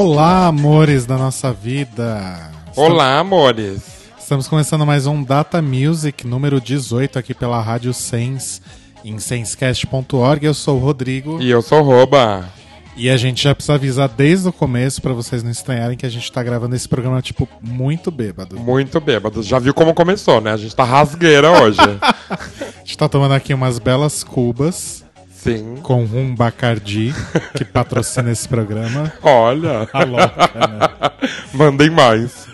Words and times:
Olá, 0.00 0.46
amores 0.46 1.04
da 1.04 1.18
nossa 1.18 1.52
vida. 1.52 2.50
Estamos... 2.70 2.78
Olá, 2.78 3.18
amores. 3.18 3.82
Estamos 4.18 4.48
começando 4.48 4.86
mais 4.86 5.06
um 5.06 5.22
Data 5.22 5.60
Music 5.60 6.26
número 6.26 6.58
18 6.58 7.18
aqui 7.18 7.34
pela 7.34 7.60
Rádio 7.60 7.92
Sens 7.92 8.62
em 9.04 9.18
senscast.org. 9.18 10.46
Eu 10.46 10.54
sou 10.54 10.78
o 10.78 10.80
Rodrigo. 10.80 11.38
E 11.42 11.50
eu 11.50 11.60
sou 11.60 11.80
o 11.80 11.82
Roba. 11.82 12.48
E 12.96 13.10
a 13.10 13.16
gente 13.18 13.42
já 13.44 13.54
precisa 13.54 13.74
avisar 13.74 14.08
desde 14.08 14.48
o 14.48 14.52
começo 14.54 15.02
para 15.02 15.12
vocês 15.12 15.42
não 15.42 15.50
estranharem 15.50 15.98
que 15.98 16.06
a 16.06 16.10
gente 16.10 16.32
tá 16.32 16.42
gravando 16.42 16.74
esse 16.74 16.88
programa 16.88 17.20
tipo 17.20 17.46
muito 17.60 18.10
bêbado. 18.10 18.58
Muito 18.58 18.98
bêbado. 19.02 19.42
Já 19.42 19.58
viu 19.58 19.74
como 19.74 19.92
começou, 19.92 20.40
né? 20.40 20.50
A 20.50 20.56
gente 20.56 20.74
tá 20.74 20.82
rasgueira 20.82 21.50
hoje. 21.60 21.78
a 22.30 22.38
gente 22.78 22.96
tá 22.96 23.06
tomando 23.06 23.34
aqui 23.34 23.52
umas 23.52 23.78
belas 23.78 24.24
cubas. 24.24 24.99
Sim. 25.42 25.76
Com 25.82 26.02
um 26.04 26.34
Bacardi, 26.34 27.14
que 27.56 27.64
patrocina 27.64 28.30
esse 28.30 28.46
programa. 28.46 29.10
Olha! 29.22 29.88
A 29.90 30.04
louca, 30.04 30.50
é, 30.54 30.66
né? 30.66 31.30
Mandem 31.54 31.88
mais. 31.88 32.46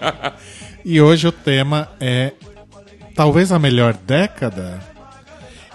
e 0.82 0.98
hoje 0.98 1.28
o 1.28 1.32
tema 1.32 1.90
é 2.00 2.32
talvez 3.14 3.52
a 3.52 3.58
melhor 3.58 3.92
década. 3.92 4.80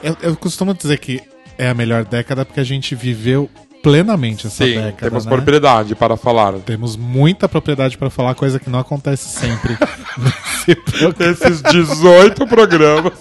Eu, 0.01 0.17
eu 0.23 0.35
costumo 0.35 0.73
dizer 0.73 0.97
que 0.97 1.21
é 1.59 1.69
a 1.69 1.75
melhor 1.75 2.05
década 2.05 2.43
porque 2.43 2.59
a 2.59 2.63
gente 2.63 2.95
viveu 2.95 3.47
plenamente 3.81 4.47
essa 4.47 4.65
Sim, 4.65 4.75
década. 4.75 5.09
Temos 5.09 5.25
né? 5.25 5.31
propriedade 5.31 5.95
para 5.95 6.15
falar. 6.15 6.53
Temos 6.59 6.95
muita 6.95 7.49
propriedade 7.49 7.97
para 7.97 8.09
falar, 8.09 8.35
coisa 8.35 8.59
que 8.59 8.69
não 8.69 8.79
acontece 8.79 9.27
sempre. 9.29 9.77
esses 11.19 11.61
18 11.61 12.47
programas, 12.47 13.13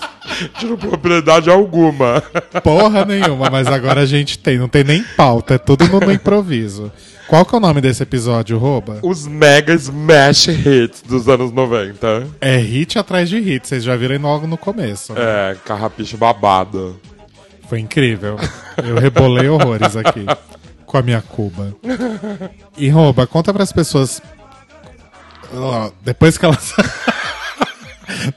de 0.59 0.77
propriedade 0.77 1.51
alguma. 1.51 2.23
Porra 2.63 3.05
nenhuma, 3.05 3.51
mas 3.51 3.67
agora 3.67 4.03
a 4.03 4.07
gente 4.07 4.39
tem. 4.39 4.59
Não 4.59 4.69
tem 4.69 4.85
nem 4.85 5.03
pauta, 5.17 5.55
é 5.55 5.59
todo 5.59 5.89
mundo 5.89 6.07
no 6.07 6.13
improviso. 6.13 6.93
Qual 7.31 7.45
que 7.45 7.55
é 7.55 7.59
o 7.59 7.61
nome 7.61 7.81
desse 7.81 8.03
episódio, 8.03 8.59
rouba 8.59 8.99
Os 9.05 9.25
Mega 9.25 9.73
Smash 9.73 10.49
Hits 10.49 11.01
dos 11.03 11.29
anos 11.29 11.53
90. 11.53 12.27
É 12.41 12.57
hit 12.57 12.99
atrás 12.99 13.29
de 13.29 13.39
hit, 13.39 13.69
vocês 13.69 13.85
já 13.85 13.95
viram 13.95 14.21
logo 14.21 14.49
no 14.49 14.59
começo. 14.59 15.13
Né? 15.13 15.21
É, 15.23 15.57
carrapicho 15.65 16.17
babado. 16.17 17.01
Foi 17.71 17.79
incrível. 17.79 18.37
Eu 18.85 18.97
rebolei 18.97 19.49
horrores 19.49 19.97
aqui 19.97 20.27
com 20.85 20.99
a 20.99 21.03
minha 21.03 21.23
Cuba. 21.23 21.73
E 22.77 22.89
rouba, 22.89 23.29
conta 23.29 23.53
para 23.53 23.63
as 23.63 23.73
pessoas. 23.73 24.21
Oh, 25.55 25.93
depois 26.03 26.37
que 26.37 26.45
elas. 26.45 26.75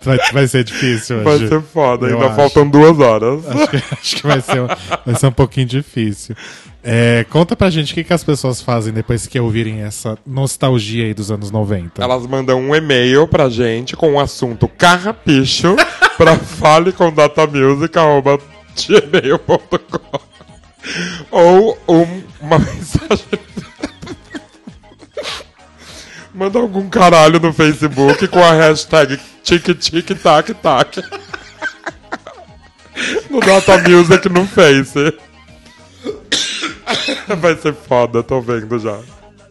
Vai, 0.03 0.19
vai, 0.31 0.47
ser 0.47 0.63
difícil 0.63 1.17
hoje. 1.17 1.25
Vai 1.25 1.39
ser 1.47 1.59
foda, 1.61 2.05
ainda 2.05 2.27
acho. 2.27 2.35
faltam 2.35 2.69
duas 2.69 2.99
horas. 2.99 3.43
Acho 3.47 3.67
que, 3.67 3.75
acho 3.75 4.15
que 4.17 4.27
vai, 4.27 4.39
ser, 4.39 4.61
um, 4.61 4.67
vai 5.03 5.15
ser 5.15 5.25
um 5.25 5.31
pouquinho 5.31 5.65
difícil. 5.65 6.35
É, 6.83 7.25
conta 7.27 7.55
pra 7.55 7.71
gente 7.71 7.91
o 7.91 7.95
que, 7.95 8.03
que 8.03 8.13
as 8.13 8.23
pessoas 8.23 8.61
fazem 8.61 8.93
depois 8.93 9.25
que 9.25 9.39
ouvirem 9.39 9.81
essa 9.81 10.15
nostalgia 10.27 11.05
aí 11.05 11.13
dos 11.13 11.31
anos 11.31 11.49
90. 11.49 12.03
Elas 12.03 12.27
mandam 12.27 12.61
um 12.61 12.75
e-mail 12.75 13.27
pra 13.27 13.49
gente 13.49 13.95
com 13.95 14.13
o 14.13 14.19
assunto 14.19 14.67
carrapicho 14.67 15.75
pra 16.17 16.37
falecomdatamusic.com 16.37 18.52
faleconDatamusic.gmail.com 18.75 20.19
Ou 21.31 21.77
um- 21.87 22.23
uma 22.41 22.59
mensagem... 22.59 23.39
Manda 26.33 26.57
algum 26.57 26.89
caralho 26.89 27.39
no 27.39 27.53
Facebook 27.53 28.27
com 28.27 28.39
a 28.43 28.53
hashtag 28.53 29.19
tic-tic-tac-tac. 29.43 31.03
No 33.29 33.39
Data 33.39 33.77
Music 33.87 34.27
no 34.29 34.43
Face. 34.47 35.13
Vai 37.39 37.55
ser 37.57 37.75
foda, 37.75 38.23
tô 38.23 38.41
vendo 38.41 38.79
já. 38.79 38.99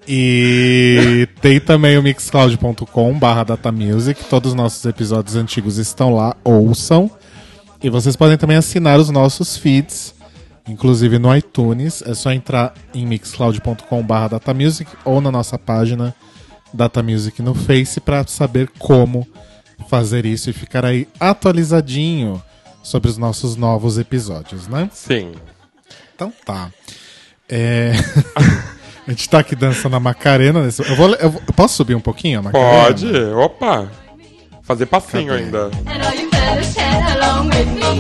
E 0.09 1.29
tem 1.41 1.61
também 1.61 1.97
o 1.97 2.03
mixcloud.com 2.03 3.17
barra 3.17 3.45
datamusic. 3.45 4.25
Todos 4.25 4.51
os 4.51 4.57
nossos 4.57 4.85
episódios 4.85 5.37
antigos 5.37 5.79
estão 5.79 6.13
lá, 6.13 6.35
ouçam. 6.43 7.09
E 7.83 7.91
vocês 7.91 8.15
podem 8.17 8.37
também 8.39 8.57
assinar 8.57 8.99
os 8.99 9.11
nossos 9.11 9.57
feeds, 9.57 10.15
inclusive 10.69 11.19
no 11.19 11.35
iTunes. 11.37 12.03
É 12.07 12.15
só 12.15 12.31
entrar 12.33 12.75
em 12.95 13.05
mixcloud.com 13.07 14.03
barra 14.03 14.29
datamusic 14.29 14.89
ou 15.05 15.21
na 15.21 15.31
nossa 15.31 15.59
página 15.59 16.15
Datamusic 16.73 17.43
no 17.43 17.55
Face 17.55 18.01
para 18.01 18.27
saber 18.27 18.71
como 18.79 19.27
fazer 19.89 20.25
isso 20.25 20.49
e 20.49 20.53
ficar 20.53 20.85
aí 20.85 21.07
atualizadinho 21.19 22.41
sobre 22.83 23.11
os 23.11 23.19
nossos 23.19 23.57
novos 23.57 23.99
episódios, 23.99 24.69
né? 24.69 24.89
Sim. 24.93 25.33
Então 26.15 26.33
tá. 26.47 26.71
É... 27.49 27.93
a 29.07 29.11
gente 29.11 29.29
tá 29.29 29.41
aqui 29.41 29.55
dançando 29.57 29.97
a 29.97 30.01
Macarena. 30.01 30.63
nesse- 30.65 30.83
Eu, 30.89 30.97
vou, 30.97 31.11
eu 31.17 31.31
vou- 31.31 31.43
eu 31.47 31.53
posso 31.53 31.75
subir 31.75 31.95
um 31.97 32.01
pouquinho 32.01 32.39
a 32.39 32.43
Macarena? 32.43 32.85
Pode, 32.85 33.17
opa. 33.35 33.91
Fazer 34.63 34.87
passinho 34.87 35.27
Cadê? 35.33 35.43
ainda. 35.43 35.71
And 36.53 36.59
all 36.59 36.59
you 36.59 36.65
fellas 36.65 36.75
chat 36.75 37.17
along 37.17 37.49
with 37.49 37.69
me. 37.75 37.93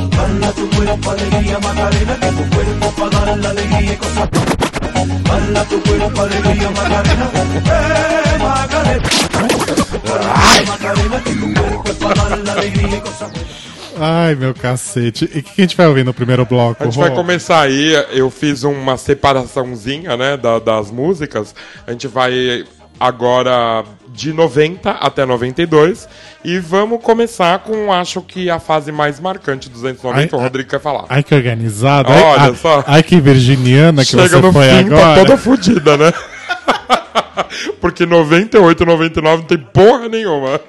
Ai, 13.98 14.34
meu 14.34 14.54
cacete. 14.54 15.30
E 15.34 15.38
o 15.38 15.42
que 15.42 15.50
a 15.58 15.64
gente 15.64 15.76
vai 15.76 15.86
ouvir 15.86 16.04
no 16.04 16.14
primeiro 16.14 16.44
bloco? 16.46 16.82
A 16.82 16.86
gente 16.86 16.96
Rô? 16.96 17.02
vai 17.02 17.14
começar 17.14 17.60
aí, 17.60 17.92
eu 18.10 18.30
fiz 18.30 18.62
uma 18.62 18.96
separaçãozinha, 18.96 20.16
né, 20.16 20.36
da- 20.36 20.58
das 20.58 20.90
músicas. 20.90 21.54
A 21.86 21.92
gente 21.92 22.08
vai 22.08 22.64
agora 22.98 23.84
de 24.12 24.32
90 24.32 24.90
até 24.90 25.24
92. 25.24 26.08
E 26.44 26.58
vamos 26.58 27.02
começar 27.02 27.60
com, 27.60 27.92
acho 27.92 28.20
que 28.20 28.50
a 28.50 28.58
fase 28.58 28.92
mais 28.92 29.18
marcante 29.18 29.70
dos 29.70 29.84
anos 29.84 30.02
90, 30.02 30.36
Ai, 30.36 30.40
o 30.40 30.42
Rodrigo 30.42 30.68
quer 30.68 30.80
falar. 30.80 31.06
Ai, 31.08 31.22
que 31.22 31.34
organizado. 31.34 32.10
Olha 32.10 32.42
ai, 32.42 32.54
só. 32.54 32.84
Ai, 32.86 33.02
que 33.02 33.20
virginiana 33.20 34.04
que 34.04 34.10
Chega 34.10 34.28
você 34.28 34.40
no 34.40 34.52
foi 34.52 34.68
fim, 34.68 34.86
agora. 34.86 35.00
tá 35.00 35.14
toda 35.16 35.36
fodida, 35.36 35.96
né? 35.96 36.12
Porque 37.80 38.06
98, 38.06 38.84
99 38.84 39.42
não 39.42 39.46
tem 39.48 39.58
porra 39.58 40.08
nenhuma. 40.08 40.60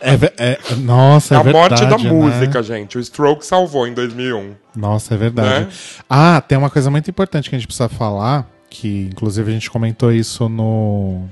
É 0.00 0.52
é- 0.52 0.58
nossa, 0.78 1.34
é, 1.34 1.38
a 1.38 1.44
morte 1.44 1.70
da 1.80 1.96
verdade, 1.96 2.04
né? 2.04 2.10
música, 2.12 2.62
gente. 2.62 2.98
O 2.98 3.00
Stroke 3.04 3.44
salvou 3.44 3.86
em 3.86 3.92
2001. 3.94 4.54
Nossa, 4.76 5.14
é 5.14 5.16
verdade. 5.16 5.64
Né? 5.66 5.68
Ah, 6.08 6.40
tem 6.46 6.56
uma 6.56 6.70
coisa 6.70 6.90
muito 6.90 7.10
importante 7.10 7.48
que 7.48 7.56
a 7.56 7.58
gente 7.58 7.66
precisa 7.66 7.88
falar, 7.88 8.46
que 8.70 9.08
inclusive 9.12 9.50
a 9.50 9.54
gente 9.54 9.70
comentou 9.70 10.12
isso 10.12 10.48
no. 10.48 11.28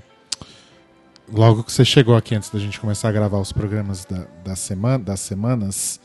Logo 1.32 1.64
que 1.64 1.72
você 1.72 1.84
chegou 1.84 2.14
aqui 2.14 2.34
antes 2.34 2.50
da 2.50 2.58
gente 2.58 2.78
começar 2.78 3.08
a 3.08 3.12
gravar 3.12 3.38
os 3.38 3.52
programas 3.52 4.04
da, 4.04 4.26
da 4.44 4.54
semana, 4.54 4.98
das 4.98 5.20
semanas, 5.20 5.98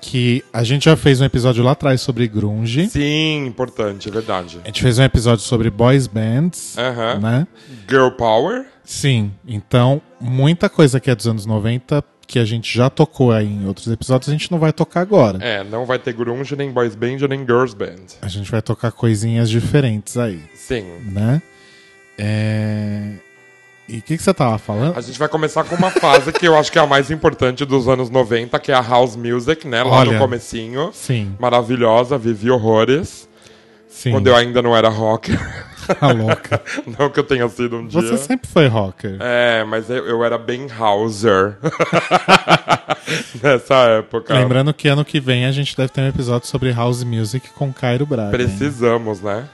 que 0.00 0.44
a 0.52 0.62
gente 0.62 0.84
já 0.84 0.96
fez 0.96 1.20
um 1.20 1.24
episódio 1.24 1.64
lá 1.64 1.72
atrás 1.72 2.00
sobre 2.00 2.28
grunge. 2.28 2.88
Sim, 2.88 3.46
importante, 3.46 4.08
é 4.08 4.12
verdade. 4.12 4.60
A 4.62 4.66
gente 4.66 4.80
fez 4.80 4.98
um 4.98 5.02
episódio 5.02 5.44
sobre 5.44 5.68
boys 5.68 6.06
bands, 6.06 6.76
Aham. 6.78 7.18
né? 7.18 7.46
Girl 7.88 8.10
Power. 8.10 8.66
Sim, 8.84 9.32
então 9.46 10.00
muita 10.20 10.68
coisa 10.68 11.00
que 11.00 11.10
é 11.10 11.14
dos 11.14 11.26
anos 11.26 11.44
90 11.46 12.04
que 12.26 12.38
a 12.38 12.44
gente 12.44 12.74
já 12.74 12.88
tocou 12.88 13.30
aí 13.30 13.46
em 13.46 13.66
outros 13.66 13.88
episódios, 13.88 14.28
a 14.28 14.32
gente 14.32 14.50
não 14.50 14.58
vai 14.58 14.72
tocar 14.72 15.00
agora. 15.00 15.38
É, 15.44 15.62
não 15.64 15.84
vai 15.84 15.98
ter 15.98 16.14
grunge, 16.14 16.56
nem 16.56 16.70
boys 16.70 16.94
band, 16.94 17.18
nem 17.28 17.40
girls 17.40 17.76
band. 17.76 18.06
A 18.22 18.28
gente 18.28 18.50
vai 18.50 18.62
tocar 18.62 18.90
coisinhas 18.90 19.50
diferentes 19.50 20.16
aí, 20.16 20.40
Sim. 20.54 20.84
né? 21.10 21.42
É... 22.16 23.16
E 23.88 23.98
o 23.98 24.02
que, 24.02 24.16
que 24.16 24.22
você 24.22 24.32
tava 24.32 24.58
falando? 24.58 24.96
A 24.96 25.00
gente 25.00 25.18
vai 25.18 25.28
começar 25.28 25.64
com 25.64 25.74
uma 25.74 25.90
fase 25.90 26.32
que 26.32 26.46
eu 26.46 26.56
acho 26.56 26.70
que 26.70 26.78
é 26.78 26.82
a 26.82 26.86
mais 26.86 27.10
importante 27.10 27.64
dos 27.64 27.88
anos 27.88 28.10
90, 28.10 28.58
que 28.58 28.70
é 28.70 28.74
a 28.74 28.80
house 28.80 29.16
music, 29.16 29.66
né? 29.66 29.82
Lá 29.82 29.98
Olha. 29.98 30.12
no 30.12 30.18
comecinho. 30.18 30.90
Sim, 30.92 31.34
Maravilhosa, 31.38 32.16
vivi 32.16 32.50
horrores. 32.50 33.28
sim. 33.88 34.12
Quando 34.12 34.28
eu 34.28 34.36
ainda 34.36 34.62
não 34.62 34.76
era 34.76 34.88
rocker. 34.88 35.38
Tá 35.98 36.12
louca. 36.12 36.62
não 36.98 37.10
que 37.10 37.18
eu 37.18 37.24
tenha 37.24 37.48
sido 37.48 37.76
um 37.76 37.86
dia. 37.86 38.00
Você 38.00 38.16
sempre 38.16 38.48
foi 38.48 38.66
rocker. 38.68 39.16
É, 39.20 39.64
mas 39.64 39.90
eu, 39.90 40.06
eu 40.06 40.24
era 40.24 40.38
bem 40.38 40.68
houser. 40.78 41.58
Nessa 43.42 43.74
época. 43.98 44.32
Lembrando 44.32 44.72
que 44.72 44.88
ano 44.88 45.04
que 45.04 45.18
vem 45.20 45.44
a 45.44 45.52
gente 45.52 45.76
deve 45.76 45.88
ter 45.88 46.00
um 46.00 46.08
episódio 46.08 46.46
sobre 46.46 46.70
house 46.72 47.02
music 47.02 47.50
com 47.50 47.72
Cairo 47.72 48.06
Braga. 48.06 48.30
Precisamos, 48.30 49.20
né? 49.20 49.44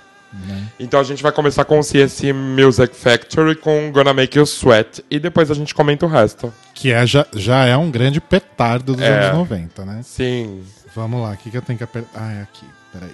Então 0.79 1.01
a 1.01 1.03
gente 1.03 1.23
vai 1.23 1.33
começar 1.33 1.65
com 1.65 1.79
o 1.79 1.83
CSC 1.83 2.33
Music 2.33 2.95
Factory 2.95 3.55
com 3.57 3.91
Gonna 3.93 4.13
Make 4.13 4.39
You 4.39 4.45
Sweat 4.45 5.05
e 5.11 5.19
depois 5.19 5.51
a 5.51 5.55
gente 5.55 5.75
comenta 5.75 6.05
o 6.07 6.09
resto. 6.09 6.53
Que 6.75 6.93
é, 6.93 7.07
já, 7.07 7.27
já 7.35 7.65
é 7.65 7.77
um 7.77 7.91
grande 7.91 8.21
petardo 8.21 8.95
dos 8.95 9.03
É. 9.03 9.09
anos 9.27 9.39
90, 9.39 9.85
né? 9.85 10.01
Sim, 10.05 10.63
Vamos 10.95 11.23
lá, 11.23 11.31
o 11.31 11.37
que, 11.37 11.51
que 11.51 11.57
eu 11.57 11.63
tenho 11.63 11.77
que 11.79 11.85
apertar? 11.85 12.11
Ah, 12.21 12.33
é 12.33 12.43
aqui. 12.43 12.65
Peraí. 12.93 13.11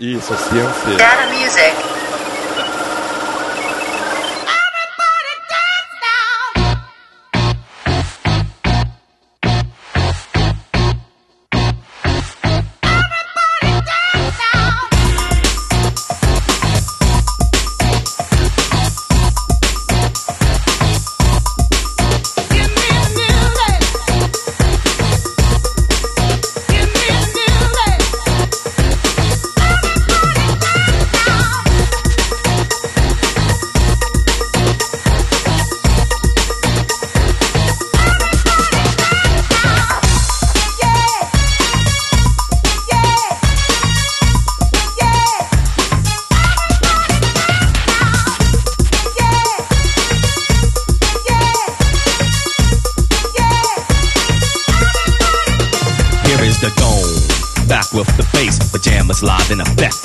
isso, 0.00 0.32
CNC. 0.34 0.96
Data 0.96 1.26
Music. 1.32 2.05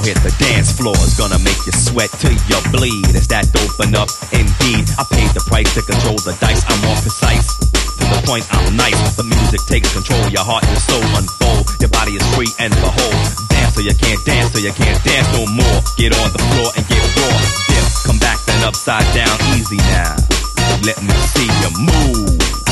Now 0.00 0.06
hit 0.06 0.24
the 0.24 0.32
dance 0.40 0.72
floor, 0.72 0.96
it's 1.04 1.20
gonna 1.20 1.36
make 1.44 1.60
you 1.68 1.76
sweat 1.76 2.08
till 2.24 2.32
you 2.32 2.56
bleed. 2.72 3.12
Is 3.12 3.28
that 3.28 3.44
open 3.52 3.92
up? 3.92 4.08
Indeed, 4.32 4.88
I 4.96 5.04
paid 5.12 5.28
the 5.36 5.44
price 5.44 5.68
to 5.76 5.84
control 5.84 6.16
the 6.24 6.32
dice. 6.40 6.64
I'm 6.72 6.80
more 6.80 6.96
precise. 7.04 7.60
To 7.60 8.04
the 8.08 8.20
point, 8.24 8.48
I'm 8.48 8.80
nice. 8.80 8.96
The 9.20 9.28
music 9.28 9.60
takes 9.68 9.92
control, 9.92 10.24
your 10.32 10.40
heart 10.40 10.64
and 10.64 10.80
soul 10.80 11.04
unfold. 11.20 11.68
Your 11.84 11.92
body 11.92 12.16
is 12.16 12.24
free 12.32 12.48
and 12.56 12.72
behold. 12.80 13.20
Dance 13.52 13.76
so 13.76 13.84
you 13.84 13.92
can't 13.92 14.24
dance, 14.24 14.48
so 14.56 14.64
you 14.64 14.72
can't 14.72 14.96
dance 15.04 15.28
no 15.36 15.44
more. 15.52 15.78
Get 16.00 16.16
on 16.16 16.32
the 16.32 16.40
floor 16.48 16.72
and 16.80 16.84
get 16.88 17.04
raw. 17.20 17.36
Dip, 17.68 17.84
come 18.08 18.16
back 18.24 18.40
then 18.48 18.64
upside 18.64 19.04
down, 19.12 19.36
easy 19.52 19.76
now. 19.92 20.16
Let 20.80 20.96
me 21.04 21.12
see 21.28 21.44
you 21.44 21.70
move. 21.76 22.69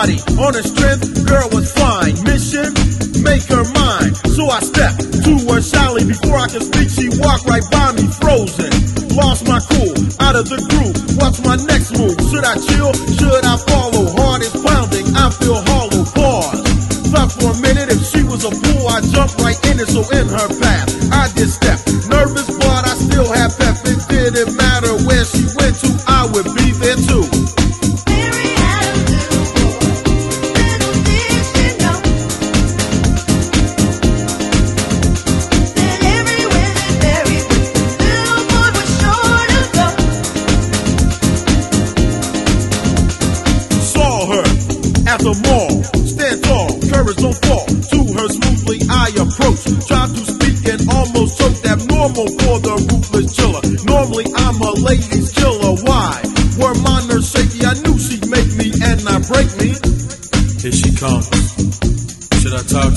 on 0.00 0.56
a 0.56 0.64
trip, 0.64 0.96
Girl 1.28 1.44
was 1.52 1.68
fine. 1.76 2.16
Mission, 2.24 2.72
make 3.20 3.44
her 3.52 3.64
mine. 3.76 4.16
So 4.32 4.48
I 4.48 4.60
stepped 4.64 5.04
to 5.28 5.32
her 5.52 5.60
shyly. 5.60 6.08
Before 6.08 6.40
I 6.40 6.48
could 6.48 6.64
speak, 6.64 6.88
she 6.88 7.12
walked 7.20 7.44
right 7.44 7.64
by 7.68 7.92
me, 7.92 8.08
frozen. 8.16 8.72
Lost 9.12 9.44
my 9.44 9.60
cool, 9.68 9.92
out 10.24 10.40
of 10.40 10.48
the 10.48 10.56
groove. 10.72 10.96
What's 11.20 11.44
my 11.44 11.60
next 11.68 11.92
move? 12.00 12.16
Should 12.32 12.48
I 12.48 12.56
chill? 12.56 12.96
Should 13.20 13.44
I 13.44 13.60
follow? 13.68 14.08
Heart 14.16 14.40
is 14.40 14.56
pounding, 14.56 15.04
I 15.12 15.28
feel 15.36 15.60
hollow. 15.68 16.04
Pause. 16.16 16.64
stop 17.12 17.28
for 17.36 17.52
a 17.52 17.60
minute, 17.60 17.92
if 17.92 18.00
she 18.08 18.24
was 18.24 18.48
a 18.48 18.52
fool, 18.56 18.88
I 18.88 19.04
jump 19.12 19.36
right 19.44 19.60
in 19.68 19.84
it. 19.84 19.88
So 19.92 20.00
in 20.16 20.32
her 20.32 20.48
path, 20.64 20.88
I 21.12 21.28
did 21.36 21.52
step. 21.52 21.76
Nervous, 22.08 22.48
but 22.48 22.88
I 22.88 22.96
still 22.96 23.28
have 23.36 23.52
pep. 23.58 23.76
It 23.84 24.00
didn't 24.08 24.56
matter. 24.56 24.69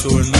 to 0.03 0.32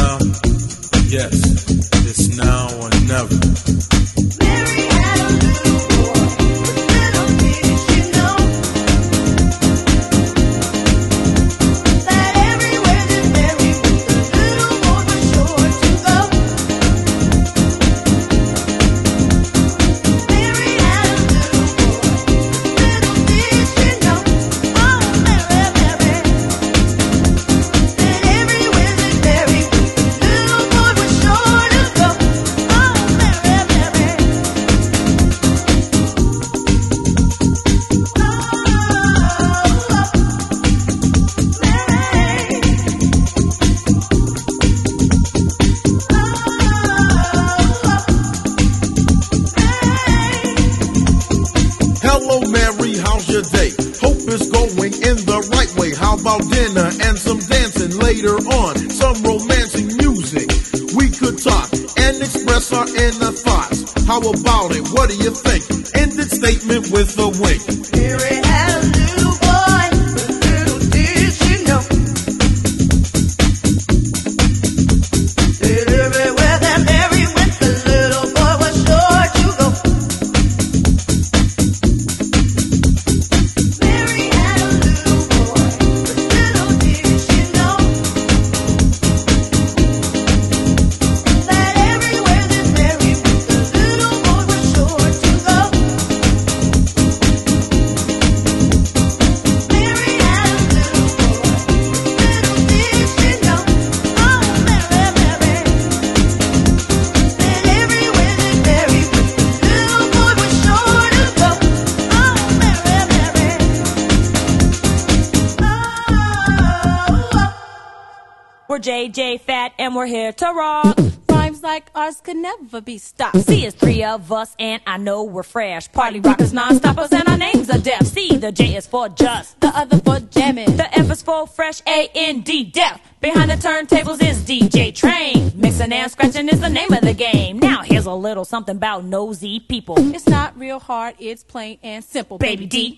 See, 123.36 123.66
it's 123.66 123.76
three 123.76 124.04
of 124.04 124.32
us, 124.32 124.56
and 124.60 124.80
I 124.86 124.98
know 124.98 125.24
we're 125.24 125.42
fresh. 125.42 125.92
Party 125.92 126.20
rockers, 126.20 126.54
non-stoppers, 126.54 127.12
and 127.12 127.28
our 127.28 127.38
names 127.38 127.68
are 127.68 127.80
deaf. 127.80 128.06
See, 128.06 128.38
the 128.38 128.52
J 128.52 128.76
is 128.76 128.86
for 128.86 129.10
just, 129.10 129.60
the 129.60 129.70
other 129.70 129.98
for 129.98 130.20
jamming, 130.20 130.78
the 130.78 130.88
F 130.96 131.10
is 131.10 131.24
for 131.24 131.48
fresh, 131.48 131.82
A-N-D, 131.88 132.66
deaf. 132.66 133.02
Behind 133.22 133.50
the 133.50 133.56
turntables 133.56 134.22
is 134.22 134.42
DJ 134.42 134.94
Train. 134.94 135.52
Mixing 135.56 135.92
and 135.92 136.12
scratching 136.12 136.48
is 136.48 136.62
the 136.62 136.70
name 136.70 136.94
of 136.94 137.02
the 137.02 137.14
game. 137.14 137.58
Now, 137.58 137.82
here's 137.82 138.06
a 138.06 138.14
little 138.14 138.46
something 138.46 138.76
about 138.76 139.04
nosy 139.04 139.60
people. 139.62 139.96
It's 140.14 140.28
not 140.28 140.56
real 140.56 140.80
hard, 140.80 141.16
it's 141.18 141.44
plain 141.44 141.80
and 141.82 142.04
simple, 142.04 142.38
baby 142.38 142.68
D. 142.68 142.98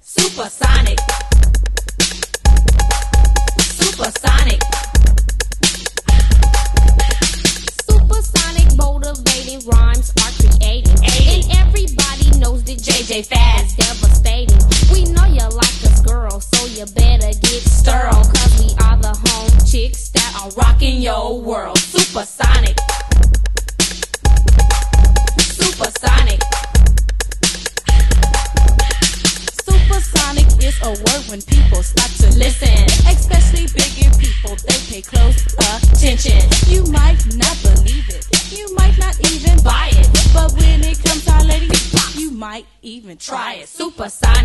Supersonic. 0.00 0.98
they 13.16 13.22
fast. 13.22 13.55
west 44.06 44.20
side. 44.20 44.35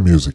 Data 0.00 0.10
Music. 0.10 0.29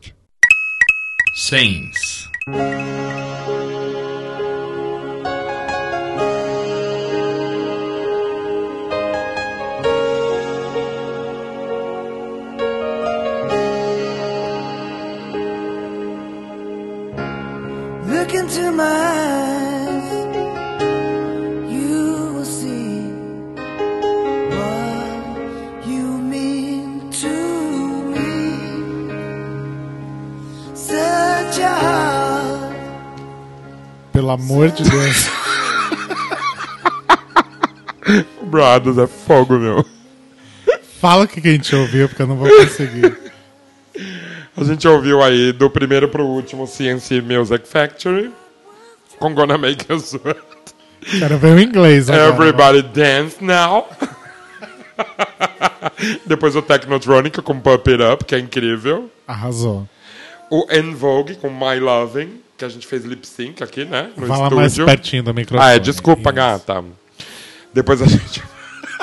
Brothers 38.56 38.98
é 38.98 39.06
fogo, 39.06 39.58
meu. 39.58 39.86
Fala 41.02 41.26
o 41.26 41.28
que 41.28 41.42
que 41.42 41.50
a 41.50 41.52
gente 41.52 41.76
ouviu, 41.76 42.08
porque 42.08 42.22
eu 42.22 42.28
não 42.28 42.38
vou 42.38 42.48
conseguir. 42.48 43.18
A 44.56 44.64
gente 44.64 44.88
ouviu 44.88 45.22
aí 45.22 45.52
do 45.52 45.70
primeiro 45.70 46.08
pro 46.08 46.24
último 46.26 46.66
CNC 46.66 47.20
Music 47.20 47.68
Factory. 47.68 48.32
Com 49.20 49.34
Gonna 49.34 49.58
Make 49.58 49.86
You 49.92 49.98
Sweat. 49.98 50.40
Quero 51.20 51.38
ver 51.38 51.58
o 51.58 51.60
inglês 51.60 52.10
agora. 52.10 52.30
Everybody 52.30 52.82
Dance 52.84 53.44
Now. 53.44 53.90
Depois 56.26 56.56
o 56.56 56.62
Technotronic 56.62 57.42
com 57.42 57.60
Pump 57.60 57.90
It 57.92 58.02
Up, 58.02 58.24
que 58.24 58.36
é 58.36 58.40
incrível. 58.40 59.12
Arrasou. 59.28 59.88
O 60.50 60.66
En 60.72 60.94
Vogue 60.94 61.36
com 61.36 61.50
My 61.50 61.78
Loving, 61.80 62.40
que 62.58 62.64
a 62.64 62.70
gente 62.70 62.88
fez 62.88 63.04
lip 63.04 63.28
sync 63.28 63.62
aqui, 63.62 63.84
né? 63.84 64.12
No 64.16 64.28
Fala 64.28 64.44
estúdio. 64.44 64.58
mais 64.58 64.78
pertinho 64.78 65.24
do 65.24 65.34
microfone. 65.34 65.70
Ah, 65.70 65.76
é, 65.76 65.80
desculpa, 65.80 66.32
gata. 66.32 66.84
Depois 67.76 68.02
a 68.02 68.06
gente 68.06 68.42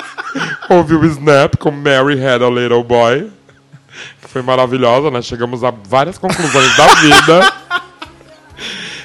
ouviu 0.67 0.99
o 0.99 1.05
Snap 1.05 1.57
com 1.57 1.69
Mary 1.69 2.19
Had 2.19 2.41
a 2.41 2.49
Little 2.49 2.83
Boy. 2.83 3.29
Que 4.19 4.27
foi 4.27 4.41
maravilhosa, 4.41 5.11
né? 5.11 5.21
Chegamos 5.21 5.63
a 5.63 5.69
várias 5.69 6.17
conclusões 6.17 6.75
da 6.75 6.87
vida. 6.95 7.53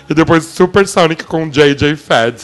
E 0.08 0.14
depois 0.14 0.44
Supersonic 0.44 1.24
com 1.24 1.46
JJ 1.50 1.96
Fad. 1.96 2.40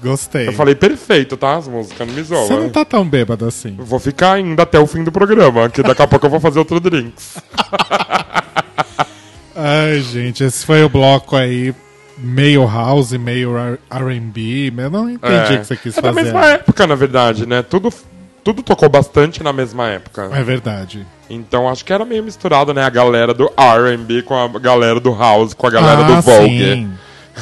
Gostei. 0.00 0.46
Eu 0.46 0.52
falei 0.52 0.76
perfeito, 0.76 1.36
tá? 1.36 1.56
As 1.56 1.66
músicas, 1.66 2.06
não 2.06 2.14
me 2.14 2.22
zoa. 2.22 2.46
Você 2.46 2.54
não 2.54 2.70
tá 2.70 2.84
tão 2.84 3.04
bêbado 3.04 3.44
assim. 3.44 3.74
Vou 3.76 3.98
ficar 3.98 4.34
ainda 4.34 4.62
até 4.62 4.78
o 4.78 4.86
fim 4.86 5.02
do 5.02 5.10
programa, 5.10 5.68
que 5.68 5.82
daqui 5.82 6.00
a 6.00 6.06
pouco 6.06 6.26
eu 6.26 6.30
vou 6.30 6.38
fazer 6.38 6.60
outro 6.60 6.78
drinks. 6.78 7.38
Ai, 9.56 10.00
gente, 10.00 10.44
esse 10.44 10.64
foi 10.64 10.84
o 10.84 10.88
bloco 10.88 11.34
aí, 11.34 11.74
meio 12.18 12.66
house, 12.66 13.12
meio 13.12 13.56
R&B. 13.90 14.72
Eu 14.76 14.90
não 14.90 15.10
entendi 15.10 15.54
o 15.54 15.58
que 15.58 15.64
você 15.64 15.76
quis 15.76 15.96
é 15.96 16.02
da 16.02 16.12
fazer. 16.12 16.24
mesma 16.24 16.46
época, 16.46 16.86
na 16.86 16.94
verdade, 16.94 17.46
né? 17.46 17.62
Tudo, 17.62 17.92
tudo 18.44 18.62
tocou 18.62 18.88
bastante 18.88 19.42
na 19.42 19.52
mesma 19.52 19.88
época. 19.88 20.30
É 20.32 20.42
verdade. 20.42 21.06
Então 21.30 21.68
acho 21.68 21.84
que 21.84 21.92
era 21.92 22.04
meio 22.04 22.22
misturado, 22.22 22.72
né? 22.72 22.84
A 22.84 22.90
galera 22.90 23.34
do 23.34 23.50
R&B 23.56 24.22
com 24.22 24.34
a 24.34 24.48
galera 24.58 24.98
do 24.98 25.14
house, 25.14 25.54
com 25.54 25.66
a 25.66 25.70
galera 25.70 26.04
ah, 26.04 26.06
do 26.06 26.22
Vogue. 26.22 26.48
sim. 26.48 26.90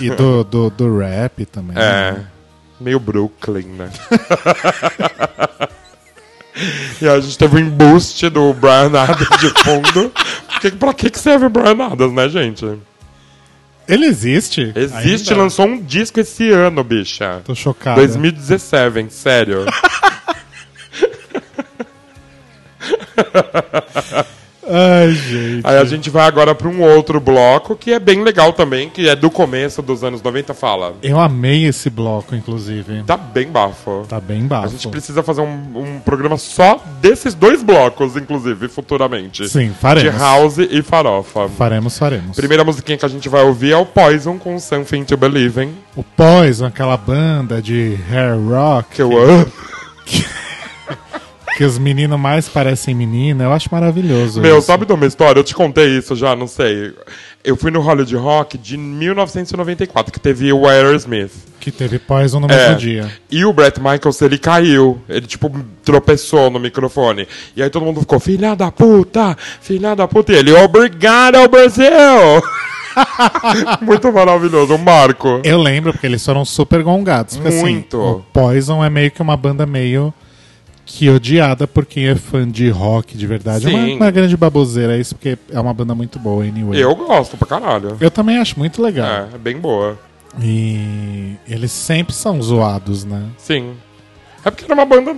E 0.01 0.11
do, 0.11 0.45
do, 0.45 0.71
do 0.71 0.99
rap 0.99 1.47
também. 1.47 1.77
É. 1.77 2.12
né? 2.12 2.27
Meio 2.79 3.01
Brooklyn, 3.01 3.69
né? 3.69 3.89
e 7.01 7.09
a 7.09 7.19
gente 7.19 7.39
teve 7.39 7.57
um 7.57 7.59
embuste 7.59 8.29
do 8.29 8.53
Brian 8.53 8.93
Adams 8.95 9.41
de 9.41 9.49
fundo. 9.62 10.12
Porque, 10.49 10.71
pra 10.73 10.93
que 10.93 11.09
que 11.09 11.19
serve 11.19 11.47
o 11.47 11.51
Brian 11.51 11.83
Adams, 11.83 12.12
né, 12.12 12.29
gente? 12.29 12.79
Ele 13.88 14.07
existe? 14.07 14.72
Existe, 14.75 15.31
Ainda? 15.31 15.42
lançou 15.42 15.66
um 15.66 15.81
disco 15.81 16.18
esse 16.18 16.51
ano, 16.51 16.83
bicha. 16.83 17.40
Tô 17.44 17.55
chocado. 17.55 18.01
2017, 18.01 19.12
sério. 19.12 19.64
Ai, 24.68 25.12
gente. 25.12 25.61
Aí 25.64 25.79
a 25.79 25.85
gente 25.85 26.11
vai 26.11 26.26
agora 26.26 26.55
pra 26.55 26.68
um 26.68 26.83
outro 26.83 27.20
bloco 27.20 27.76
que 27.76 27.92
é 27.92 27.98
bem 27.98 28.22
legal 28.22 28.52
também, 28.52 28.90
que 28.90 29.09
é 29.09 29.14
do 29.14 29.31
começo 29.31 29.81
dos 29.81 30.02
anos 30.02 30.22
90, 30.22 30.55
fala. 30.55 30.94
Eu 31.02 31.18
amei 31.20 31.64
esse 31.64 31.88
bloco, 31.88 32.35
inclusive. 32.35 33.02
Tá 33.05 33.16
bem 33.16 33.48
bafo. 33.48 34.05
Tá 34.09 34.20
bem 34.20 34.46
bafo. 34.46 34.66
A 34.66 34.70
gente 34.70 34.88
precisa 34.88 35.22
fazer 35.22 35.40
um, 35.42 35.46
um 35.74 36.00
programa 36.00 36.37
só 36.37 36.83
desses 37.00 37.35
dois 37.35 37.62
blocos, 37.62 38.16
inclusive, 38.16 38.68
futuramente. 38.68 39.48
Sim, 39.48 39.72
faremos. 39.81 40.12
De 40.12 40.18
house 40.18 40.59
e 40.59 40.83
farofa. 40.83 41.48
Faremos, 41.48 41.98
faremos. 41.98 42.37
Primeira 42.37 42.64
musiquinha 42.64 42.98
que 42.98 43.07
a 43.07 43.09
gente 43.09 43.29
vai 43.29 43.42
ouvir 43.42 43.72
é 43.72 43.76
o 43.76 43.87
Poison 43.87 44.38
com 44.38 44.59
Something 44.59 45.05
to 45.05 45.16
Believe 45.16 45.62
in. 45.62 45.74
O 45.94 46.02
Poison, 46.02 46.66
aquela 46.66 46.96
banda 46.96 47.62
de 47.62 47.98
hair 48.11 48.37
rock. 48.38 48.96
Que 48.96 49.02
eu 49.02 49.16
amo. 49.16 49.46
Que 51.57 51.64
os 51.64 51.79
meninos 51.79 52.21
mais 52.21 52.49
parecem 52.49 52.95
menina. 52.95 53.45
Eu 53.45 53.53
acho 53.53 53.69
maravilhoso. 53.73 54.40
Meu, 54.42 54.59
isso. 54.59 54.66
sabe 54.66 54.85
de 54.85 54.92
uma 54.92 55.07
história? 55.07 55.40
Eu 55.40 55.45
te 55.45 55.55
contei 55.55 55.97
isso 55.97 56.14
já, 56.14 56.37
não 56.37 56.47
sei. 56.47 56.92
Eu 57.42 57.57
fui 57.57 57.71
no 57.71 57.81
Hollywood 57.81 58.14
Rock 58.16 58.59
de 58.59 58.77
1994, 58.77 60.12
que 60.12 60.21
teve 60.21 60.53
o 60.53 60.69
Aerosmith. 60.69 61.31
Que 61.61 61.71
teve 61.71 61.99
Poison 61.99 62.40
no 62.40 62.47
mesmo 62.47 62.73
É. 62.73 62.75
dia. 62.75 63.11
E 63.31 63.45
o 63.45 63.53
Brett 63.53 63.81
Michaels, 63.81 64.21
ele 64.21 64.37
caiu. 64.37 65.01
Ele, 65.09 65.27
tipo, 65.27 65.51
tropeçou 65.83 66.51
no 66.51 66.61
microfone. 66.61 67.27
E 67.57 67.62
aí 67.62 67.71
todo 67.71 67.85
mundo 67.87 68.01
ficou, 68.01 68.21
filha 68.21 68.55
da 68.55 68.71
puta, 68.71 69.37
filha 69.61 69.95
da 69.97 70.07
puta. 70.07 70.33
E 70.33 70.37
ele, 70.37 70.53
obrigado, 70.53 71.49
Brasil! 71.49 71.87
Muito 73.83 74.12
maravilhoso, 74.12 74.75
o 74.75 74.79
Marco. 74.79 75.40
Eu 75.45 75.59
lembro 75.61 75.92
porque 75.92 76.07
eles 76.07 76.25
foram 76.25 76.45
super 76.45 76.83
gongados. 76.83 77.37
Porque, 77.37 77.51
Muito. 77.57 77.97
Assim, 78.01 78.11
o 78.11 78.21
Poison 78.33 78.85
é 78.85 78.90
meio 78.90 79.11
que 79.11 79.23
uma 79.23 79.37
banda 79.37 79.66
meio 79.66 80.12
que 80.87 81.11
odiada 81.11 81.66
por 81.66 81.85
quem 81.85 82.07
é 82.07 82.14
fã 82.14 82.49
de 82.49 82.70
rock 82.70 83.18
de 83.18 83.27
verdade. 83.27 83.66
É 83.66 83.70
uma, 83.70 83.85
Sim. 83.85 83.96
uma 83.96 84.11
grande 84.11 84.37
baboseira 84.37 84.96
isso, 84.96 85.16
porque 85.16 85.37
é 85.51 85.61
uma 85.61 85.75
banda 85.75 85.96
muito 85.96 86.16
boa, 86.16 86.44
anyway. 86.44 86.81
Eu 86.81 86.94
gosto 86.94 87.37
pra 87.37 87.46
caralho. 87.46 87.96
Eu 88.01 88.11
também 88.11 88.38
acho 88.38 88.57
muito 88.57 88.81
legal. 88.81 89.07
É, 89.07 89.29
é 89.35 89.38
bem 89.38 89.59
boa. 89.59 89.99
E 90.40 91.35
eles 91.49 91.72
sempre 91.72 92.14
são 92.14 92.40
zoados, 92.40 93.05
né? 93.05 93.25
Sim. 93.37 93.75
É 94.44 94.51
porque 94.51 94.64
era 94.64 94.75
uma 94.75 94.87
banda. 94.87 95.14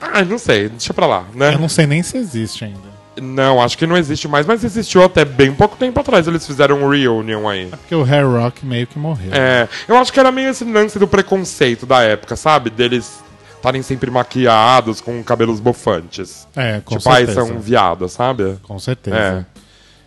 Ah, 0.00 0.24
não 0.24 0.36
sei, 0.36 0.68
deixa 0.68 0.92
pra 0.92 1.06
lá, 1.06 1.24
né? 1.32 1.54
Eu 1.54 1.58
não 1.60 1.68
sei 1.68 1.86
nem 1.86 2.02
se 2.02 2.16
existe 2.16 2.64
ainda. 2.64 2.96
Não, 3.22 3.62
acho 3.62 3.78
que 3.78 3.86
não 3.86 3.96
existe 3.96 4.28
mais, 4.28 4.44
mas 4.46 4.62
existiu 4.62 5.02
até 5.02 5.24
bem 5.24 5.52
pouco 5.52 5.76
tempo 5.76 5.98
atrás. 6.00 6.26
Eles 6.26 6.44
fizeram 6.44 6.82
um 6.82 6.88
reunion 6.88 7.48
aí. 7.48 7.66
Porque 7.66 7.94
o 7.94 8.02
hair 8.02 8.28
rock 8.28 8.66
meio 8.66 8.86
que 8.86 8.98
morreu. 8.98 9.32
É, 9.32 9.68
eu 9.88 9.96
acho 9.96 10.12
que 10.12 10.20
era 10.20 10.30
meio 10.32 10.50
esse 10.50 10.64
lance 10.64 10.98
do 10.98 11.06
preconceito 11.06 11.86
da 11.86 12.02
época, 12.02 12.36
sabe? 12.36 12.68
Deles 12.68 13.24
estarem 13.56 13.82
sempre 13.82 14.10
maquiados 14.10 15.00
com 15.00 15.22
cabelos 15.22 15.60
bufantes. 15.60 16.46
É, 16.54 16.80
com 16.84 16.96
tipo, 16.96 17.10
aí 17.10 17.26
certeza. 17.26 17.46
são 17.46 17.58
viados, 17.58 18.12
sabe? 18.12 18.56
Com 18.62 18.78
certeza. 18.78 19.16
É. 19.16 19.44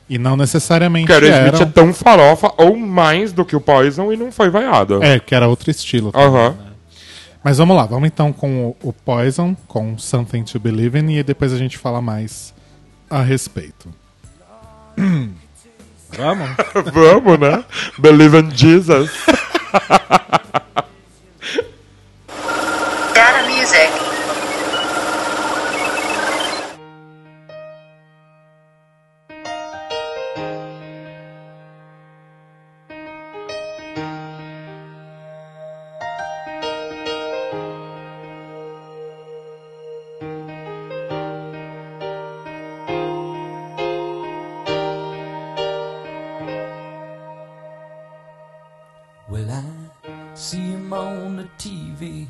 E 0.10 0.18
não 0.18 0.36
necessariamente 0.36 1.06
Porque 1.06 1.26
o 1.26 1.34
Aerosmith 1.34 1.56
eram... 1.56 1.68
é 1.68 1.72
tão 1.72 1.94
farofa 1.94 2.52
ou 2.58 2.76
mais 2.76 3.32
do 3.32 3.46
que 3.46 3.56
o 3.56 3.62
Poison 3.62 4.12
e 4.12 4.18
não 4.18 4.32
foi 4.32 4.50
vaiado. 4.50 5.04
É, 5.04 5.20
que 5.20 5.36
era 5.36 5.48
outro 5.48 5.70
estilo. 5.70 6.12
também, 6.12 6.28
Aham. 6.28 6.50
né? 6.50 6.56
Mas 7.44 7.58
vamos 7.58 7.78
lá, 7.78 7.86
vamos 7.86 8.08
então 8.08 8.34
com 8.34 8.76
o, 8.82 8.90
o 8.90 8.92
Poison, 8.94 9.56
com 9.68 9.98
Something 9.98 10.44
to 10.44 10.60
Believe 10.60 11.00
in, 11.00 11.18
e 11.18 11.24
depois 11.24 11.54
a 11.54 11.58
gente 11.58 11.78
fala 11.78 12.02
mais 12.02 12.54
a 13.10 13.21
respeito. 13.21 13.88
Vamos? 16.10 16.50
Vamos, 16.92 17.40
né? 17.40 17.63
Believe 17.98 18.40
in 18.40 18.52
Jesus. 18.52 19.12
Music. 23.72 24.10
Well, 49.30 49.52
I 49.52 50.34
see 50.34 50.58
him 50.58 50.92
on 50.92 51.36
the 51.36 51.44
TV 51.60 52.26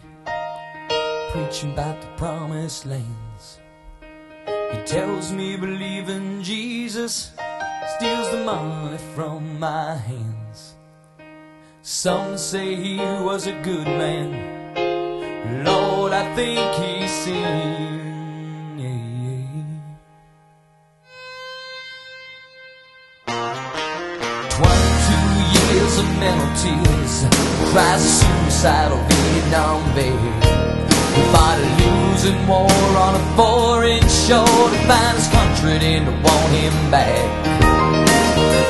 preaching 1.32 1.74
about 1.74 2.02
the 2.02 2.08
promised 2.18 2.86
lands. 2.86 3.60
He 4.72 4.78
tells 4.86 5.32
me 5.32 5.58
believing 5.58 6.42
Jesus, 6.44 7.32
steals 7.96 8.30
the 8.32 8.44
money 8.46 8.98
from 9.16 9.60
my 9.60 9.96
hands. 9.96 10.76
Some 11.82 12.38
say 12.38 12.76
he 12.76 12.98
was 12.98 13.48
a 13.48 13.54
good 13.64 13.88
man. 13.88 14.34
Lord, 15.64 16.14
I 16.14 16.36
think 16.36 16.60
he's 16.76 17.12
seen. 17.12 17.44
Yeah, 18.78 19.02
yeah. 19.26 19.64
Twenty-two 24.56 25.28
years 25.56 25.94
of 25.98 26.08
mental 26.20 26.52
tears, 26.62 27.26
cries 27.72 28.04
a 28.04 28.08
suicidal 28.08 29.02
Vietnam 29.10 29.82
vet. 29.96 30.59
We 31.20 31.26
fight 31.36 31.60
a 31.60 31.70
losing 31.84 32.48
war 32.48 32.72
on 32.96 33.14
a 33.20 33.24
foreign 33.36 34.08
shore 34.08 34.68
to 34.72 34.80
find 34.88 35.16
his 35.20 35.28
country 35.28 36.00
and 36.00 36.06
to 36.08 36.14
want 36.24 36.52
him 36.56 36.76
back. 36.90 37.28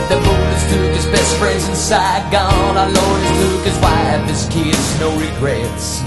The 0.10 0.18
bullets 0.18 0.66
took 0.74 0.90
his 0.98 1.06
best 1.14 1.38
friends 1.38 1.70
in 1.70 1.76
Saigon. 1.76 2.74
Our 2.74 2.90
lawyers 2.90 3.32
took 3.38 3.62
his 3.70 3.78
wife, 3.86 4.26
his 4.26 4.50
kids, 4.50 4.82
no 5.00 5.14
regrets. 5.14 6.02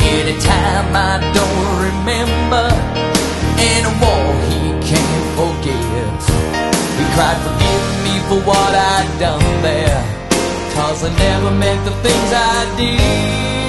Anytime 0.00 0.88
I 0.96 1.20
don't 1.36 1.68
remember 1.84 2.64
in 3.60 3.84
a 3.84 3.94
war 4.00 4.32
he 4.48 4.72
can't 4.88 5.26
forget. 5.36 6.16
He 6.96 7.04
cried, 7.12 7.36
forgive 7.44 7.86
me 8.08 8.14
for 8.28 8.40
what 8.48 8.72
I'd 8.72 9.10
done 9.20 9.44
there. 9.60 10.00
Cause 10.72 11.04
I 11.04 11.12
never 11.18 11.50
meant 11.50 11.84
the 11.84 11.92
things 12.00 12.32
I 12.32 12.74
did. 12.78 13.61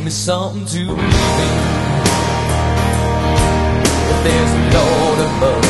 Give 0.00 0.06
me 0.06 0.10
something 0.10 0.64
to 0.64 0.86
believe 0.86 1.40
in. 1.44 1.56
If 4.12 4.18
there's 4.24 4.52
a 4.56 4.62
Lord 4.76 5.18
above, 5.28 5.66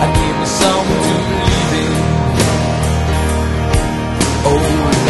and 0.00 0.10
give 0.16 0.36
me 0.40 0.46
something 0.46 1.00
to 1.06 1.16
believe 1.28 1.72
in. 1.84 1.94
Oh 4.48 4.60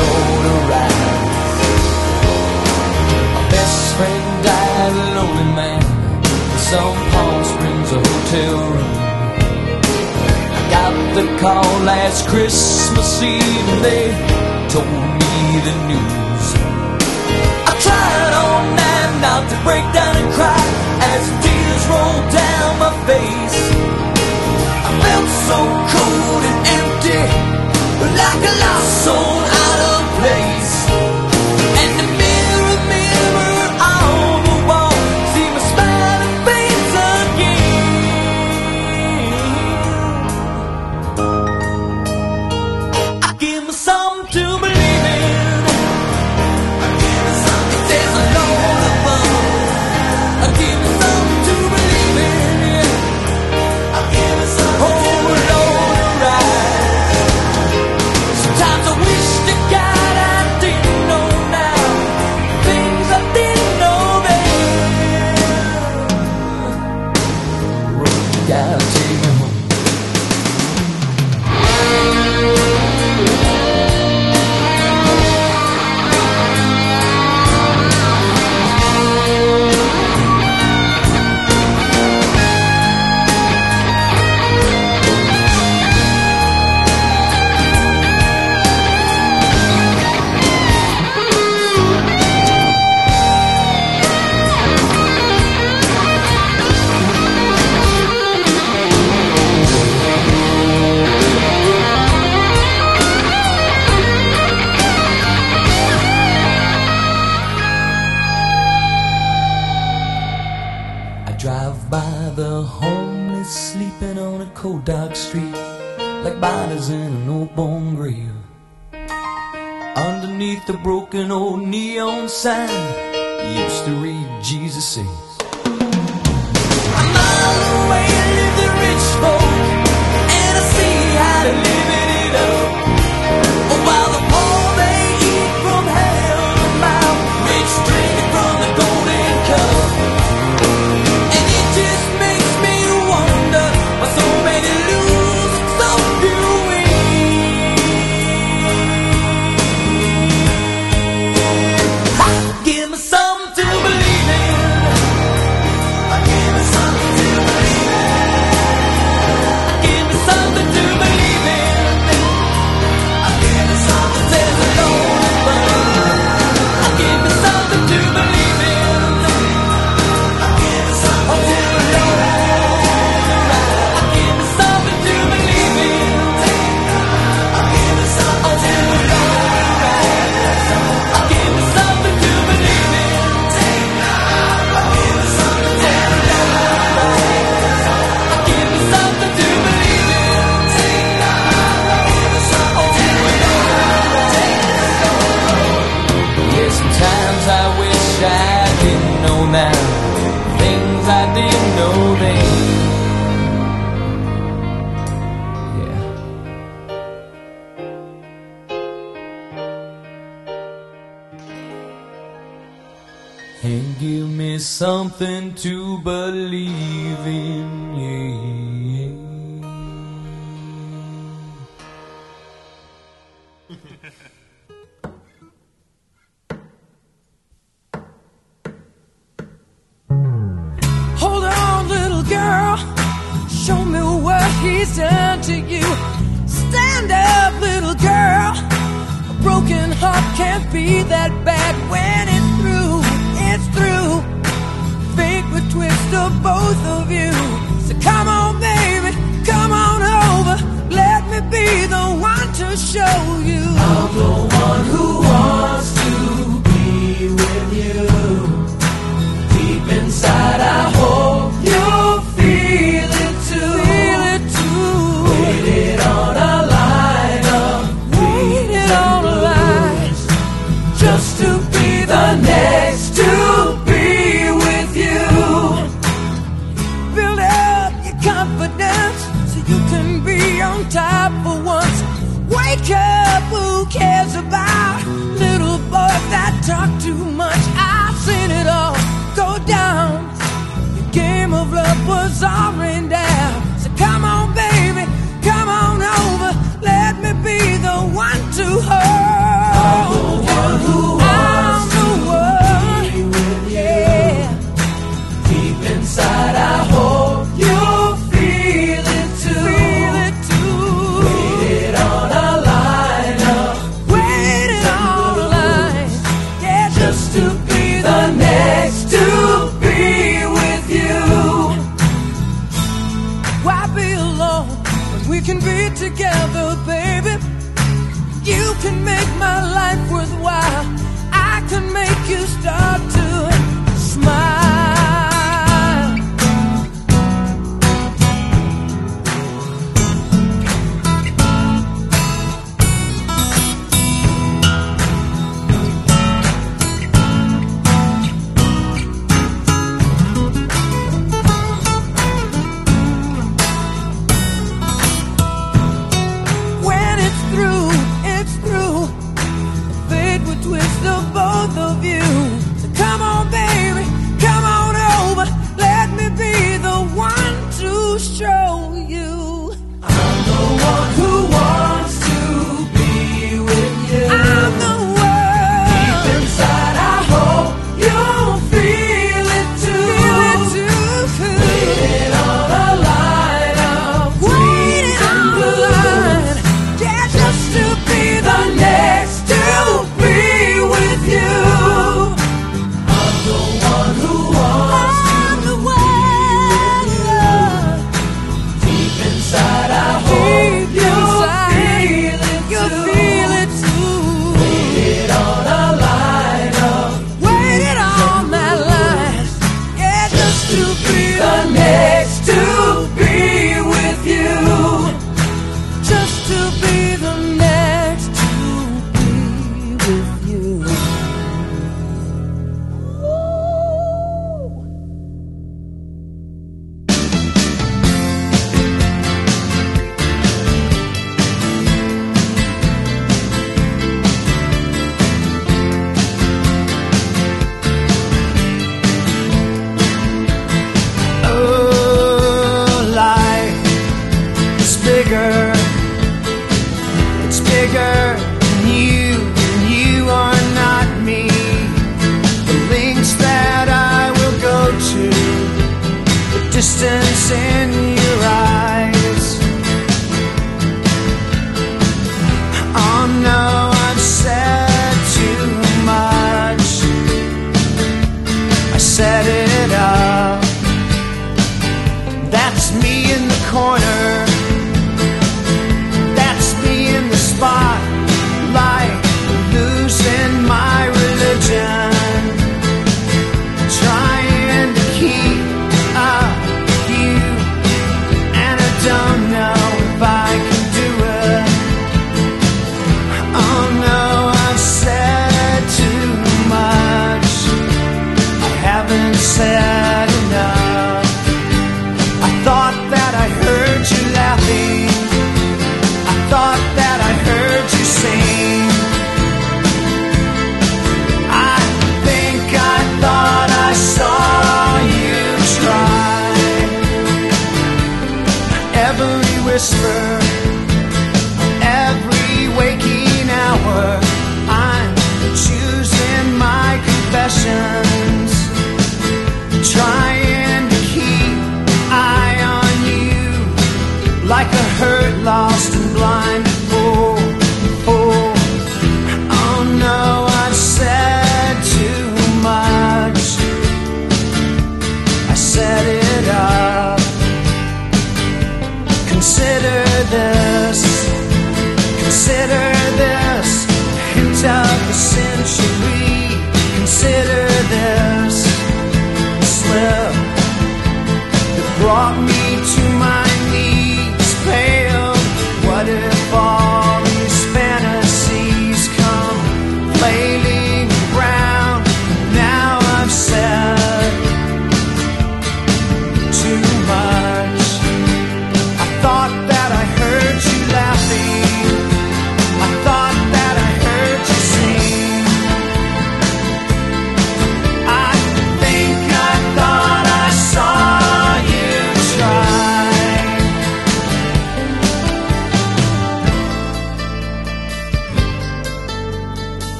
Lord, 0.00 0.44
arise. 0.58 1.60
My 3.34 3.44
best 3.54 3.78
friend 3.94 4.24
died 4.42 4.92
a 4.92 5.06
lonely 5.14 5.48
man 5.54 5.82
in 6.50 6.58
some 6.70 6.98
Palm 7.12 7.44
Springs 7.44 7.90
hotel 7.90 8.56
room. 8.74 8.92
I 10.50 10.62
got 10.74 10.94
the 11.14 11.26
call 11.38 11.70
last 11.84 12.26
Christmas 12.26 13.22
Eve 13.22 13.68
and 13.72 13.84
they 13.84 14.06
told 14.68 14.90
me 14.90 15.60
the 15.62 15.74
news. 15.86 16.79
Not 19.20 19.48
to 19.50 19.56
break 19.64 19.84
down 19.92 20.16
and 20.16 20.32
cry 20.32 20.64
as 21.12 21.22
tears 21.44 21.84
rolled 21.92 22.28
down 22.32 22.78
my 22.80 22.92
face. 23.08 23.58
I 24.88 24.90
felt 25.04 25.28
so 25.48 25.58
cold 25.92 26.42
and 26.50 26.60
empty, 26.78 27.22
like 28.20 28.42
a 28.50 28.54
lost 28.64 29.04
soul 29.04 29.38
out 29.62 29.80
of 29.92 30.00
place. 30.20 30.49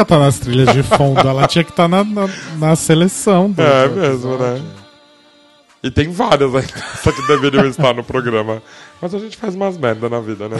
Música 0.00 0.04
tá 0.04 0.18
nas 0.18 0.38
trilhas 0.38 0.72
de 0.74 0.82
fundo, 0.82 1.20
ela 1.20 1.46
tinha 1.46 1.64
que 1.64 1.70
estar 1.70 1.88
na, 1.88 2.04
na, 2.04 2.28
na 2.58 2.76
seleção 2.76 3.50
do 3.50 3.62
É 3.62 3.88
mesmo, 3.88 4.36
né? 4.36 4.60
E 5.82 5.90
tem 5.90 6.10
várias 6.10 6.54
ainda 6.54 6.84
só 7.02 7.10
que 7.10 7.26
deveriam 7.26 7.66
estar 7.66 7.94
no 7.94 8.04
programa. 8.04 8.62
Mas 9.00 9.14
a 9.14 9.18
gente 9.18 9.36
faz 9.36 9.54
umas 9.54 9.78
merda 9.78 10.10
na 10.10 10.20
vida, 10.20 10.48
né? 10.48 10.58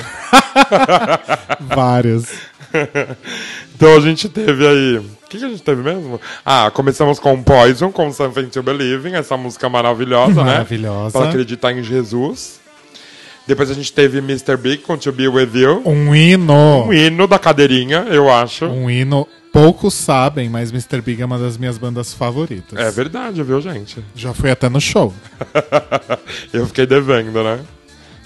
Várias. 1.60 2.32
então 3.74 3.96
a 3.96 4.00
gente 4.00 4.28
teve 4.30 4.66
aí. 4.66 4.96
O 4.96 5.28
que, 5.28 5.38
que 5.38 5.44
a 5.44 5.48
gente 5.48 5.62
teve 5.62 5.82
mesmo? 5.82 6.18
Ah, 6.44 6.70
começamos 6.72 7.18
com 7.18 7.42
Poison, 7.42 7.92
com 7.92 8.10
Something 8.12 8.48
to 8.48 8.62
Believe 8.62 9.12
essa 9.14 9.36
música 9.36 9.68
maravilhosa, 9.68 10.42
né? 10.42 10.52
Maravilhosa. 10.52 11.18
Pra 11.18 11.28
acreditar 11.28 11.72
em 11.72 11.82
Jesus. 11.82 12.58
Depois 13.50 13.68
a 13.68 13.74
gente 13.74 13.92
teve 13.92 14.18
Mr. 14.18 14.56
Big 14.56 14.78
com 14.84 14.96
To 14.96 15.10
Be 15.10 15.26
With 15.26 15.50
You. 15.54 15.82
Um 15.84 16.14
hino. 16.14 16.84
Um 16.86 16.92
hino 16.92 17.26
da 17.26 17.36
cadeirinha, 17.36 18.06
eu 18.08 18.30
acho. 18.30 18.66
Um 18.66 18.88
hino. 18.88 19.26
Poucos 19.52 19.92
sabem, 19.92 20.48
mas 20.48 20.70
Mr. 20.70 21.02
Big 21.02 21.20
é 21.20 21.24
uma 21.24 21.36
das 21.36 21.58
minhas 21.58 21.76
bandas 21.76 22.14
favoritas. 22.14 22.78
É 22.78 22.88
verdade, 22.92 23.42
viu, 23.42 23.60
gente? 23.60 24.04
Já 24.14 24.32
fui 24.32 24.52
até 24.52 24.68
no 24.68 24.80
show. 24.80 25.12
eu 26.54 26.64
fiquei 26.68 26.86
devendo, 26.86 27.42
né? 27.42 27.58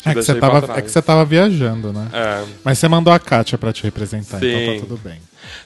É 0.04 0.14
que, 0.14 0.34
tava, 0.34 0.78
é 0.78 0.82
que 0.82 0.90
você 0.90 1.00
tava 1.00 1.24
viajando, 1.24 1.90
né? 1.90 2.06
É. 2.12 2.44
Mas 2.62 2.78
você 2.78 2.86
mandou 2.86 3.10
a 3.10 3.18
Kátia 3.18 3.56
pra 3.56 3.72
te 3.72 3.82
representar, 3.82 4.36
então 4.44 4.74
Sim. 4.74 4.74
tá 4.74 4.86
tudo 4.86 5.00
bem. 5.02 5.18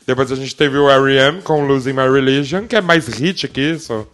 Depois 0.07 0.33
a 0.33 0.37
gente 0.37 0.55
teve 0.55 0.77
o 0.77 0.89
R.E.M. 0.89 1.43
com 1.43 1.67
Losing 1.67 1.93
My 1.93 2.09
Religion, 2.11 2.67
que 2.67 2.77
é 2.77 2.81
mais 2.81 3.07
hit 3.09 3.47
que 3.49 3.61
isso. 3.61 4.07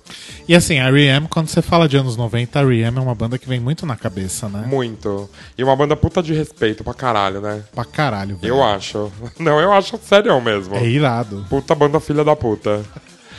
E 0.48 0.54
assim, 0.54 0.78
R.E.M., 0.78 1.28
quando 1.28 1.48
você 1.48 1.62
fala 1.62 1.88
de 1.88 1.96
anos 1.96 2.16
90, 2.16 2.58
a 2.58 2.62
R.E.M. 2.62 2.98
é 2.98 3.00
uma 3.00 3.14
banda 3.14 3.38
que 3.38 3.48
vem 3.48 3.60
muito 3.60 3.86
na 3.86 3.96
cabeça, 3.96 4.48
né? 4.48 4.64
Muito. 4.66 5.28
E 5.56 5.64
uma 5.64 5.76
banda 5.76 5.96
puta 5.96 6.22
de 6.22 6.34
respeito 6.34 6.82
pra 6.82 6.94
caralho, 6.94 7.40
né? 7.40 7.62
Pra 7.74 7.84
caralho, 7.84 8.36
velho. 8.36 8.54
Eu 8.54 8.62
acho. 8.62 9.10
Não, 9.38 9.60
eu 9.60 9.72
acho 9.72 9.98
sério 10.02 10.40
mesmo. 10.40 10.74
É 10.76 10.86
irado. 10.86 11.46
Puta 11.48 11.74
banda 11.74 12.00
filha 12.00 12.24
da 12.24 12.34
puta. 12.34 12.82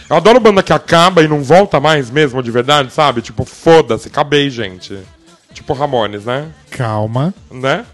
Eu 0.10 0.16
adoro 0.16 0.40
banda 0.40 0.62
que 0.62 0.72
acaba 0.72 1.24
e 1.24 1.28
não 1.28 1.42
volta 1.42 1.80
mais 1.80 2.12
mesmo, 2.12 2.44
de 2.44 2.52
verdade, 2.52 2.94
sabe? 2.94 3.24
Tipo, 3.24 3.44
foda-se, 3.44 4.08
acabei, 4.08 4.52
gente. 4.52 5.00
Tipo 5.52 5.74
Ramones, 5.74 6.26
né? 6.26 6.50
Calma. 6.70 7.34
Né? 7.50 7.86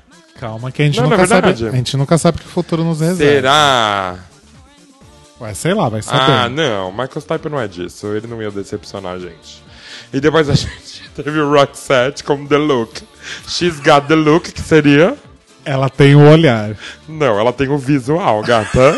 Calma, 0.42 0.72
que 0.72 0.82
a 0.82 0.86
gente, 0.86 1.00
Não, 1.00 1.08
nunca 1.08 1.28
sabe, 1.28 1.50
a 1.50 1.54
gente 1.54 1.96
nunca 1.96 2.18
sabe 2.18 2.40
o 2.40 2.42
que 2.42 2.48
o 2.48 2.50
futuro 2.50 2.84
nos 2.84 3.00
reserva. 3.00 3.32
Será? 3.32 4.18
Ué, 5.40 5.54
sei 5.54 5.72
lá, 5.76 5.88
vai 5.88 6.02
saber. 6.02 6.20
Ah, 6.20 6.50
não. 6.50 6.92
Michael 6.92 7.22
Stipe 7.22 7.48
não 7.48 7.60
é 7.60 7.68
disso. 7.68 8.08
Ele 8.08 8.26
não 8.26 8.42
ia 8.42 8.50
decepcionar 8.50 9.14
a 9.14 9.20
gente. 9.20 9.64
E 10.12 10.20
depois 10.20 10.50
a 10.50 10.56
gente 10.58 11.12
teve 11.16 11.40
o 11.40 11.54
Roxette 11.54 12.24
com 12.24 12.44
The 12.48 12.58
Look. 12.58 13.04
She's 13.48 13.80
Got 13.80 14.08
The 14.08 14.16
Look, 14.16 14.52
que 14.52 14.62
seria... 14.62 15.16
Ela 15.64 15.92
tem 15.92 16.16
o 16.16 16.28
olhar. 16.28 16.76
Não, 17.08 17.40
ela 17.40 17.54
tem 17.54 17.70
o 17.70 17.78
visual, 17.78 18.42
gata. 18.42 18.96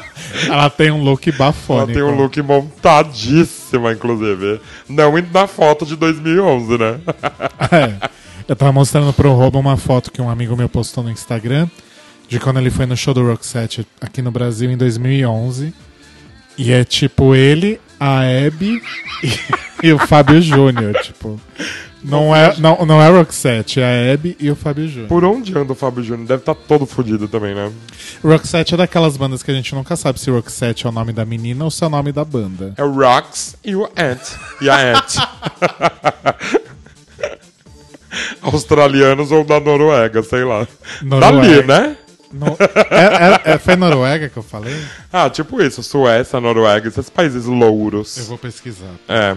Ela 0.48 0.68
tem 0.68 0.90
um 0.90 1.02
look 1.02 1.28
ela 1.28 1.38
bafônico. 1.38 1.92
tem 1.94 2.02
um 2.02 2.14
look 2.14 2.42
montadíssima, 2.42 3.92
inclusive. 3.92 4.60
Não 4.86 5.18
indo 5.18 5.28
na 5.32 5.46
foto 5.46 5.86
de 5.86 5.96
2011, 5.96 6.78
né? 6.78 7.00
É. 7.72 8.15
Eu 8.48 8.54
tava 8.54 8.72
mostrando 8.72 9.12
pro 9.12 9.32
Robo 9.32 9.58
uma 9.58 9.76
foto 9.76 10.12
que 10.12 10.22
um 10.22 10.30
amigo 10.30 10.56
meu 10.56 10.68
postou 10.68 11.02
no 11.02 11.10
Instagram 11.10 11.68
de 12.28 12.38
quando 12.38 12.58
ele 12.60 12.70
foi 12.70 12.86
no 12.86 12.96
show 12.96 13.12
do 13.12 13.26
Roxette 13.26 13.86
aqui 14.00 14.22
no 14.22 14.30
Brasil 14.30 14.70
em 14.70 14.76
2011. 14.76 15.74
E 16.56 16.72
é 16.72 16.84
tipo 16.84 17.34
ele, 17.34 17.80
a 17.98 18.20
Abby 18.20 18.80
e, 19.22 19.30
e 19.88 19.92
o 19.92 19.98
Fábio 19.98 20.40
Júnior, 20.40 20.94
tipo. 21.02 21.40
Não 22.04 22.34
é, 22.34 22.56
não, 22.58 22.86
não 22.86 23.02
é 23.02 23.10
Roxette, 23.10 23.80
é 23.80 23.84
a 24.10 24.14
Abby 24.14 24.36
e 24.38 24.48
o 24.48 24.54
Fábio 24.54 24.86
Júnior. 24.86 25.08
Por 25.08 25.24
onde 25.24 25.56
anda 25.58 25.72
o 25.72 25.74
Fábio 25.76 26.04
Júnior? 26.04 26.28
Deve 26.28 26.42
estar 26.42 26.54
todo 26.54 26.86
fodido 26.86 27.26
também, 27.26 27.52
né? 27.52 27.72
Roxette 28.22 28.74
é 28.74 28.76
daquelas 28.76 29.16
bandas 29.16 29.42
que 29.42 29.50
a 29.50 29.54
gente 29.54 29.74
nunca 29.74 29.96
sabe 29.96 30.20
se 30.20 30.30
Roxette 30.30 30.86
é 30.86 30.88
o 30.88 30.92
nome 30.92 31.12
da 31.12 31.24
menina 31.24 31.64
ou 31.64 31.70
se 31.70 31.82
é 31.82 31.88
o 31.88 31.90
nome 31.90 32.12
da 32.12 32.24
banda. 32.24 32.74
É 32.76 32.84
o 32.84 32.92
Rox 32.92 33.56
e 33.64 33.74
o 33.74 33.86
Ant. 33.96 34.20
E 34.60 34.70
a 34.70 34.92
Ant. 34.92 35.16
Australianos 38.46 39.30
ou 39.32 39.44
da 39.44 39.58
Noruega, 39.60 40.22
sei 40.22 40.44
lá. 40.44 40.66
Noruega. 41.02 41.32
Dali, 41.62 41.66
né? 41.66 41.96
No- 42.32 42.56
é, 42.90 43.50
é- 43.50 43.54
é- 43.54 43.58
foi 43.58 43.76
Noruega 43.76 44.28
que 44.28 44.36
eu 44.36 44.42
falei? 44.42 44.74
Ah, 45.12 45.30
tipo 45.30 45.62
isso, 45.62 45.82
Suécia, 45.82 46.40
Noruega, 46.40 46.88
esses 46.88 47.08
países 47.08 47.46
louros. 47.46 48.16
Eu 48.18 48.24
vou 48.24 48.36
pesquisar. 48.38 48.90
É. 49.08 49.34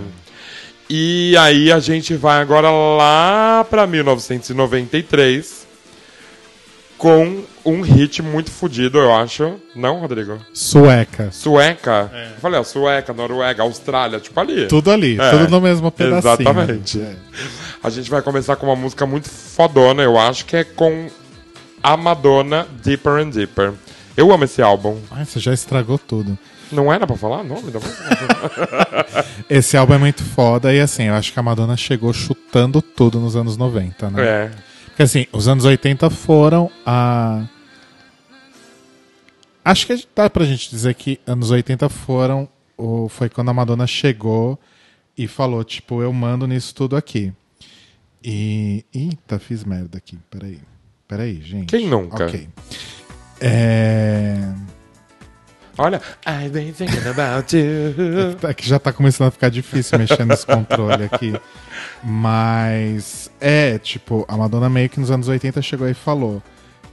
E 0.89 1.38
aí 1.38 1.72
a 1.72 1.80
gente 1.80 2.16
vai 2.16 2.41
agora 2.41 2.70
lá 2.72 3.64
pra 3.70 3.86
1993 3.86 5.59
com 7.00 7.43
um 7.66 7.82
hit 7.82 8.22
muito 8.22 8.52
fodido, 8.52 9.00
eu 9.00 9.16
acho. 9.16 9.56
Não, 9.74 10.00
Rodrigo? 10.02 10.38
Sueca. 10.54 11.32
Sueca? 11.32 12.12
Eu 12.36 12.41
falei, 12.41 12.60
ó, 12.60 12.64
Sueca, 12.64 13.14
Noruega, 13.14 13.64
Austrália, 13.64 14.20
tipo 14.20 14.38
ali. 14.39 14.68
Tudo 14.68 14.91
ali, 14.91 15.20
É, 15.20 15.32
tudo 15.32 15.50
no 15.50 15.62
mesmo 15.62 15.89
pedacinho. 15.89 16.34
Exatamente. 16.34 17.00
É. 17.00 17.16
A 17.82 17.89
gente 17.89 18.10
vai 18.12 18.22
começar 18.22 18.58
com 18.58 18.66
uma 18.68 18.76
música 18.76 19.06
muito 19.06 19.30
fodona, 19.30 20.04
eu 20.04 20.20
acho, 20.20 20.45
que 20.45 20.58
é 20.58 20.64
com 20.66 21.08
a 21.82 21.95
Madonna, 21.95 22.68
Deeper 22.84 23.14
and 23.14 23.30
Deeper. 23.30 23.72
Eu 24.18 24.34
amo 24.34 24.43
esse 24.43 24.62
álbum. 24.62 25.00
Ai, 25.10 25.24
você 25.24 25.39
já 25.39 25.54
estragou 25.54 25.97
tudo. 25.97 26.38
Não 26.70 26.91
era 26.91 27.08
pra 27.08 27.16
falar 27.16 27.43
nome 27.43 27.72
da 27.72 27.80
música? 27.80 29.06
Esse 29.50 29.78
álbum 29.78 29.93
é 29.93 29.97
muito 29.97 30.24
foda 30.24 30.74
e 30.74 30.80
assim, 30.82 31.04
eu 31.06 31.14
acho 31.16 31.32
que 31.32 31.39
a 31.39 31.43
Madonna 31.43 31.78
chegou 31.78 32.12
chutando 32.12 32.82
tudo 32.82 33.20
nos 33.20 33.36
anos 33.38 33.56
90, 33.58 34.10
né? 34.10 34.24
É. 34.24 34.52
Porque 35.00 35.04
assim, 35.04 35.28
os 35.32 35.47
anos 35.47 35.64
80 35.64 36.10
foram 36.10 36.70
a. 36.86 37.47
Acho 39.64 39.88
que 39.88 40.06
dá 40.14 40.30
pra 40.30 40.43
gente 40.43 40.70
dizer 40.70 40.93
que 40.93 41.22
anos 41.26 41.52
80 41.52 41.88
foram. 41.88 42.50
O... 42.76 43.08
Foi 43.08 43.30
quando 43.30 43.47
a 43.47 43.54
Madonna 43.54 43.88
chegou 43.88 44.60
e 45.18 45.26
falou, 45.26 45.64
tipo, 45.64 46.02
eu 46.02 46.12
mando 46.12 46.45
nisso 46.45 46.76
tudo 46.76 46.97
aqui. 46.97 47.32
E. 48.22 48.84
Eita, 48.93 49.39
fiz 49.39 49.64
merda 49.64 49.97
aqui. 49.97 50.20
Peraí. 50.30 50.60
Peraí, 51.08 51.41
gente. 51.43 51.68
Quem 51.68 51.88
nunca? 51.88 52.26
Ok. 52.26 52.50
É. 53.39 54.54
Olha, 55.80 56.02
I've 56.28 56.50
been 56.50 56.74
thinking 56.74 57.08
about 57.08 57.56
you. 57.56 58.36
É 58.44 58.54
que 58.54 58.68
já 58.68 58.78
tá 58.78 58.92
começando 58.92 59.30
a 59.30 59.32
ficar 59.32 59.48
difícil 59.50 59.98
mexer 59.98 60.26
nesse 60.26 60.46
controle 60.46 61.06
aqui. 61.06 61.34
Mas 62.04 63.32
é, 63.40 63.78
tipo, 63.78 64.26
a 64.28 64.36
Madonna 64.36 64.70
meio 64.70 64.90
que 64.90 65.00
nos 65.00 65.10
anos 65.10 65.30
80 65.30 65.62
chegou 65.62 65.86
aí 65.86 65.94
e 65.94 65.96
falou: 65.96 66.44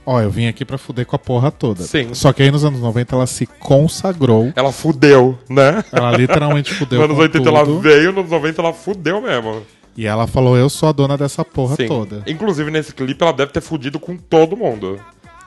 Ó, 0.05 0.21
eu 0.21 0.31
vim 0.31 0.47
aqui 0.47 0.63
pra 0.63 0.77
fuder 0.77 1.05
com 1.05 1.17
a 1.17 1.19
porra 1.19 1.51
toda. 1.51 1.83
Sim. 1.83 2.13
Só 2.13 2.31
que 2.31 2.41
aí 2.41 2.49
nos 2.49 2.63
anos 2.63 2.79
90 2.79 3.13
ela 3.13 3.27
se 3.27 3.45
consagrou. 3.45 4.53
Ela 4.55 4.71
fudeu, 4.71 5.37
né? 5.49 5.83
Ela 5.91 6.11
literalmente 6.15 6.73
fudeu. 6.73 6.99
Nos 7.05 7.05
anos 7.09 7.17
com 7.17 7.23
80 7.23 7.49
ela 7.49 7.65
tudo. 7.65 7.81
veio, 7.81 8.13
nos 8.13 8.29
90 8.29 8.61
ela 8.61 8.73
fudeu 8.73 9.19
mesmo. 9.21 9.63
E 9.97 10.05
ela 10.05 10.25
falou: 10.27 10.55
Eu 10.55 10.69
sou 10.69 10.87
a 10.87 10.91
dona 10.93 11.17
dessa 11.17 11.43
porra 11.43 11.75
Sim. 11.75 11.87
toda. 11.87 12.23
Inclusive 12.25 12.71
nesse 12.71 12.93
clipe 12.93 13.21
ela 13.21 13.33
deve 13.33 13.51
ter 13.51 13.59
fudido 13.61 13.99
com 13.99 14.15
todo 14.15 14.55
mundo, 14.55 14.97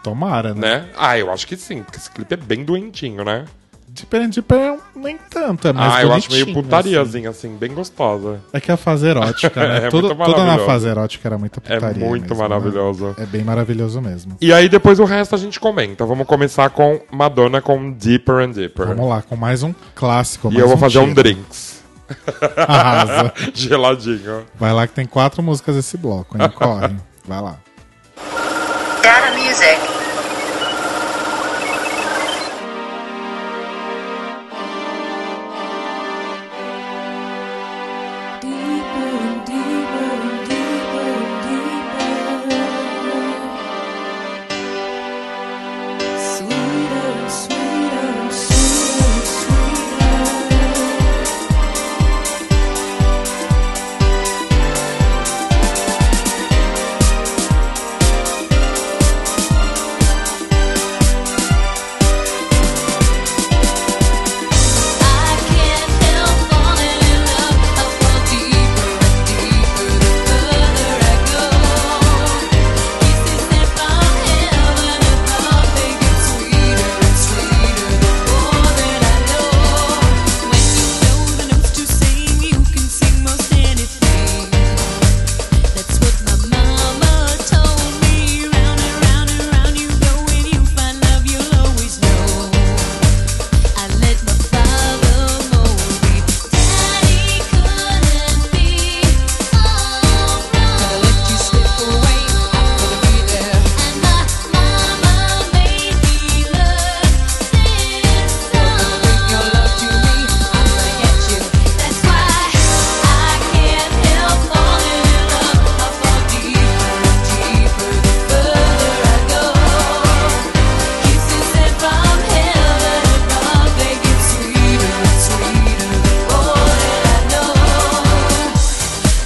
Tomara, 0.02 0.54
né? 0.54 0.60
né? 0.60 0.84
Ah, 0.96 1.18
eu 1.18 1.30
acho 1.30 1.46
que 1.46 1.56
sim, 1.56 1.82
porque 1.82 1.98
esse 1.98 2.10
clipe 2.10 2.32
é 2.34 2.36
bem 2.36 2.64
doentinho, 2.64 3.24
né? 3.24 3.44
Deeper 3.92 4.28
Deeper 4.28 4.78
nem 4.94 5.18
tanto, 5.28 5.66
é 5.66 5.72
mais 5.72 5.94
ah, 5.94 6.02
eu 6.02 6.12
acho 6.12 6.30
meio 6.30 6.52
putariazinha, 6.54 7.30
assim. 7.30 7.56
bem 7.56 7.74
gostosa. 7.74 8.34
assim. 8.34 8.40
É 8.52 8.60
que 8.60 8.70
a 8.70 8.76
fase 8.76 9.06
erótica, 9.08 9.60
né? 9.68 9.78
É 9.78 9.80
muito 9.90 10.14
tudo 10.14 10.44
na 10.44 10.58
fase 10.60 10.88
erótica 10.88 11.28
era 11.28 11.36
muita 11.36 11.60
É 11.66 11.74
putaria. 11.74 12.06
muito 12.06 12.34
mesmo, 12.34 12.48
né? 12.48 13.14
É 13.18 13.26
bem 13.26 13.42
maravilhoso 13.42 14.00
mesmo. 14.00 14.36
E 14.40 14.52
aí 14.52 14.68
depois 14.68 15.00
o 15.00 15.04
resto 15.04 15.34
a 15.34 15.38
gente 15.38 15.58
comenta. 15.58 16.06
Vamos 16.06 16.26
começar 16.26 16.70
com 16.70 17.00
Madonna 17.10 17.60
com 17.60 17.90
Deeper 17.92 18.36
and 18.36 18.50
Deeper. 18.52 18.86
Vamos 18.86 19.08
lá, 19.08 19.22
com 19.22 19.34
mais 19.34 19.62
um 19.64 19.74
clássico. 19.94 20.52
E 20.52 20.58
eu 20.58 20.68
vou 20.68 20.76
fazer 20.78 21.00
um 21.00 21.08
tiro. 21.08 21.22
drinks. 21.22 21.82
Arrasa. 22.56 23.32
Geladinho. 23.52 24.44
Vai 24.58 24.72
lá 24.72 24.86
que 24.86 24.94
tem 24.94 25.06
quatro 25.06 25.42
músicas 25.42 25.76
esse 25.76 25.96
bloco, 25.96 26.40
hein? 26.40 26.48
Corre. 26.54 26.94
Vai 27.26 27.40
lá. 27.40 27.58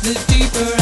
the 0.05 0.13
deeper. 0.29 0.74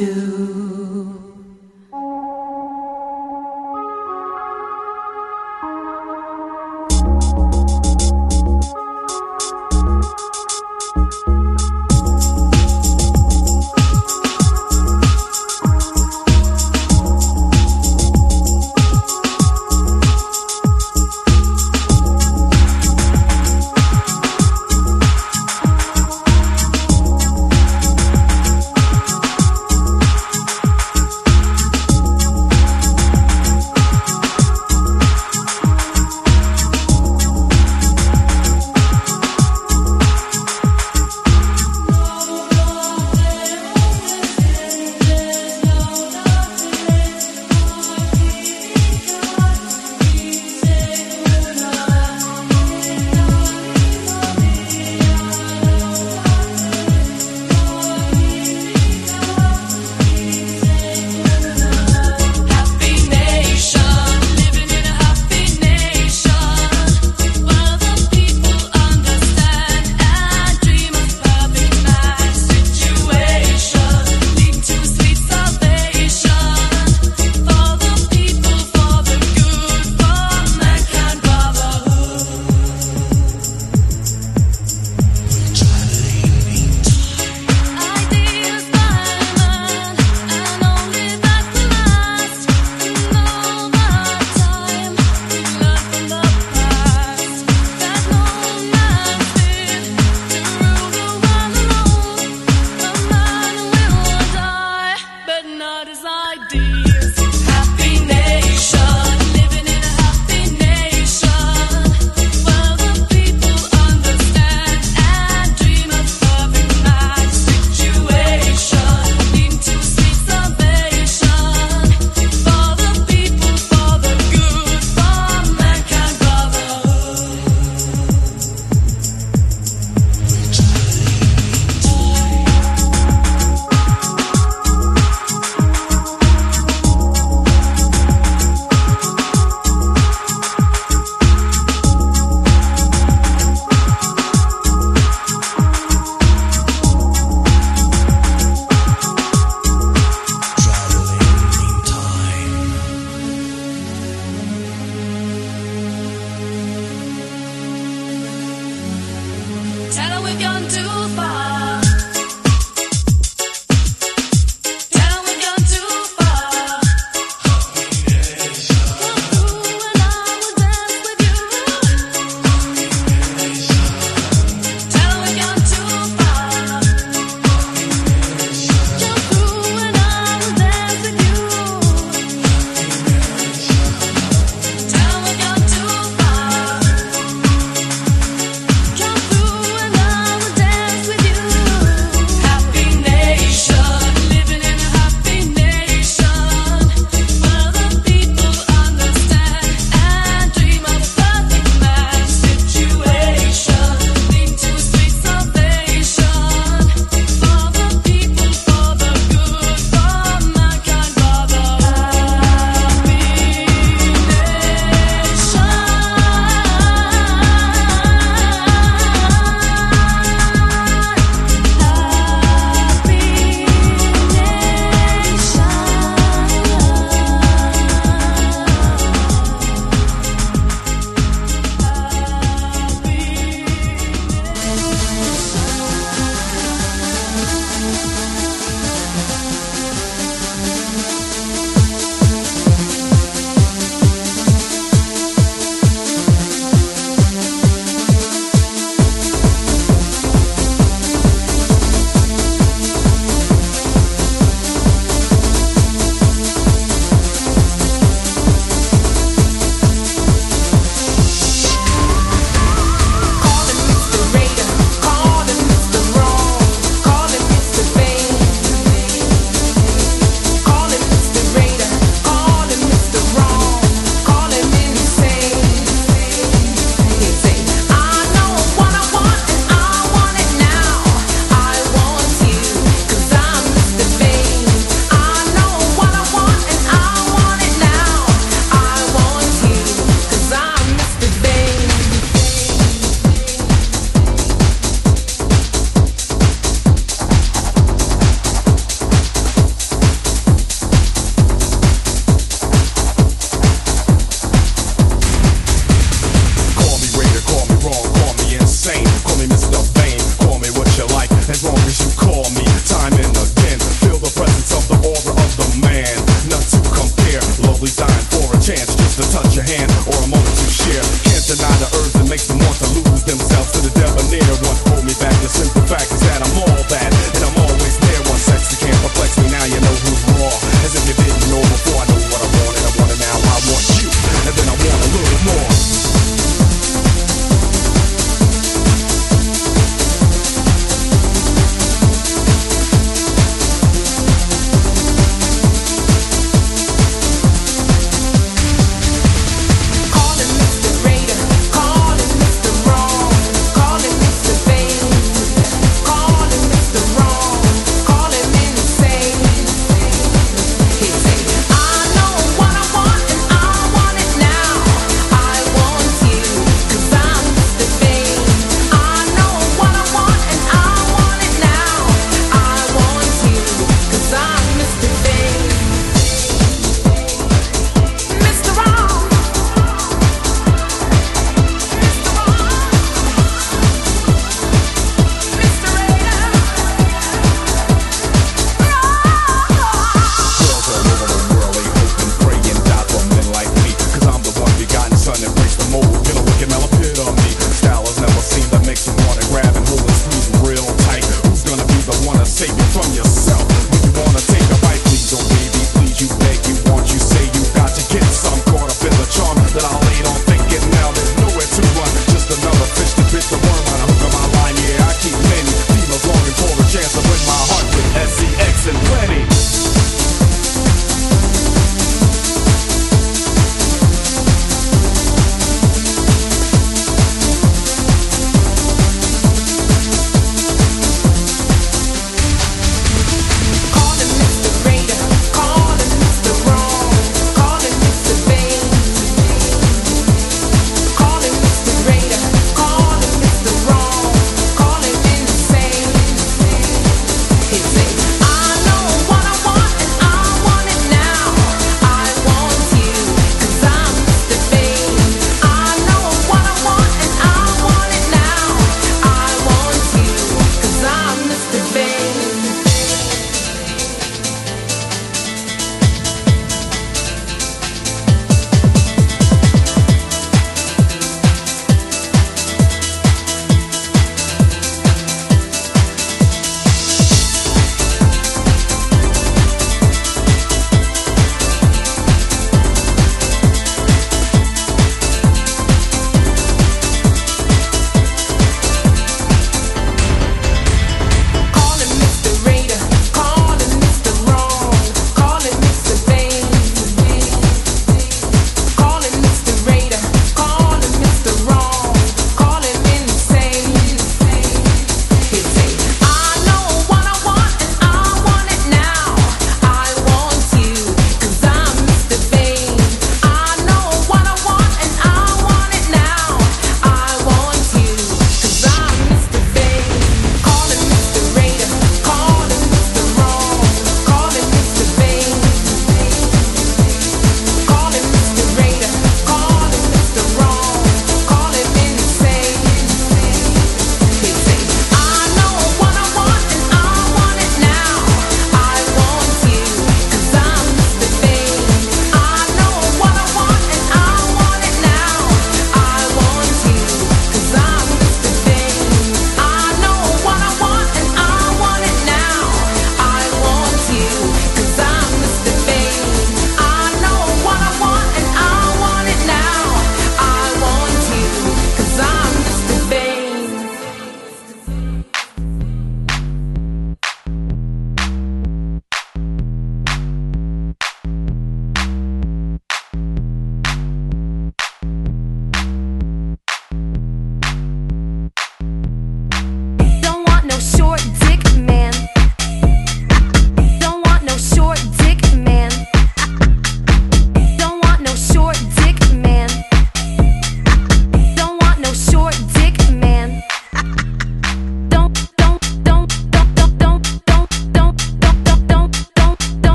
do. 0.00 0.59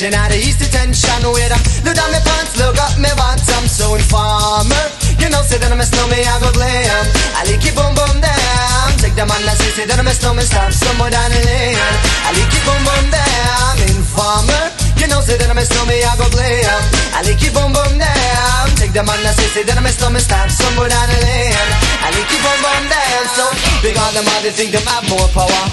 Reaching 0.00 0.16
out 0.16 0.30
the 0.32 0.38
east 0.40 0.58
detention 0.58 1.20
Where 1.28 1.52
I 1.52 1.60
look 1.84 1.92
down 1.92 2.08
my 2.08 2.20
pants, 2.24 2.56
look 2.56 2.76
up 2.80 2.96
my 2.96 3.12
bottom 3.20 3.64
So 3.68 3.94
informer, 3.94 4.84
you 5.20 5.28
know 5.28 5.44
say 5.44 5.60
that 5.60 5.68
I'm 5.68 5.80
a 5.80 5.84
snowman, 5.84 6.24
I 6.24 6.40
go 6.40 6.48
glam. 6.56 7.04
I 7.36 7.44
like 7.44 7.60
it 7.60 7.76
boom 7.76 7.92
boom 7.92 8.16
down 8.24 8.88
Take 8.96 9.12
the 9.12 9.28
man 9.28 9.44
that 9.44 9.60
say, 9.60 9.70
say 9.76 9.84
that 9.84 10.00
I'm 10.00 10.08
a 10.08 10.14
snowman, 10.16 10.48
stop 10.48 10.72
somewhere 10.72 11.12
down 11.12 11.28
the 11.28 11.40
lane. 11.44 11.76
I 11.76 12.32
like 12.32 12.48
it 12.48 12.64
boom 12.64 12.80
boom 12.80 13.06
down 13.12 13.76
Informer, 13.92 14.64
you 14.96 15.06
know 15.12 15.20
say 15.20 15.36
that 15.36 15.52
I'm 15.52 15.60
a 15.60 15.64
snowman, 15.68 16.00
I 16.00 16.12
go 16.16 16.26
glam. 16.32 16.80
I 17.12 17.20
like 17.20 17.44
it 17.44 17.52
boom 17.52 17.70
boom 17.76 17.92
down 18.00 18.66
Take 18.80 18.96
the 18.96 19.04
man 19.04 19.20
that 19.20 19.36
say, 19.36 19.48
say 19.52 19.62
that 19.68 19.76
I'm 19.76 19.84
a 19.84 19.92
snowman, 19.92 20.24
stop 20.24 20.48
somewhere 20.48 20.88
down 20.88 21.06
the 21.12 21.18
lane. 21.20 21.68
I 22.00 22.08
like 22.08 22.24
it 22.24 22.40
boom 22.40 22.58
boom 22.64 22.84
down 22.88 23.24
So, 23.36 23.44
because 23.84 24.12
them 24.16 24.24
all 24.24 24.40
they 24.40 24.52
think 24.54 24.72
have 24.72 25.04
more 25.12 25.28
power. 25.36 25.64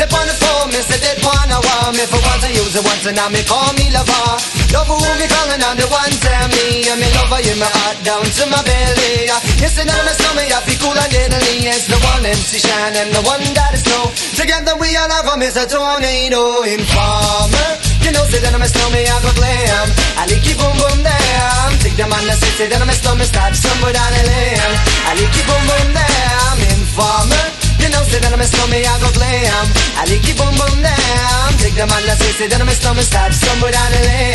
They're 0.00 0.08
on 0.16 0.24
the 0.24 0.32
phone, 0.32 0.72
me 0.72 0.80
say 0.80 0.96
they 0.96 1.20
wanna 1.60 1.80
want 1.84 1.96
me 1.96 2.04
For 2.08 2.20
once 2.20 2.44
I 2.44 2.50
use 2.56 2.74
it 2.74 2.84
once 2.84 3.04
and 3.06 3.16
now 3.16 3.28
me 3.28 3.42
call 3.44 3.70
me 3.76 3.86
lover. 3.92 4.26
Love 4.72 4.88
who 4.88 4.96
me 4.96 5.26
calling 5.28 5.62
on 5.62 5.76
the 5.76 5.86
one 5.90 6.14
tell 6.22 6.46
me 6.48 6.86
And 6.88 6.98
me 7.00 7.08
lover 7.16 7.40
in 7.44 7.58
my 7.60 7.68
heart 7.68 7.98
down 8.04 8.24
to 8.24 8.44
my 8.48 8.60
belly. 8.64 9.28
Yes, 9.60 9.76
and 9.78 9.90
I'm 9.90 10.06
a 10.06 10.12
stomach, 10.16 10.50
I 10.50 10.60
feel 10.64 10.78
cool 10.80 10.96
and 10.96 11.10
deadly. 11.12 11.66
Yes, 11.66 11.86
the 11.86 11.98
one 12.00 12.24
MC 12.24 12.58
Shine 12.58 12.96
and 12.96 13.10
the 13.12 13.22
one 13.26 13.44
that 13.54 13.74
is 13.74 13.82
snow 13.84 14.08
Together 14.36 14.74
we 14.80 14.96
all 14.96 15.10
have 15.10 15.28
a. 15.28 15.64
Tornado 15.70 16.62
Informer. 16.64 17.70
You 18.00 18.12
know, 18.12 18.24
say 18.32 18.40
that 18.40 18.54
I'm 18.54 18.62
a 18.62 18.68
snowman, 18.68 19.04
I 19.04 19.16
go 19.20 19.30
glam. 19.36 19.86
I 20.16 20.24
like 20.24 20.46
it 20.46 20.56
boom 20.56 20.74
boom 20.80 20.98
down 21.04 21.68
Take 21.84 21.96
the 21.96 22.06
man 22.08 22.24
that 22.26 22.38
say, 22.40 22.52
say 22.56 22.66
that 22.68 22.80
I'm 22.80 22.88
a 22.88 22.96
snowman 22.96 23.26
Start 23.28 23.54
somewhere 23.54 23.92
down 23.92 24.10
the 24.12 24.22
lane. 24.24 24.74
I 25.04 25.12
like 25.20 25.36
it 25.36 25.44
boom 25.44 25.62
boom 25.68 25.88
down 25.92 26.56
Informer 26.80 27.59
you 27.82 27.90
know, 27.90 28.02
say 28.04 28.20
that 28.20 28.32
I'm 28.32 28.40
a 28.40 28.46
snowman, 28.46 28.84
I 28.84 28.94
go 29.00 29.10
glam. 29.16 29.90
I 30.00 30.08
like 30.08 30.24
it 30.24 30.32
boom 30.32 30.56
boom 30.56 30.80
down 30.80 31.48
Take 31.60 31.76
the 31.76 31.84
man 31.84 32.00
that 32.08 32.16
say, 32.16 32.32
say 32.32 32.48
that 32.48 32.56
I'm 32.56 32.68
a 32.68 32.72
snowman 32.72 33.04
Start 33.04 33.36
somewhere 33.36 33.68
down 33.68 33.92
the 33.92 34.00
lane 34.00 34.32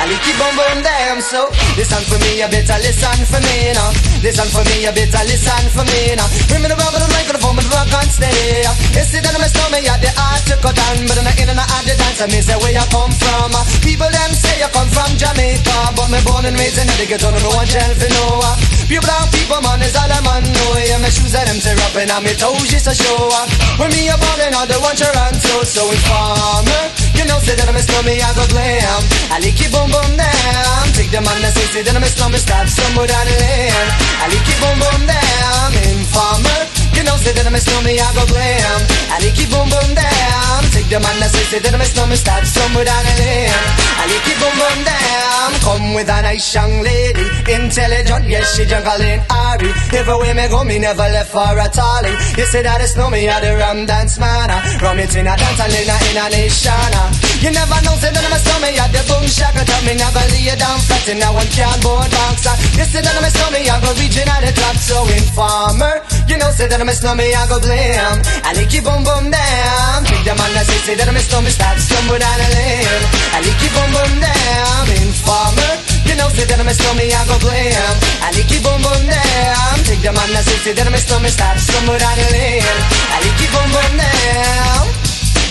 I 0.00 0.08
like 0.08 0.24
it 0.24 0.36
boom 0.40 0.56
boom 0.56 0.80
down 0.80 1.20
So, 1.20 1.52
listen 1.76 2.00
for 2.08 2.16
me, 2.16 2.40
you 2.40 2.48
better 2.48 2.80
listen 2.80 3.20
for 3.28 3.36
me 3.44 3.76
now 3.76 3.92
Listen 4.24 4.48
for 4.48 4.64
me, 4.64 4.88
you 4.88 4.92
better 4.96 5.22
listen 5.28 5.64
for 5.68 5.84
me 5.84 6.16
now 6.16 6.24
Bring 6.48 6.64
me 6.64 6.72
the 6.72 6.80
rubber, 6.80 6.96
the 6.96 7.12
microphone, 7.12 7.60
but 7.60 7.68
rock 7.76 7.92
and 7.92 8.08
stay 8.08 8.64
You 8.96 9.04
see 9.04 9.20
that 9.20 9.36
I'm 9.36 9.44
a 9.44 9.48
snowman, 9.52 9.84
yeah, 9.84 10.00
the 10.00 10.08
art 10.16 10.42
to 10.48 10.56
cut 10.64 10.80
down 10.80 11.04
But 11.04 11.20
I'm 11.20 11.28
in 11.36 11.52
and 11.52 11.60
out 11.60 11.84
the 11.84 11.92
dance, 11.92 12.24
I 12.24 12.32
mean, 12.32 12.40
say 12.40 12.56
where 12.56 12.72
you 12.72 12.86
come 12.88 13.12
from 13.12 13.52
People 13.84 14.08
them 14.08 14.32
say 14.32 14.64
you 14.64 14.70
come 14.72 14.88
from 14.88 15.12
Jamaica. 15.20 15.92
But 15.92 16.08
me 16.08 16.24
born 16.24 16.48
and 16.48 16.56
raised 16.56 16.80
in 16.80 16.88
the 16.88 17.04
ghetto, 17.04 17.28
no 17.28 17.52
one 17.52 17.68
no 17.68 18.40
Pure 18.88 19.04
brown 19.04 19.28
people, 19.28 19.60
man, 19.60 19.84
is 19.84 19.92
all 19.92 20.08
I'm 20.08 20.24
on 20.24 20.40
know 20.40 20.72
Yeah, 20.80 21.04
my 21.04 21.12
shoes 21.12 21.36
are 21.36 21.44
them 21.44 21.60
tear 21.60 21.76
up 21.76 21.92
on 21.92 22.24
my 22.24 22.32
toes 22.32 22.72
just 22.82 23.00
a 23.00 23.04
show 23.04 23.30
up 23.30 23.48
When 23.78 23.90
me 23.94 24.08
a 24.10 24.16
ballin' 24.18 24.54
on 24.54 24.62
um. 24.62 24.68
the 24.68 24.78
one 24.82 24.96
Toronto 24.98 25.62
So 25.62 25.86
informer, 25.86 26.82
you 27.14 27.24
know 27.30 27.38
say 27.38 27.54
that 27.54 27.68
I'm 27.68 27.78
a 27.78 27.82
snowman, 27.82 28.18
I 28.18 28.30
go 28.34 28.44
glam 28.50 28.82
um. 28.98 29.04
I 29.30 29.36
like 29.38 29.54
it 29.54 29.70
boom 29.70 29.86
boom 29.90 30.10
down 30.18 30.82
Take 30.98 31.14
the 31.14 31.22
man 31.22 31.38
that 31.42 31.54
say, 31.54 31.66
say 31.70 31.82
that 31.86 31.94
I'm 31.94 32.02
a 32.02 32.10
snowman, 32.10 32.42
stop 32.42 32.66
somewhere 32.66 33.06
down 33.06 33.24
the 33.26 33.34
lane 33.38 33.88
I 34.18 34.24
like 34.34 34.48
it 34.50 34.58
boom 34.58 34.76
boom 34.82 35.02
down 35.06 35.70
Informer, 35.94 36.60
You 36.98 37.02
know, 37.06 37.16
say 37.22 37.32
that 37.32 37.46
I'm 37.46 37.54
a 37.54 37.60
snowman, 37.62 37.96
I 38.02 38.08
go 38.18 38.24
blam. 38.26 38.80
I 39.14 39.16
like 39.22 39.38
it 39.38 39.48
boom 39.50 39.66
boom 39.70 39.90
down. 39.96 40.60
Take 40.74 40.88
the 40.92 41.00
man 41.00 41.16
that 41.20 41.30
say, 41.32 41.44
say 41.48 41.58
that 41.64 41.72
I'm 41.72 41.80
a 41.80 41.88
snowman, 41.88 42.18
start 42.20 42.44
somewhere 42.46 42.84
down 42.84 43.02
the 43.06 43.14
lane. 43.16 43.48
I 43.96 44.04
like 44.10 44.28
it 44.28 44.38
boom 44.42 44.54
boom 44.60 44.78
down. 44.84 45.48
Come 45.64 45.86
with 45.94 46.08
a 46.12 46.18
nice 46.22 46.52
young 46.54 46.82
lady, 46.84 47.24
intelligent, 47.72 48.28
yes, 48.28 48.52
she 48.52 48.68
juggling 48.68 49.20
Ari. 49.32 49.72
Everywhere 49.96 50.36
me 50.36 50.46
go, 50.52 50.60
me 50.64 50.76
never 50.78 51.08
left 51.08 51.32
for 51.32 51.40
a 51.40 51.68
tally. 51.72 52.12
You 52.36 52.44
say 52.44 52.60
that 52.60 52.84
it's 52.84 52.96
no 53.00 53.08
me, 53.08 53.24
I 53.24 53.40
the 53.40 53.56
rum 53.56 53.88
dance 53.88 54.20
man. 54.20 54.52
Rum 54.84 55.00
it 55.00 55.16
in 55.16 55.24
a 55.24 55.32
dance 55.32 55.56
and 55.56 55.72
in 55.72 55.88
a, 55.88 55.96
in 56.12 56.20
a 56.20 56.26
nation. 56.28 56.92
You 57.40 57.50
never 57.50 57.78
know, 57.80 57.96
say 57.96 58.12
that 58.12 58.20
I'm 58.20 58.36
a 58.36 58.38
snowman, 58.44 58.76
I 58.76 58.86
the 58.92 59.00
boom 59.08 59.24
shaka. 59.24 59.64
Tell 59.64 59.82
me 59.88 59.96
never 59.96 60.20
lay 60.30 60.44
you 60.44 60.56
down 60.60 60.78
flat 60.84 61.08
in 61.08 61.24
a 61.24 61.28
one 61.32 61.48
cardboard 61.48 62.12
box. 62.12 62.44
You 62.76 62.84
say 62.84 63.00
that 63.00 63.16
I'm 63.16 63.24
a 63.24 63.30
snowman, 63.32 63.64
I 63.64 63.76
go 63.80 63.90
reaching 63.96 64.28
at 64.28 64.40
the 64.44 64.52
top. 64.52 64.76
So 64.76 65.08
informer, 65.08 66.04
you 66.28 66.36
know, 66.36 66.52
say 66.52 66.68
that 66.68 66.76
I'm 66.76 66.92
a 66.92 66.94
snowman, 66.94 67.32
I 67.32 67.42
go 67.48 67.56
blame. 67.56 68.20
I 68.44 68.52
like 68.52 68.68
you 68.68 68.84
boom 68.84 69.00
boom 69.00 69.32
down. 69.32 70.04
Take 70.04 70.28
the 70.28 70.36
that 70.36 70.64
say, 70.68 70.92
say 70.92 70.94
that 71.00 71.08
I'm 71.08 71.16
a 71.16 71.22
snowman, 71.24 71.50
start 71.50 71.80
stumble 71.80 72.20
down 72.20 72.36
the 72.36 72.48
lane. 72.52 73.02
I 73.32 73.38
like 73.40 73.60
you 73.64 73.70
boom 73.72 73.90
boom 73.96 74.12
down. 74.20 74.84
Informer, 74.92 75.72
you 76.12 76.18
know, 76.18 76.28
say 76.28 76.44
that 76.44 76.60
I'm 76.60 76.68
a 76.68 76.74
snowman, 76.76 77.08
I 77.08 77.24
go 77.24 77.36
blame. 77.40 77.72
I 78.20 78.28
like 78.36 78.50
you 78.52 78.60
boom 78.60 78.80
boom 78.84 79.02
down. 79.08 79.76
Take 79.88 80.04
the 80.04 80.12
man 80.12 80.28
that 80.36 80.44
say, 80.44 80.60
say 80.60 80.72
that 80.76 80.84
I'm 80.84 80.92
a 80.92 81.00
snowman, 81.00 81.32
start 81.32 81.56
stumble 81.56 81.96
down 81.96 82.16
the 82.20 82.28
lane. 82.36 82.60
I 82.60 83.16
like 83.24 83.40
you 83.40 83.48
boom 83.48 83.68
boom 83.72 83.92
down. 83.96 84.84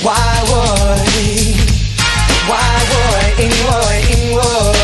Why 0.05 0.21
would? 0.53 1.01
Why 2.45 2.73
would? 2.93 3.41
In 3.41 3.53
would? 3.65 4.05
In 4.13 4.21
would? 4.37 4.80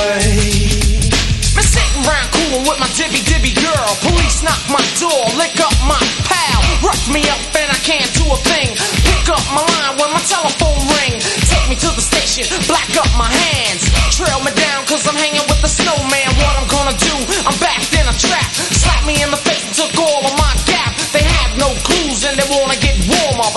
With 2.67 2.79
my 2.83 2.91
dibby 2.99 3.23
dibby 3.23 3.55
girl. 3.55 3.89
Police 4.03 4.43
knock 4.43 4.59
my 4.67 4.83
door, 4.99 5.23
lick 5.39 5.55
up 5.63 5.73
my 5.87 5.97
pal. 6.27 6.59
Rough 6.83 7.07
me 7.07 7.23
up 7.31 7.39
and 7.55 7.71
I 7.71 7.79
can't 7.79 8.11
do 8.19 8.27
a 8.27 8.37
thing. 8.43 8.75
Pick 9.07 9.31
up 9.31 9.41
my 9.55 9.63
line 9.63 9.95
when 9.95 10.11
my 10.11 10.21
telephone 10.27 10.83
ring. 10.99 11.15
Take 11.47 11.65
me 11.71 11.75
to 11.79 11.89
the 11.95 12.03
station, 12.03 12.43
black 12.67 12.91
up 12.99 13.09
my 13.15 13.31
hands. 13.31 13.87
Trail 14.11 14.43
me 14.43 14.51
down 14.51 14.83
cause 14.85 15.07
I'm 15.07 15.15
hanging 15.15 15.47
with 15.47 15.63
the 15.63 15.71
snowman. 15.71 16.29
What 16.43 16.53
I'm 16.59 16.67
gonna 16.67 16.97
do? 16.99 17.15
I'm 17.47 17.57
backed 17.63 17.95
in 17.95 18.03
a 18.03 18.15
trap. 18.19 18.51
Slap 18.51 19.07
me 19.07 19.15
in 19.23 19.31
the 19.31 19.39
face 19.39 19.63
and 19.63 19.73
took 19.73 19.95
all 19.97 20.27
of 20.27 20.35
my 20.35 20.46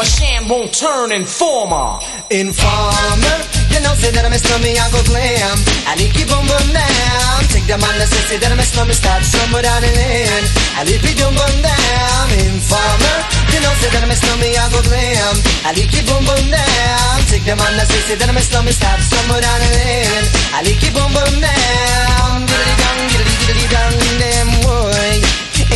But 0.01 0.09
Shan 0.09 0.48
won't 0.48 0.72
turn 0.72 1.12
informer. 1.12 2.01
Informer, 2.32 3.36
you 3.68 3.85
know, 3.85 3.93
say 4.01 4.09
that 4.16 4.24
I'm 4.24 4.32
a 4.32 4.40
snowman, 4.40 4.72
I 4.72 4.89
go 4.89 5.05
glam. 5.05 5.56
I 5.85 5.93
like 5.93 6.16
you 6.16 6.24
boom 6.24 6.40
boom 6.48 6.68
down. 6.72 7.36
Take 7.52 7.68
the 7.68 7.77
man 7.77 7.93
that 8.01 8.09
say, 8.09 8.40
that 8.40 8.48
I'm 8.48 8.56
a 8.56 8.64
snowman, 8.64 8.97
start 8.97 9.20
somewhere 9.28 9.60
down 9.60 9.85
the 9.85 9.93
lane. 9.93 10.44
I 10.81 10.89
like 10.89 11.05
you 11.05 11.12
boom 11.20 11.36
boom 11.36 11.56
down. 11.60 12.24
Informer, 12.32 13.16
you 13.52 13.60
know, 13.60 13.77
say 13.77 13.93
that 13.93 14.01
I'm 14.01 14.09
a 14.09 14.16
snowman, 14.16 14.56
I 14.56 14.64
go 14.72 14.81
glam. 14.89 15.36
I 15.68 15.77
like 15.77 15.93
you 15.93 16.02
boom 16.09 16.24
boom 16.24 16.44
down. 16.48 17.16
Take 17.28 17.44
the 17.44 17.55
man 17.60 17.72
that 17.77 17.85
say, 17.93 18.16
that 18.16 18.24
I'm 18.24 18.40
a 18.40 18.44
snowman, 18.48 18.72
start 18.72 19.05
somewhere 19.05 19.44
down 19.44 19.59
the 19.60 19.70
lane. 19.85 20.24
I 20.56 20.64
like 20.64 20.81
you 20.81 20.93
boom 20.97 21.12
boom 21.12 21.35
down. 21.44 22.48
Diddly 22.48 22.74
dong, 22.81 23.01
diddly 23.05 23.35
diddly 23.36 23.66
dong, 23.68 23.94
damn 24.16 24.48
boy. 24.64 25.12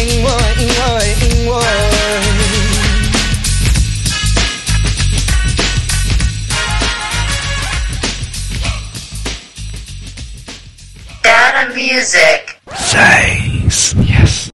Ing 0.01 0.25
boy, 0.25 0.49
ing 0.65 0.73
boy, 0.81 1.13
ing 1.13 1.39
boy. 1.45 1.94
Data 11.55 11.73
music. 11.73 12.59
Seis. 12.75 13.95
Yes. 14.03 14.54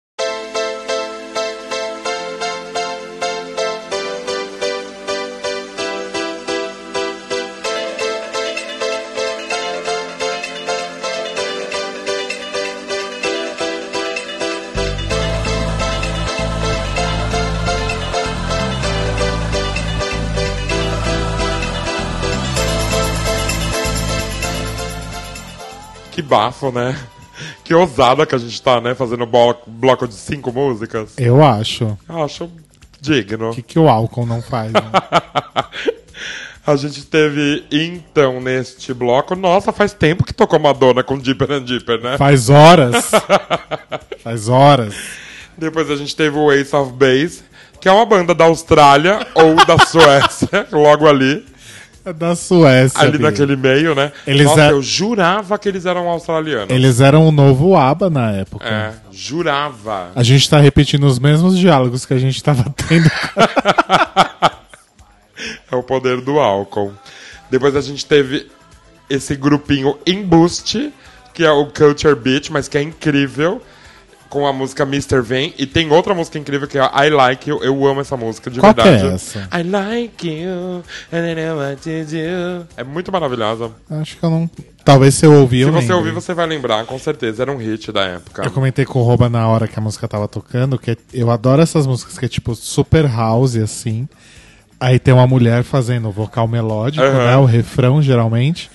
Que 26.19 26.23
bafo, 26.23 26.73
né? 26.73 26.99
Que 27.62 27.73
ousada 27.73 28.27
que 28.27 28.35
a 28.35 28.39
gente 28.39 28.61
tá, 28.61 28.81
né? 28.81 28.93
Fazendo 28.93 29.24
bloco, 29.24 29.70
bloco 29.70 30.09
de 30.09 30.15
cinco 30.15 30.51
músicas. 30.51 31.12
Eu 31.16 31.45
acho. 31.45 31.97
Eu 32.09 32.24
acho 32.24 32.51
digno. 33.01 33.51
O 33.51 33.55
que, 33.55 33.62
que 33.62 33.78
o 33.78 33.89
álcool 33.89 34.27
não 34.27 34.43
faz? 34.43 34.73
né? 34.73 34.82
A 36.66 36.74
gente 36.74 37.05
teve, 37.05 37.65
então, 37.70 38.40
neste 38.40 38.93
bloco. 38.93 39.36
Nossa, 39.36 39.73
faz 39.73 39.93
tempo 39.93 40.24
que 40.24 40.35
tocou 40.35 40.59
Madonna 40.59 41.05
com 41.05 41.16
Deeper 41.16 41.53
and 41.53 41.62
Deeper, 41.62 42.03
né? 42.03 42.19
Faz 42.19 42.51
horas. 42.51 43.12
Faz 44.24 44.49
horas. 44.49 44.97
Depois 45.57 45.89
a 45.89 45.95
gente 45.95 46.16
teve 46.16 46.36
o 46.36 46.51
Ace 46.51 46.74
of 46.74 46.93
Base, 46.95 47.45
que 47.81 47.89
é 47.89 47.93
uma 47.93 48.05
banda 48.05 48.35
da 48.35 48.47
Austrália 48.47 49.24
ou 49.36 49.55
da 49.65 49.78
Suécia, 49.86 50.66
logo 50.73 51.07
ali. 51.07 51.47
É 52.09 52.12
da 52.12 52.35
Suécia. 52.35 53.01
Ali 53.01 53.18
naquele 53.18 53.55
meio, 53.56 53.94
né? 53.94 54.10
Eles 54.26 54.47
Nossa, 54.47 54.62
é- 54.62 54.70
eu 54.72 54.80
jurava 54.82 55.59
que 55.59 55.68
eles 55.68 55.85
eram 55.85 56.09
australianos. 56.09 56.70
Eles 56.74 57.01
eram 57.01 57.26
o 57.28 57.32
novo 57.32 57.76
ABBA 57.76 58.09
na 58.09 58.30
época. 58.32 58.64
É, 58.66 58.93
jurava. 59.12 60.10
A 60.14 60.22
gente 60.22 60.48
tá 60.48 60.59
repetindo 60.59 61.05
os 61.05 61.18
mesmos 61.18 61.59
diálogos 61.59 62.06
que 62.06 62.14
a 62.14 62.18
gente 62.18 62.43
tava 62.43 62.64
tendo. 62.89 63.10
É 65.70 65.76
o 65.76 65.82
poder 65.82 66.20
do 66.20 66.39
álcool. 66.39 66.93
Depois 67.51 67.76
a 67.76 67.80
gente 67.80 68.05
teve 68.05 68.47
esse 69.09 69.35
grupinho 69.36 69.97
Embuste, 70.06 70.93
que 71.32 71.44
é 71.44 71.51
o 71.51 71.66
Culture 71.66 72.14
Beat, 72.14 72.51
mas 72.51 72.68
que 72.68 72.76
é 72.78 72.82
incrível, 72.82 73.62
com 74.28 74.46
a 74.46 74.52
música 74.52 74.82
Mr. 74.84 75.20
Vem. 75.22 75.55
E 75.59 75.66
tem 75.66 75.90
outra 75.90 76.14
música 76.14 76.38
incrível 76.38 76.68
que 76.68 76.78
é 76.78 76.82
I 77.06 77.10
Like 77.10 77.48
You. 77.50 77.62
Eu 77.62 77.86
amo 77.86 78.00
essa 78.00 78.16
música, 78.16 78.50
de 78.50 78.60
Qual 78.60 78.74
que 78.74 78.82
verdade. 78.82 79.10
é 79.10 79.14
essa? 79.14 79.48
I 79.52 79.62
like 79.62 80.28
you, 80.28 80.82
and 81.12 81.26
I 81.30 81.34
know 81.34 81.59
what 81.59 81.76
to 81.82 81.88
do. 82.05 82.66
É 82.76 82.84
muito 82.84 83.10
maravilhosa. 83.10 83.70
Acho 83.90 84.16
que 84.16 84.22
eu 84.24 84.30
não. 84.30 84.50
Talvez 84.84 85.14
se 85.14 85.26
eu 85.26 85.32
ouvir, 85.34 85.64
Se 85.64 85.68
eu 85.68 85.72
você 85.72 85.80
lembre. 85.80 85.94
ouvir, 85.96 86.10
você 86.12 86.32
vai 86.32 86.46
lembrar, 86.46 86.84
com 86.86 86.98
certeza. 86.98 87.42
Era 87.42 87.52
um 87.52 87.56
hit 87.59 87.92
da 87.92 88.02
época. 88.05 88.42
Eu 88.44 88.50
comentei 88.50 88.84
com 88.86 88.98
o 89.00 89.02
Roba 89.02 89.28
na 89.28 89.46
hora 89.46 89.68
que 89.68 89.78
a 89.78 89.82
música 89.82 90.09
tava 90.09 90.26
tocando, 90.26 90.78
que 90.78 90.96
eu 91.12 91.30
adoro 91.30 91.60
essas 91.60 91.86
músicas 91.86 92.18
que 92.18 92.24
é 92.24 92.28
tipo 92.28 92.55
super 92.55 93.05
house, 93.06 93.56
assim. 93.56 94.09
Aí 94.80 94.98
tem 94.98 95.12
uma 95.12 95.26
mulher 95.26 95.62
fazendo 95.64 96.09
o 96.09 96.12
vocal 96.12 96.46
melódico, 96.48 97.05
Aham. 97.05 97.26
né? 97.26 97.36
O 97.36 97.44
refrão, 97.44 98.00
geralmente. 98.00 98.70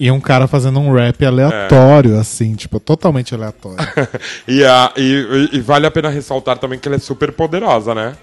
E 0.00 0.10
um 0.10 0.18
cara 0.18 0.48
fazendo 0.48 0.80
um 0.80 0.94
rap 0.94 1.22
aleatório, 1.26 2.18
assim, 2.18 2.54
tipo, 2.54 2.80
totalmente 2.80 3.34
aleatório. 3.34 3.76
e, 4.48 4.64
a, 4.64 4.90
e, 4.96 5.50
e- 5.52 5.60
vale 5.60 5.86
a 5.86 5.90
pena 5.90 6.08
ressaltar 6.08 6.56
também 6.56 6.78
que 6.78 6.88
ela 6.88 6.96
é 6.96 6.98
super 6.98 7.30
poderosa, 7.32 7.94
né? 7.94 8.16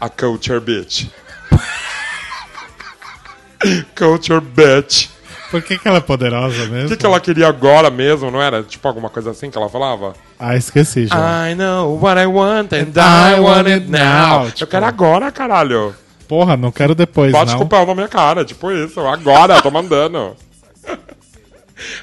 A 0.00 0.08
Culture 0.08 0.58
Bitch. 0.58 1.06
culture 3.96 4.40
Bitch. 4.40 5.08
Por 5.52 5.62
que, 5.62 5.78
que 5.78 5.86
ela 5.86 5.98
é 5.98 6.00
poderosa 6.00 6.64
mesmo? 6.66 6.86
O 6.86 6.88
que, 6.88 6.96
que 6.96 7.06
ela 7.06 7.20
queria 7.20 7.46
agora 7.46 7.88
mesmo, 7.88 8.28
não 8.30 8.42
era? 8.42 8.64
Tipo 8.64 8.88
alguma 8.88 9.08
coisa 9.08 9.30
assim 9.30 9.50
que 9.50 9.56
ela 9.58 9.68
falava? 9.68 10.14
Ah, 10.38 10.56
esqueci 10.56 11.06
já. 11.06 11.48
I 11.48 11.54
know 11.54 11.96
what 12.02 12.20
I 12.20 12.26
want 12.26 12.72
and, 12.72 12.88
And 12.98 13.36
I 13.36 13.38
want 13.38 13.68
it 13.68 13.88
now. 13.88 14.46
tipo- 14.50 14.64
Eu 14.64 14.66
quero 14.66 14.86
agora, 14.86 15.30
caralho. 15.30 15.94
Porra, 16.26 16.56
não 16.56 16.72
quero 16.72 16.94
depois, 16.94 17.30
Bate 17.30 17.52
não. 17.52 17.58
com 17.58 17.64
o 17.66 17.68
pau 17.68 17.86
na 17.86 17.94
minha 17.94 18.08
cara, 18.08 18.44
tipo 18.44 18.72
isso. 18.72 18.98
Agora, 19.00 19.60
tô 19.62 19.70
mandando. 19.70 20.34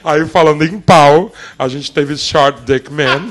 Aí 0.03 0.25
falando 0.25 0.63
em 0.63 0.79
pau, 0.79 1.33
a 1.57 1.67
gente 1.67 1.91
teve 1.91 2.17
Short 2.17 2.61
Dick 2.61 2.91
Man. 2.91 3.29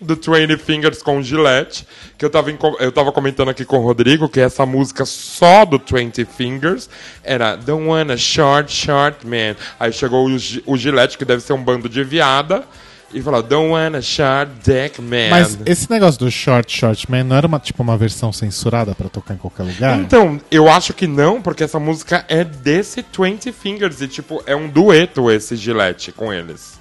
do 0.00 0.14
20 0.14 0.56
Fingers 0.56 1.02
com 1.02 1.22
Gillette, 1.22 1.86
que 2.16 2.24
eu 2.24 2.30
tava, 2.30 2.50
eu 2.80 2.90
tava 2.90 3.12
comentando 3.12 3.50
aqui 3.50 3.64
com 3.64 3.78
o 3.78 3.82
Rodrigo, 3.82 4.28
que 4.28 4.40
essa 4.40 4.64
música 4.64 5.04
só 5.04 5.64
do 5.64 5.78
20 5.78 6.24
Fingers 6.24 6.88
era 7.22 7.56
Don't 7.56 7.86
Wanna 7.86 8.16
Short, 8.16 8.72
Short 8.72 9.26
Man. 9.26 9.56
Aí 9.78 9.92
chegou 9.92 10.28
o, 10.28 10.36
o 10.66 10.76
Gillette, 10.76 11.18
que 11.18 11.24
deve 11.24 11.42
ser 11.42 11.52
um 11.52 11.62
bando 11.62 11.88
de 11.88 12.02
viada, 12.02 12.64
e 13.12 13.22
falou 13.22 13.42
Don't 13.42 13.70
Wanna 13.70 14.02
Short 14.02 14.50
Dick 14.62 15.00
Man. 15.00 15.30
Mas 15.30 15.58
esse 15.64 15.90
negócio 15.90 16.20
do 16.20 16.30
Short 16.30 16.70
Short 16.70 17.10
Man 17.10 17.24
não 17.24 17.36
era 17.36 17.46
uma, 17.46 17.58
tipo 17.58 17.82
uma 17.82 17.96
versão 17.96 18.32
censurada 18.32 18.94
pra 18.94 19.08
tocar 19.08 19.34
em 19.34 19.38
qualquer 19.38 19.62
lugar? 19.62 19.98
Então, 19.98 20.40
eu 20.50 20.68
acho 20.68 20.92
que 20.92 21.06
não, 21.06 21.40
porque 21.40 21.64
essa 21.64 21.78
música 21.78 22.24
é 22.28 22.44
desse 22.44 23.04
20 23.18 23.52
Fingers 23.52 24.00
e, 24.00 24.08
tipo, 24.08 24.42
é 24.46 24.54
um 24.54 24.68
dueto 24.68 25.30
esse 25.30 25.56
Gillette 25.56 26.12
com 26.12 26.32
eles. 26.32 26.78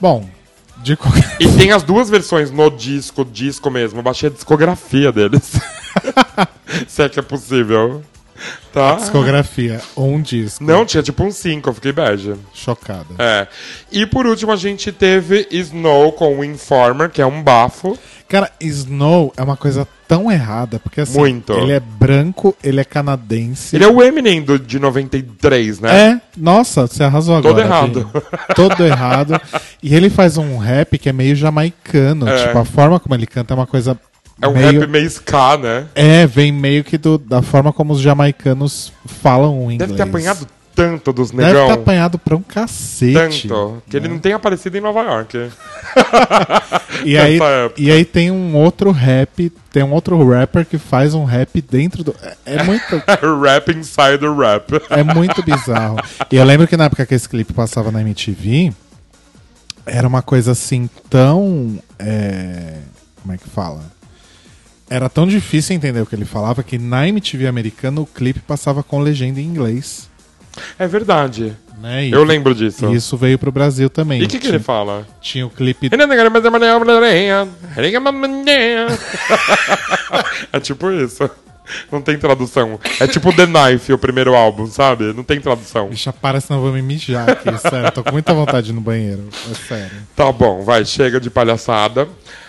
Bom, 0.00 0.28
de 0.82 0.96
qualquer... 0.96 1.36
E 1.40 1.48
tem 1.56 1.72
as 1.72 1.82
duas 1.82 2.10
versões 2.10 2.50
no 2.50 2.70
disco, 2.70 3.24
disco 3.24 3.70
mesmo. 3.70 4.00
Eu 4.00 4.02
baixei 4.02 4.28
a 4.28 4.32
discografia 4.32 5.10
deles. 5.10 5.52
Se 6.86 7.02
é 7.02 7.08
que 7.08 7.18
é 7.18 7.22
possível. 7.22 8.02
Tá? 8.72 8.96
Discografia, 8.96 9.80
um 9.96 10.20
disco. 10.20 10.64
Não, 10.64 10.84
tinha 10.84 11.02
tipo 11.02 11.22
um 11.22 11.30
5, 11.30 11.68
eu 11.68 11.74
fiquei 11.74 11.92
bege. 11.92 12.34
Chocada. 12.52 13.14
É. 13.18 13.46
E 13.92 14.04
por 14.04 14.26
último 14.26 14.50
a 14.52 14.56
gente 14.56 14.90
teve 14.90 15.46
Snow 15.50 16.12
com 16.12 16.38
o 16.38 16.44
Informer, 16.44 17.08
que 17.10 17.22
é 17.22 17.26
um 17.26 17.42
bafo. 17.42 17.96
Cara, 18.28 18.50
Snow 18.60 19.32
é 19.36 19.42
uma 19.42 19.56
coisa 19.56 19.86
tão 20.08 20.30
errada, 20.30 20.78
porque 20.80 21.00
assim, 21.00 21.18
Muito. 21.18 21.52
ele 21.52 21.72
é 21.72 21.80
branco, 21.80 22.56
ele 22.62 22.80
é 22.80 22.84
canadense. 22.84 23.76
Ele 23.76 23.84
é 23.84 23.88
o 23.88 24.02
Eminem 24.02 24.42
do, 24.42 24.58
de 24.58 24.78
93, 24.78 25.80
né? 25.80 26.10
É, 26.10 26.20
nossa, 26.36 26.86
você 26.86 27.04
arrasou 27.04 27.40
Todo 27.40 27.60
agora. 27.60 27.66
errado. 27.66 28.10
Vini. 28.12 28.24
Todo 28.54 28.84
errado. 28.84 29.40
E 29.82 29.94
ele 29.94 30.10
faz 30.10 30.36
um 30.36 30.56
rap 30.58 30.98
que 30.98 31.08
é 31.08 31.12
meio 31.12 31.36
jamaicano. 31.36 32.28
É. 32.28 32.46
Tipo, 32.46 32.58
a 32.58 32.64
forma 32.64 32.98
como 32.98 33.14
ele 33.14 33.26
canta 33.26 33.54
é 33.54 33.56
uma 33.56 33.66
coisa. 33.66 33.98
É 34.40 34.48
um 34.48 34.52
meio... 34.52 34.80
rap 34.80 34.90
meio 34.90 35.06
ska, 35.06 35.56
né? 35.56 35.86
É, 35.94 36.26
vem 36.26 36.50
meio 36.52 36.82
que 36.84 36.98
do- 36.98 37.18
da 37.18 37.40
forma 37.42 37.72
como 37.72 37.92
os 37.92 38.00
jamaicanos 38.00 38.92
falam 39.06 39.58
o 39.58 39.70
inglês. 39.70 39.78
Deve 39.90 39.94
ter 39.94 40.02
apanhado 40.02 40.46
tanto 40.74 41.12
dos 41.12 41.30
Deve 41.30 41.44
negão. 41.52 41.66
ter 41.68 41.72
apanhado 41.74 42.18
pra 42.18 42.34
um 42.36 42.42
cacete. 42.42 43.46
Tanto. 43.48 43.82
Que 43.88 43.96
ele 43.96 44.08
não 44.08 44.18
tem 44.18 44.32
aparecido 44.32 44.76
em 44.76 44.80
Nova 44.80 45.02
York. 45.02 45.38
E 47.04 47.18
aí, 47.18 47.36
época. 47.36 47.74
e 47.80 47.90
aí 47.90 48.04
tem 48.04 48.30
um 48.30 48.56
outro 48.56 48.90
rap, 48.90 49.50
tem 49.70 49.82
um 49.82 49.92
outro 49.92 50.16
rapper 50.30 50.64
que 50.64 50.78
faz 50.78 51.12
um 51.12 51.24
rap 51.24 51.60
dentro 51.60 52.02
do. 52.02 52.14
É, 52.22 52.36
é 52.46 52.62
muito. 52.62 52.84
rap 53.44 53.70
inside 53.72 54.18
the 54.18 54.28
rap. 54.28 54.70
É 54.90 55.02
muito 55.02 55.42
bizarro. 55.42 55.96
E 56.30 56.36
eu 56.36 56.44
lembro 56.44 56.66
que 56.66 56.76
na 56.76 56.84
época 56.84 57.04
que 57.04 57.14
esse 57.14 57.28
clipe 57.28 57.52
passava 57.52 57.90
na 57.90 58.00
MTV, 58.00 58.72
era 59.84 60.08
uma 60.08 60.22
coisa 60.22 60.52
assim 60.52 60.88
tão. 61.10 61.78
é, 61.98 62.78
como 63.22 63.34
é 63.34 63.38
que 63.38 63.48
fala? 63.50 63.82
Era 64.94 65.08
tão 65.08 65.26
difícil 65.26 65.74
entender 65.74 66.00
o 66.00 66.06
que 66.06 66.14
ele 66.14 66.24
falava 66.24 66.62
que 66.62 66.78
na 66.78 67.08
MTV 67.08 67.46
americana 67.48 68.00
o 68.00 68.06
clipe 68.06 68.38
passava 68.40 68.82
com 68.82 69.00
legenda 69.00 69.40
em 69.40 69.44
inglês. 69.44 70.08
É 70.78 70.86
verdade. 70.86 71.52
Né? 71.80 72.06
E- 72.06 72.12
Eu 72.12 72.22
lembro 72.22 72.54
disso. 72.54 72.86
E 72.92 72.94
isso 72.94 73.16
veio 73.16 73.36
pro 73.38 73.50
Brasil 73.50 73.90
também. 73.90 74.22
E 74.22 74.24
o 74.24 74.28
que, 74.28 74.38
que 74.38 74.46
ele 74.46 74.60
fala? 74.60 75.04
Tinha 75.20 75.44
o 75.46 75.50
clipe. 75.50 75.88
É 80.52 80.60
tipo 80.60 80.90
isso. 80.92 81.28
Não 81.90 82.00
tem 82.02 82.18
tradução. 82.18 82.78
É 83.00 83.06
tipo 83.06 83.32
The 83.34 83.46
Knife, 83.46 83.92
o 83.92 83.98
primeiro 83.98 84.34
álbum, 84.34 84.66
sabe? 84.66 85.12
Não 85.14 85.24
tem 85.24 85.40
tradução. 85.40 85.88
Bicha, 85.88 86.12
para, 86.12 86.38
senão 86.40 86.58
eu 86.60 86.64
vou 86.66 86.72
me 86.74 86.82
mijar 86.82 87.28
aqui. 87.30 87.56
sério, 87.58 87.90
tô 87.90 88.04
com 88.04 88.12
muita 88.12 88.34
vontade 88.34 88.72
no 88.72 88.80
banheiro. 88.82 89.28
É 89.50 89.54
sério. 89.54 89.96
Tá 90.14 90.30
bom, 90.30 90.62
vai, 90.62 90.84
chega 90.84 91.18
de 91.18 91.30
palhaçada. 91.30 92.06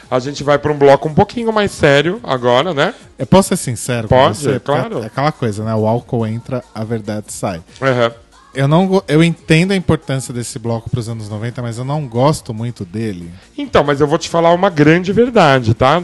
A 0.09 0.19
gente 0.19 0.43
vai 0.43 0.57
pra 0.57 0.71
um 0.71 0.77
bloco 0.77 1.07
um 1.09 1.13
pouquinho 1.13 1.51
mais 1.51 1.71
sério 1.71 2.19
agora, 2.23 2.73
né? 2.73 2.93
Eu 3.17 3.25
posso 3.25 3.49
ser 3.49 3.57
sincero 3.57 4.07
Pode, 4.07 4.37
você? 4.37 4.59
claro. 4.59 5.01
É 5.03 5.07
aquela 5.07 5.31
coisa, 5.31 5.63
né? 5.63 5.73
O 5.73 5.87
álcool 5.87 6.25
entra, 6.27 6.63
a 6.73 6.83
verdade 6.83 7.31
sai. 7.33 7.61
Aham. 7.81 8.11
Eu, 8.53 8.67
não, 8.69 9.03
eu 9.07 9.21
entendo 9.21 9.71
a 9.71 9.75
importância 9.75 10.33
desse 10.33 10.57
bloco 10.57 10.89
pros 10.89 11.09
anos 11.09 11.27
90, 11.27 11.61
mas 11.61 11.77
eu 11.77 11.83
não 11.83 12.07
gosto 12.07 12.53
muito 12.53 12.85
dele. 12.85 13.29
Então, 13.57 13.83
mas 13.83 13.99
eu 13.99 14.07
vou 14.07 14.17
te 14.17 14.29
falar 14.29 14.53
uma 14.53 14.69
grande 14.69 15.11
verdade, 15.11 15.73
tá? 15.73 16.01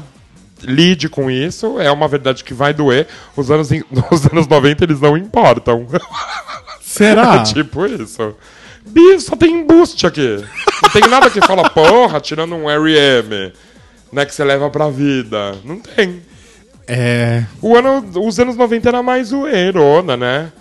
Lide 0.61 1.07
com 1.07 1.32
isso, 1.32 1.80
é 1.80 1.90
uma 1.90 2.07
verdade 2.10 2.44
que 2.44 2.53
vai 2.53 2.73
doer. 2.73 3.07
Os 3.38 3.49
anos, 3.49 3.69
os 4.11 4.26
anos 4.26 4.48
90 4.48 4.84
eles 4.84 4.99
não 4.99 5.15
importam. 5.15 5.88
Será? 6.82 7.36
É 7.38 7.44
tipo 7.53 7.86
isso. 7.86 8.36
Bicho, 8.86 9.22
só 9.22 9.36
tem 9.38 9.61
embuste 9.61 10.06
aqui. 10.06 10.44
Não 10.84 10.90
tem 10.90 11.10
nada 11.10 11.30
que 11.30 11.40
fala, 11.45 11.69
porra, 11.69 12.19
tirando 12.19 12.56
um 12.56 12.69
R.E.M., 12.69 13.53
né, 14.11 14.25
que 14.25 14.33
você 14.33 14.43
leva 14.43 14.69
pra 14.69 14.89
vida. 14.89 15.55
Não 15.63 15.79
tem. 15.79 16.21
É. 16.88 17.43
O 17.61 17.75
ano, 17.75 18.03
os 18.25 18.39
anos 18.39 18.55
90 18.55 18.89
era 18.89 19.01
mais 19.03 19.27
zoeirona, 19.29 20.17
né? 20.17 20.51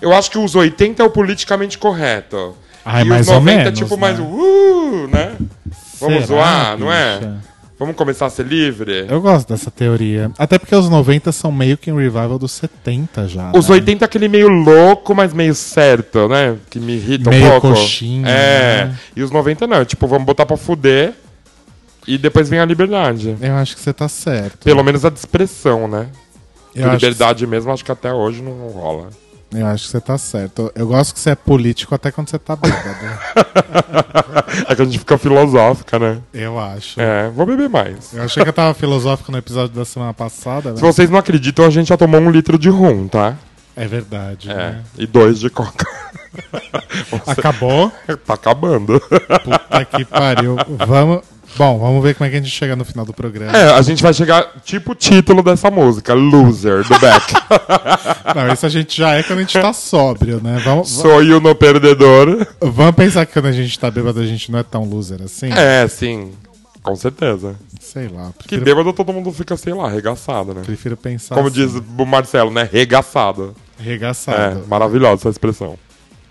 Eu 0.00 0.12
acho 0.12 0.30
que 0.30 0.38
os 0.38 0.54
80 0.54 1.02
é 1.02 1.06
o 1.06 1.10
politicamente 1.10 1.78
correto. 1.78 2.54
Ai, 2.84 3.02
e 3.02 3.04
mais 3.06 3.22
os 3.22 3.28
ou 3.28 3.40
90 3.40 3.52
é 3.52 3.64
menos, 3.64 3.78
tipo 3.78 3.94
né? 3.96 4.00
mais 4.00 4.18
uh, 4.18 5.08
né? 5.10 5.36
Vamos 6.00 6.26
Será, 6.26 6.26
zoar, 6.26 6.78
não 6.78 6.92
é? 6.92 7.16
bicha? 7.18 7.36
Vamos 7.78 7.96
começar 7.96 8.26
a 8.26 8.30
ser 8.30 8.44
livre? 8.44 9.06
Eu 9.08 9.22
gosto 9.22 9.48
dessa 9.48 9.70
teoria. 9.70 10.30
Até 10.38 10.58
porque 10.58 10.76
os 10.76 10.90
90 10.90 11.32
são 11.32 11.50
meio 11.50 11.78
que 11.78 11.90
um 11.90 11.96
revival 11.96 12.38
dos 12.38 12.52
70 12.52 13.26
já. 13.26 13.52
Os 13.54 13.68
né? 13.70 13.76
80 13.76 14.04
é 14.04 14.06
aquele 14.06 14.28
meio 14.28 14.48
louco, 14.48 15.14
mas 15.14 15.32
meio 15.32 15.54
certo, 15.54 16.28
né? 16.28 16.56
Que 16.68 16.78
me 16.78 16.96
irrita 16.96 17.30
Meio 17.30 17.46
um 17.46 17.50
pouco. 17.52 17.68
coxinha, 17.68 18.28
É. 18.28 18.84
né? 18.84 18.96
E 19.16 19.22
os 19.22 19.30
90 19.30 19.66
não. 19.66 19.82
Tipo, 19.86 20.06
vamos 20.06 20.26
botar 20.26 20.44
pra 20.44 20.58
fuder 20.58 21.14
e 22.06 22.18
depois 22.18 22.48
vem 22.48 22.60
a 22.60 22.64
liberdade. 22.64 23.36
Eu 23.40 23.54
acho 23.56 23.76
que 23.76 23.82
você 23.82 23.92
tá 23.92 24.08
certo. 24.08 24.64
Pelo 24.64 24.82
menos 24.82 25.04
a 25.04 25.10
de 25.10 25.18
expressão, 25.18 25.86
né? 25.86 26.08
Eu 26.74 26.86
acho 26.86 26.94
liberdade 26.94 27.46
mesmo, 27.46 27.72
acho 27.72 27.84
que 27.84 27.92
até 27.92 28.12
hoje 28.12 28.42
não 28.42 28.52
rola. 28.68 29.08
Eu 29.52 29.66
acho 29.66 29.86
que 29.86 29.90
você 29.90 30.00
tá 30.00 30.16
certo. 30.16 30.70
Eu 30.76 30.86
gosto 30.86 31.12
que 31.12 31.18
você 31.18 31.30
é 31.30 31.34
político 31.34 31.92
até 31.92 32.12
quando 32.12 32.30
você 32.30 32.38
tá 32.38 32.54
bêbado. 32.54 32.84
é 34.68 34.74
que 34.76 34.82
a 34.82 34.84
gente 34.84 34.98
fica 35.00 35.18
filosófica, 35.18 35.98
né? 35.98 36.18
Eu 36.32 36.56
acho. 36.58 37.00
É, 37.00 37.28
vou 37.30 37.44
beber 37.44 37.68
mais. 37.68 38.12
Eu 38.12 38.22
achei 38.22 38.44
que 38.44 38.48
eu 38.48 38.52
tava 38.52 38.72
filosófico 38.74 39.32
no 39.32 39.38
episódio 39.38 39.74
da 39.74 39.84
semana 39.84 40.14
passada. 40.14 40.76
Se 40.76 40.82
né? 40.82 40.92
vocês 40.92 41.10
não 41.10 41.18
acreditam, 41.18 41.64
a 41.64 41.70
gente 41.70 41.88
já 41.88 41.96
tomou 41.96 42.20
um 42.20 42.30
litro 42.30 42.56
de 42.56 42.68
rum, 42.68 43.08
tá? 43.08 43.36
É 43.74 43.88
verdade. 43.88 44.48
É. 44.50 44.54
né? 44.54 44.82
E 44.96 45.04
dois 45.04 45.40
de 45.40 45.50
coca. 45.50 45.84
Acabou? 47.26 47.90
tá 48.24 48.34
acabando. 48.34 49.00
Puta 49.00 49.84
que 49.84 50.04
pariu. 50.04 50.56
Vamos. 50.86 51.22
Bom, 51.60 51.78
vamos 51.78 52.02
ver 52.02 52.14
como 52.14 52.26
é 52.26 52.30
que 52.30 52.36
a 52.36 52.40
gente 52.40 52.50
chega 52.50 52.74
no 52.74 52.86
final 52.86 53.04
do 53.04 53.12
programa. 53.12 53.54
É, 53.54 53.74
a 53.74 53.82
gente 53.82 54.02
vai 54.02 54.14
chegar, 54.14 54.50
tipo 54.64 54.92
o 54.92 54.94
título 54.94 55.42
dessa 55.42 55.70
música, 55.70 56.14
Loser, 56.14 56.82
do 56.88 56.98
Beck. 56.98 57.34
Não, 58.34 58.50
isso 58.50 58.64
a 58.64 58.68
gente 58.70 58.96
já 58.96 59.10
é 59.12 59.22
quando 59.22 59.40
a 59.40 59.42
gente 59.42 59.60
tá 59.60 59.70
sóbrio, 59.74 60.40
né? 60.42 60.58
Vamos, 60.64 60.88
Sou 60.88 61.22
eu 61.22 61.38
no 61.38 61.54
perdedor. 61.54 62.46
vamos 62.62 62.94
pensar 62.94 63.26
que 63.26 63.34
quando 63.34 63.44
a 63.44 63.52
gente 63.52 63.78
tá 63.78 63.90
bêbado 63.90 64.20
a 64.20 64.24
gente 64.24 64.50
não 64.50 64.58
é 64.58 64.62
tão 64.62 64.84
loser 64.84 65.20
assim? 65.22 65.52
É, 65.52 65.86
sim. 65.86 66.32
Com 66.82 66.96
certeza. 66.96 67.54
Sei 67.78 68.08
lá. 68.08 68.32
Que 68.38 68.48
Prefiro, 68.48 68.64
bêbado 68.64 68.94
todo 68.94 69.12
mundo 69.12 69.30
fica, 69.30 69.54
sei 69.54 69.74
lá, 69.74 69.84
arregaçado, 69.84 70.54
né? 70.54 70.62
prefiro 70.64 70.96
pensar 70.96 71.34
Como 71.34 71.48
assim, 71.48 71.56
diz 71.56 71.74
o 71.74 72.06
Marcelo, 72.06 72.50
né? 72.50 72.66
Regaçado. 72.72 73.54
É, 73.78 73.82
Regaçado. 73.82 74.64
maravilhosa 74.66 75.16
essa 75.16 75.28
expressão. 75.28 75.76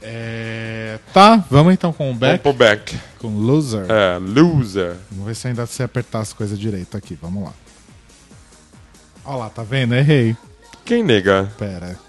É, 0.01 0.97
Tá, 1.13 1.43
vamos 1.49 1.73
então 1.73 1.91
com 1.91 2.05
o 2.11 2.13
Vamos 2.13 2.19
Beck. 2.19 2.41
pro 2.41 2.53
Beck. 2.53 2.99
Com 3.19 3.27
Loser. 3.39 3.85
É, 3.89 4.17
loser. 4.17 4.95
Vamos 5.11 5.27
ver 5.27 5.35
se 5.35 5.47
ainda 5.47 5.65
se 5.65 5.83
apertar 5.83 6.19
as 6.19 6.31
coisas 6.33 6.57
direito 6.57 6.95
aqui. 6.95 7.17
Vamos 7.21 7.43
lá. 7.43 7.53
Olha 9.25 9.37
lá, 9.37 9.49
tá 9.49 9.63
vendo? 9.63 9.93
Errei. 9.95 10.35
Quem 10.85 11.03
nega? 11.03 11.51
Pera. 11.57 11.99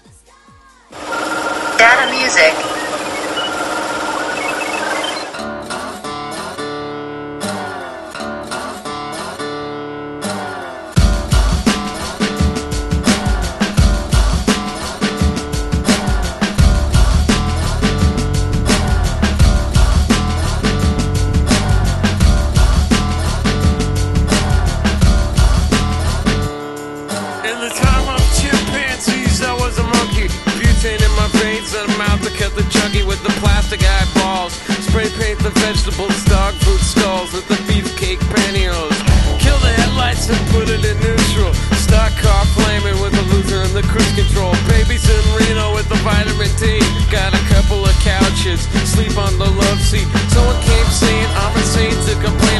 Sleep 48.57 49.17
on 49.17 49.37
the 49.37 49.45
love 49.45 49.81
seat. 49.81 50.07
Someone 50.29 50.59
came 50.61 50.85
saying 50.87 51.27
I'm 51.35 51.55
insane 51.57 51.91
to 52.07 52.13
complain 52.21 52.50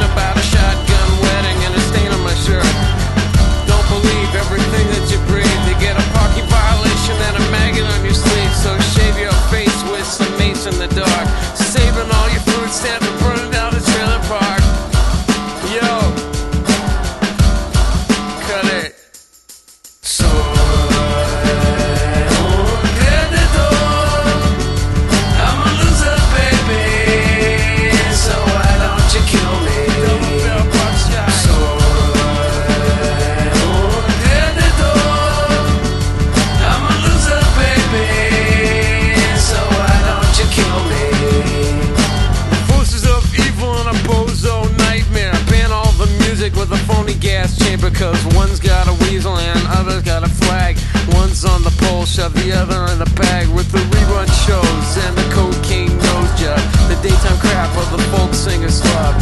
Cause 48.01 48.25
one's 48.33 48.59
got 48.59 48.87
a 48.89 48.93
weasel 49.05 49.37
and 49.37 49.61
other's 49.77 50.01
got 50.01 50.23
a 50.23 50.27
flag. 50.41 50.75
One's 51.13 51.45
on 51.45 51.61
the 51.61 51.69
pole, 51.85 52.03
shove 52.03 52.33
the 52.33 52.51
other 52.51 52.91
in 52.91 52.97
the 52.97 53.05
bag 53.13 53.47
with 53.53 53.71
the 53.71 53.77
rerun 53.77 54.25
shows 54.41 54.89
and 55.05 55.13
the 55.15 55.21
cocaine 55.29 55.93
nose 56.01 56.33
job. 56.33 56.57
The 56.89 56.97
daytime 57.05 57.37
crap 57.37 57.69
of 57.77 57.91
the 57.93 58.01
folk 58.09 58.33
singer's 58.33 58.81
club. 58.81 59.13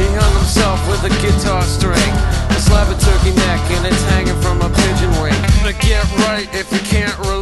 He 0.00 0.08
hung 0.16 0.32
himself 0.32 0.80
with 0.88 1.04
a 1.04 1.12
guitar 1.20 1.60
string, 1.60 2.12
a 2.48 2.56
slab 2.56 2.88
of 2.88 2.98
turkey 3.04 3.36
neck, 3.36 3.60
and 3.76 3.84
it's 3.84 4.02
hanging 4.16 4.40
from 4.40 4.62
a 4.62 4.70
pigeon 4.80 5.12
wing. 5.20 5.36
But 5.60 5.76
get 5.84 6.00
right 6.24 6.48
if 6.56 6.72
you 6.72 6.80
can't 6.88 7.12
relate. 7.18 7.41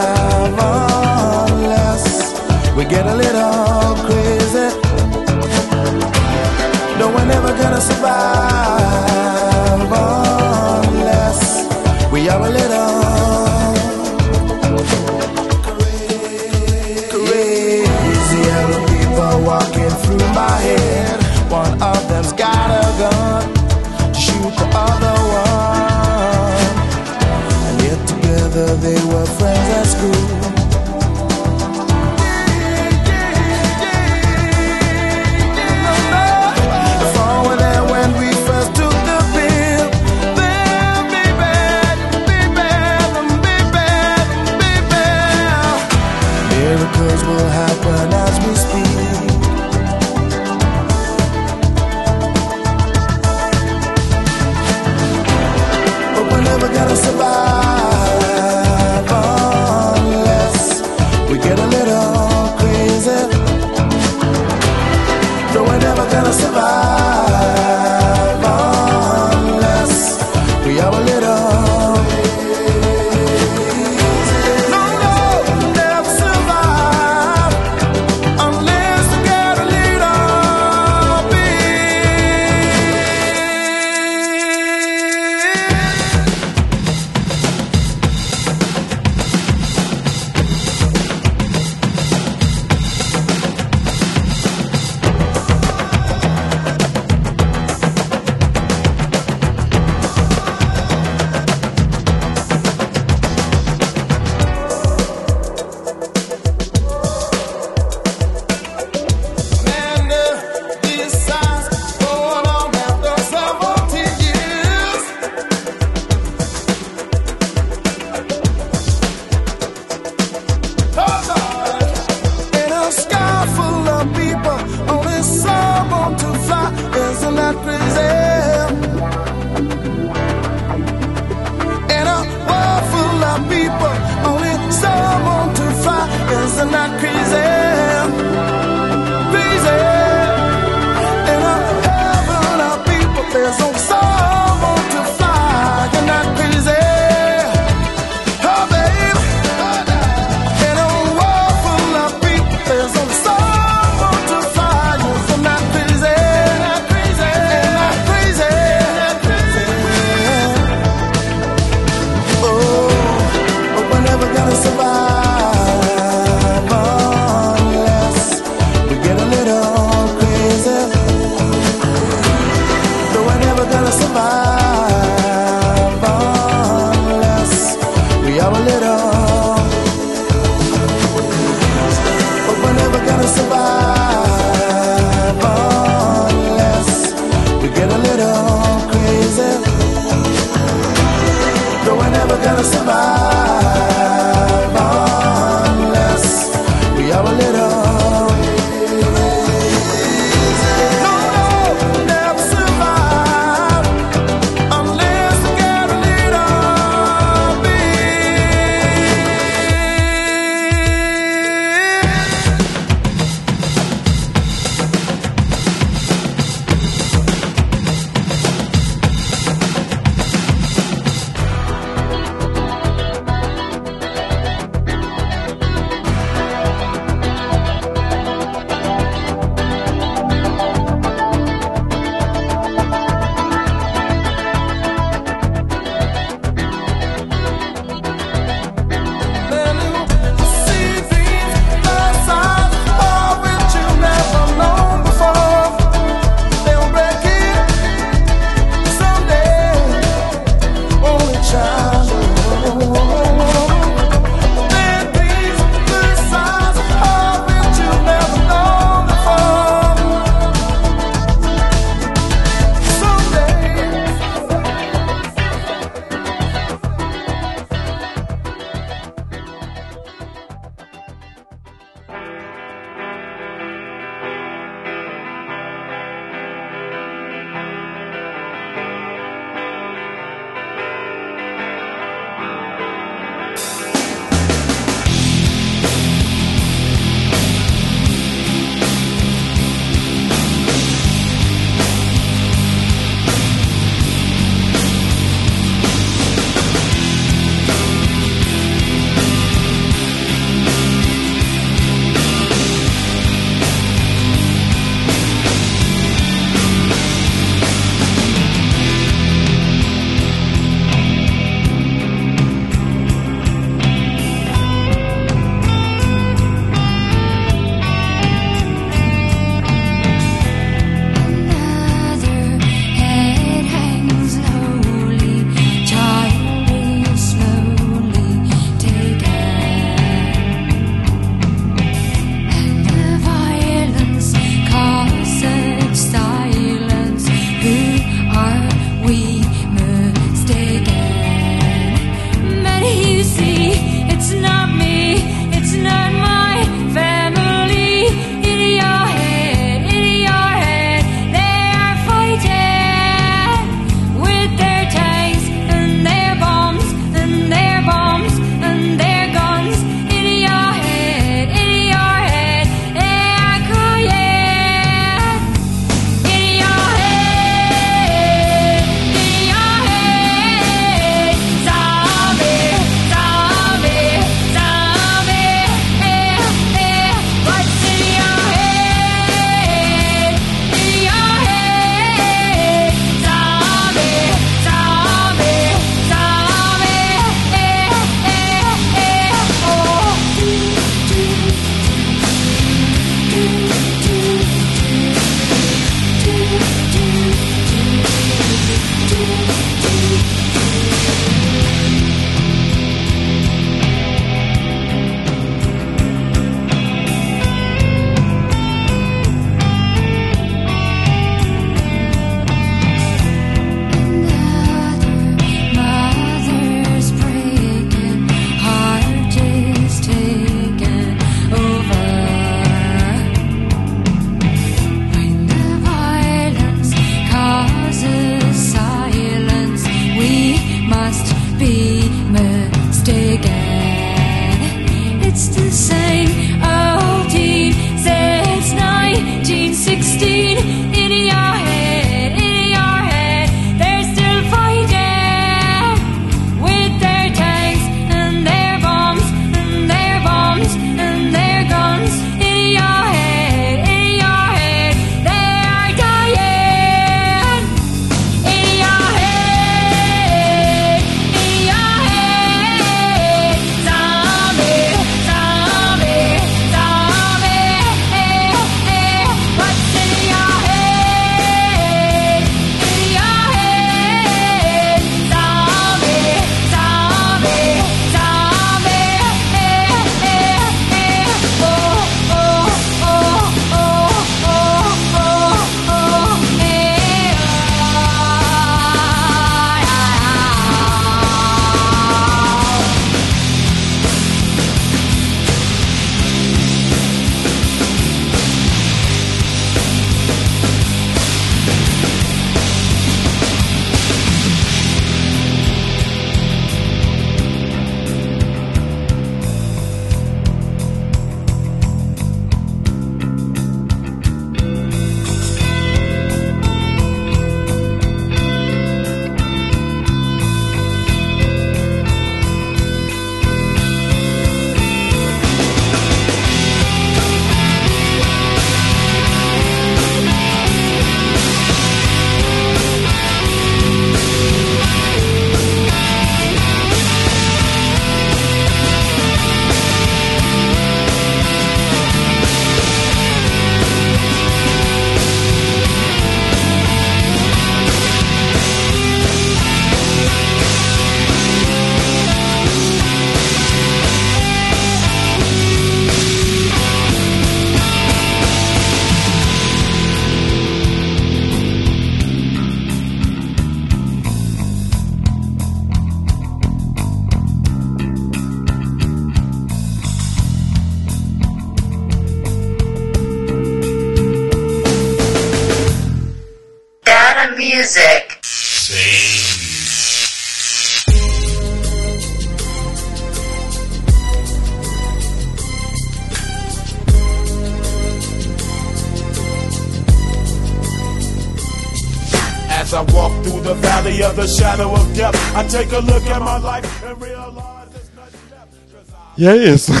E 599.44 599.46
é 599.46 599.56
isso. 599.56 599.92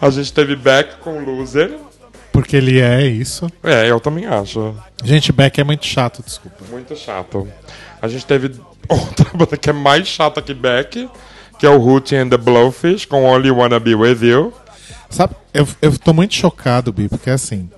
A 0.00 0.08
gente 0.08 0.32
teve 0.32 0.54
Beck 0.54 0.98
com 0.98 1.18
Loser. 1.18 1.76
Porque 2.30 2.56
ele 2.56 2.78
é 2.80 3.04
isso. 3.04 3.50
É, 3.60 3.90
eu 3.90 3.98
também 3.98 4.24
acho. 4.24 4.72
Gente, 5.02 5.32
Beck 5.32 5.60
é 5.60 5.64
muito 5.64 5.84
chato, 5.84 6.22
desculpa. 6.24 6.58
Muito 6.70 6.94
chato. 6.94 7.48
A 8.00 8.06
gente 8.06 8.24
teve 8.24 8.54
outra 8.88 9.28
banda 9.34 9.56
que 9.56 9.68
é 9.68 9.72
mais 9.72 10.06
chata 10.06 10.40
que 10.40 10.54
Beck, 10.54 11.10
que 11.58 11.66
é 11.66 11.68
o 11.68 11.80
Hootie 11.80 12.18
and 12.18 12.28
the 12.28 12.36
Blowfish 12.36 13.04
com 13.06 13.24
Only 13.24 13.50
Wanna 13.50 13.80
Be 13.80 13.96
With 13.96 14.24
You. 14.24 14.52
Sabe, 15.10 15.34
eu, 15.52 15.66
eu 15.82 15.98
tô 15.98 16.12
muito 16.12 16.34
chocado, 16.34 16.92
Bi, 16.92 17.08
porque 17.08 17.30
assim. 17.30 17.68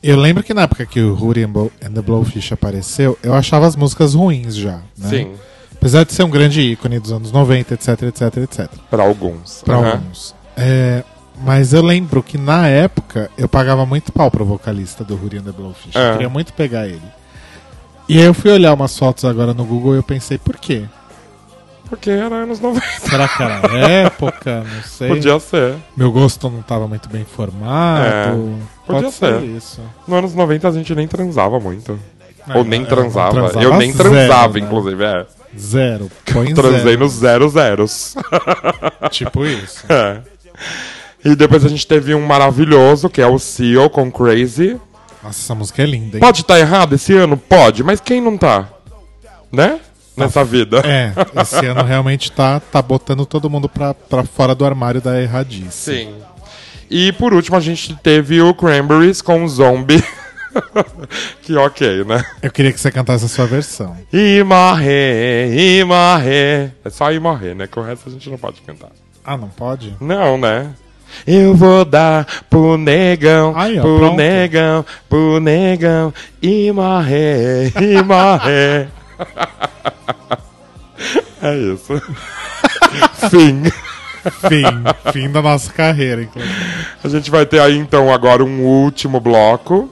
Eu 0.00 0.16
lembro 0.16 0.44
que 0.44 0.54
na 0.54 0.62
época 0.62 0.86
que 0.86 1.00
o 1.00 1.20
Hootie 1.20 1.42
and, 1.42 1.92
the 1.92 2.00
Blowfish 2.00 2.52
apareceu, 2.52 3.18
eu 3.24 3.34
achava 3.34 3.66
as 3.66 3.74
músicas 3.74 4.14
ruins 4.14 4.54
já. 4.54 4.80
Né? 4.96 5.08
Sim. 5.08 5.34
Apesar 5.78 6.04
de 6.04 6.12
ser 6.12 6.24
um 6.24 6.30
grande 6.30 6.60
ícone 6.60 6.98
dos 6.98 7.12
anos 7.12 7.30
90, 7.30 7.74
etc, 7.74 8.02
etc, 8.02 8.36
etc. 8.38 8.68
Pra 8.90 9.04
alguns. 9.04 9.62
Pra 9.64 9.76
Aham. 9.76 9.90
alguns. 9.92 10.34
É, 10.56 11.04
mas 11.40 11.72
eu 11.72 11.82
lembro 11.82 12.20
que 12.22 12.36
na 12.36 12.66
época 12.66 13.30
eu 13.38 13.48
pagava 13.48 13.86
muito 13.86 14.12
pau 14.12 14.28
pro 14.28 14.44
vocalista 14.44 15.04
do 15.04 15.14
and 15.14 15.42
the 15.44 15.52
Blowfish. 15.52 15.94
É. 15.94 16.08
Eu 16.08 16.12
queria 16.14 16.28
muito 16.28 16.52
pegar 16.52 16.86
ele. 16.88 17.00
E 18.08 18.18
aí 18.18 18.24
eu 18.24 18.34
fui 18.34 18.50
olhar 18.50 18.74
umas 18.74 18.98
fotos 18.98 19.24
agora 19.24 19.54
no 19.54 19.64
Google 19.64 19.94
e 19.94 19.98
eu 19.98 20.02
pensei, 20.02 20.36
por 20.36 20.56
quê? 20.56 20.84
Porque 21.88 22.10
era 22.10 22.34
anos 22.36 22.58
90. 22.60 22.84
Será 23.00 23.28
que 23.28 23.42
era 23.42 23.60
época? 23.88 24.64
Não 24.64 24.82
sei. 24.82 25.08
Podia 25.08 25.38
ser. 25.38 25.76
Meu 25.96 26.10
gosto 26.10 26.50
não 26.50 26.60
estava 26.60 26.88
muito 26.88 27.08
bem 27.08 27.24
formado. 27.24 28.02
É, 28.04 28.30
podia 28.86 29.02
Pode 29.02 29.12
ser. 29.14 29.42
isso. 29.44 29.80
Nos 30.06 30.18
anos 30.18 30.34
90 30.34 30.68
a 30.68 30.72
gente 30.72 30.94
nem 30.94 31.06
transava 31.06 31.60
muito. 31.60 31.98
É, 32.48 32.56
Ou 32.56 32.64
nem 32.64 32.80
não 32.80 32.88
transava. 32.88 33.30
transava 33.32 33.62
eu 33.62 33.76
nem 33.76 33.92
zero, 33.92 34.10
transava, 34.10 34.54
né? 34.54 34.60
inclusive, 34.60 35.04
é. 35.04 35.26
Zero. 35.58 36.10
Põe 36.32 36.54
Transei 36.54 36.80
zero. 36.82 36.98
nos 36.98 37.12
zero 37.12 37.48
zeros. 37.48 38.14
Tipo 39.10 39.44
isso. 39.44 39.84
É. 39.88 40.20
E 41.24 41.34
depois 41.34 41.64
a 41.64 41.68
gente 41.68 41.86
teve 41.86 42.14
um 42.14 42.24
maravilhoso, 42.24 43.08
que 43.08 43.20
é 43.20 43.26
o 43.26 43.38
Seal 43.38 43.90
com 43.90 44.10
Crazy. 44.10 44.78
Nossa, 45.22 45.40
essa 45.40 45.54
música 45.54 45.82
é 45.82 45.86
linda, 45.86 46.16
hein? 46.16 46.20
Pode 46.20 46.42
estar 46.42 46.58
errado 46.58 46.94
esse 46.94 47.12
ano? 47.12 47.36
Pode, 47.36 47.82
mas 47.82 48.00
quem 48.00 48.20
não 48.20 48.38
tá? 48.38 48.68
Né? 49.50 49.80
Nessa 50.16 50.44
vida. 50.44 50.82
É, 50.84 51.12
esse 51.40 51.64
ano 51.66 51.82
realmente 51.82 52.32
tá, 52.32 52.60
tá 52.60 52.82
botando 52.82 53.24
todo 53.24 53.48
mundo 53.48 53.68
pra, 53.68 53.94
pra 53.94 54.24
fora 54.24 54.54
do 54.54 54.64
armário 54.64 55.00
da 55.00 55.20
erradice. 55.20 55.92
Sim. 55.92 56.14
E 56.90 57.12
por 57.12 57.32
último 57.34 57.56
a 57.56 57.60
gente 57.60 57.94
teve 57.96 58.40
o 58.40 58.54
Cranberries 58.54 59.20
com 59.20 59.46
Zombie. 59.46 60.02
que 61.42 61.54
ok, 61.56 62.04
né? 62.04 62.22
Eu 62.42 62.50
queria 62.50 62.72
que 62.72 62.80
você 62.80 62.90
cantasse 62.90 63.24
a 63.24 63.28
sua 63.28 63.46
versão. 63.46 63.96
E 64.12 64.42
morrer, 64.42 65.52
e 65.54 65.84
morrer. 65.84 66.72
É 66.84 66.90
só 66.90 67.12
ir 67.12 67.20
morrer, 67.20 67.54
né? 67.54 67.66
Que 67.66 67.78
o 67.78 67.82
resto 67.82 68.08
a 68.08 68.12
gente 68.12 68.28
não 68.30 68.38
pode 68.38 68.60
cantar. 68.62 68.90
Ah, 69.24 69.36
não 69.36 69.48
pode? 69.48 69.94
Não, 70.00 70.38
né? 70.38 70.70
Eu 71.26 71.54
vou 71.54 71.84
dar 71.84 72.26
pro 72.50 72.76
negão, 72.76 73.54
Aí, 73.56 73.78
ó, 73.78 73.82
pro 73.82 73.98
pronto. 73.98 74.16
negão, 74.16 74.84
pro 75.08 75.40
negão, 75.40 76.12
e 76.42 76.70
morrer, 76.70 77.72
e 77.80 78.00
morrer. 78.04 78.88
é 81.42 81.56
isso. 81.56 81.94
Fim. 83.30 83.62
Fim. 84.48 85.12
Fim 85.12 85.30
da 85.30 85.40
nossa 85.40 85.72
carreira, 85.72 86.22
inclusive. 86.22 86.54
A 87.02 87.08
gente 87.08 87.30
vai 87.30 87.46
ter 87.46 87.60
aí 87.60 87.76
então 87.78 88.12
agora 88.12 88.44
um 88.44 88.62
último 88.64 89.18
bloco. 89.20 89.88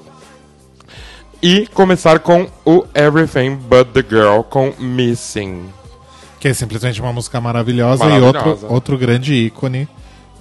E 1.43 1.67
começar 1.69 2.19
com 2.21 2.49
o 2.65 2.85
Everything 2.95 3.57
But 3.57 3.89
the 3.93 4.05
Girl 4.09 4.41
com 4.43 4.73
Missing. 4.79 5.67
Que 6.41 6.49
é 6.49 6.55
simplesmente 6.55 7.01
uma 7.01 7.13
música 7.13 7.41
maravilhosa, 7.41 8.05
e 8.05 8.09
Maravilhosa. 8.09 8.49
outro, 8.49 8.73
outro 8.73 8.99
grande 8.99 9.35
ícone 9.35 9.89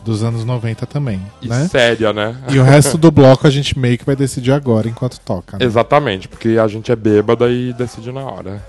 dos 0.04 0.24
anos 0.24 0.44
90 0.46 0.86
também. 0.86 1.22
E 1.42 1.48
né? 1.48 1.68
séria, 1.68 2.14
né? 2.14 2.36
E 2.50 2.60
o 2.60 2.64
resto 2.64 2.98
do 2.98 3.10
bloco 3.12 3.46
a 3.48 3.50
gente 3.50 3.78
meio 3.78 3.98
que 3.98 4.06
vai 4.06 4.16
decidir 4.16 4.52
agora 4.52 4.88
enquanto 4.88 5.20
toca. 5.20 5.58
né? 5.58 5.66
Exatamente, 5.66 6.28
porque 6.28 6.58
a 6.62 6.68
gente 6.68 6.92
é 6.92 6.96
bêbada 6.96 7.50
e 7.50 7.74
decide 7.74 8.12
na 8.12 8.22
hora. 8.22 8.64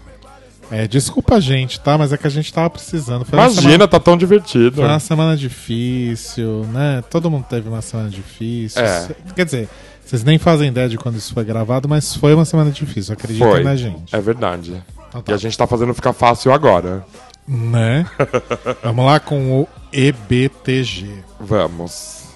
É, 0.71 0.87
desculpa 0.89 1.37
a 1.37 1.41
gente, 1.41 1.79
tá? 1.79 1.97
Mas 1.97 2.13
é 2.13 2.17
que 2.17 2.27
a 2.27 2.31
gente 2.31 2.53
tava 2.53 2.69
precisando. 2.71 3.25
Foi 3.25 3.39
Imagina, 3.39 3.63
semana- 3.63 3.89
tá 3.89 4.01
tão 4.01 4.17
divertido. 4.17 4.77
Foi 4.77 4.85
uma 4.85 4.99
semana 4.99 5.37
difícil, 5.37 6.67
né? 6.73 7.05
Todo 7.09 7.31
mundo 7.31 7.47
teve 7.49 7.69
uma 7.69 7.81
semana 7.83 8.09
difícil. 8.09 8.83
É. 8.83 9.09
Quer 9.37 9.45
dizer, 9.45 9.69
vocês 10.07 10.23
nem 10.23 10.39
fazem 10.39 10.69
ideia 10.69 10.89
de 10.89 10.97
quando 10.97 11.17
isso 11.17 11.35
foi 11.35 11.45
gravado, 11.45 11.89
mas 11.89 12.15
foi 12.15 12.33
uma 12.33 12.45
semana 12.45 12.71
difícil, 12.71 13.13
acreditem 13.13 13.49
Foi. 13.49 13.65
na 13.65 13.75
gente. 13.75 14.15
É 14.15 14.21
verdade. 14.21 14.81
Então 15.09 15.21
tá. 15.21 15.33
E 15.33 15.35
a 15.35 15.37
gente 15.37 15.59
tá 15.59 15.67
fazendo 15.67 15.93
ficar 15.93 16.13
fácil 16.13 16.53
agora. 16.53 17.05
Né? 17.47 18.07
Vamos 18.85 19.05
lá 19.05 19.19
com 19.19 19.63
o 19.63 19.69
EBTG. 19.93 21.25
Vamos. 21.41 22.27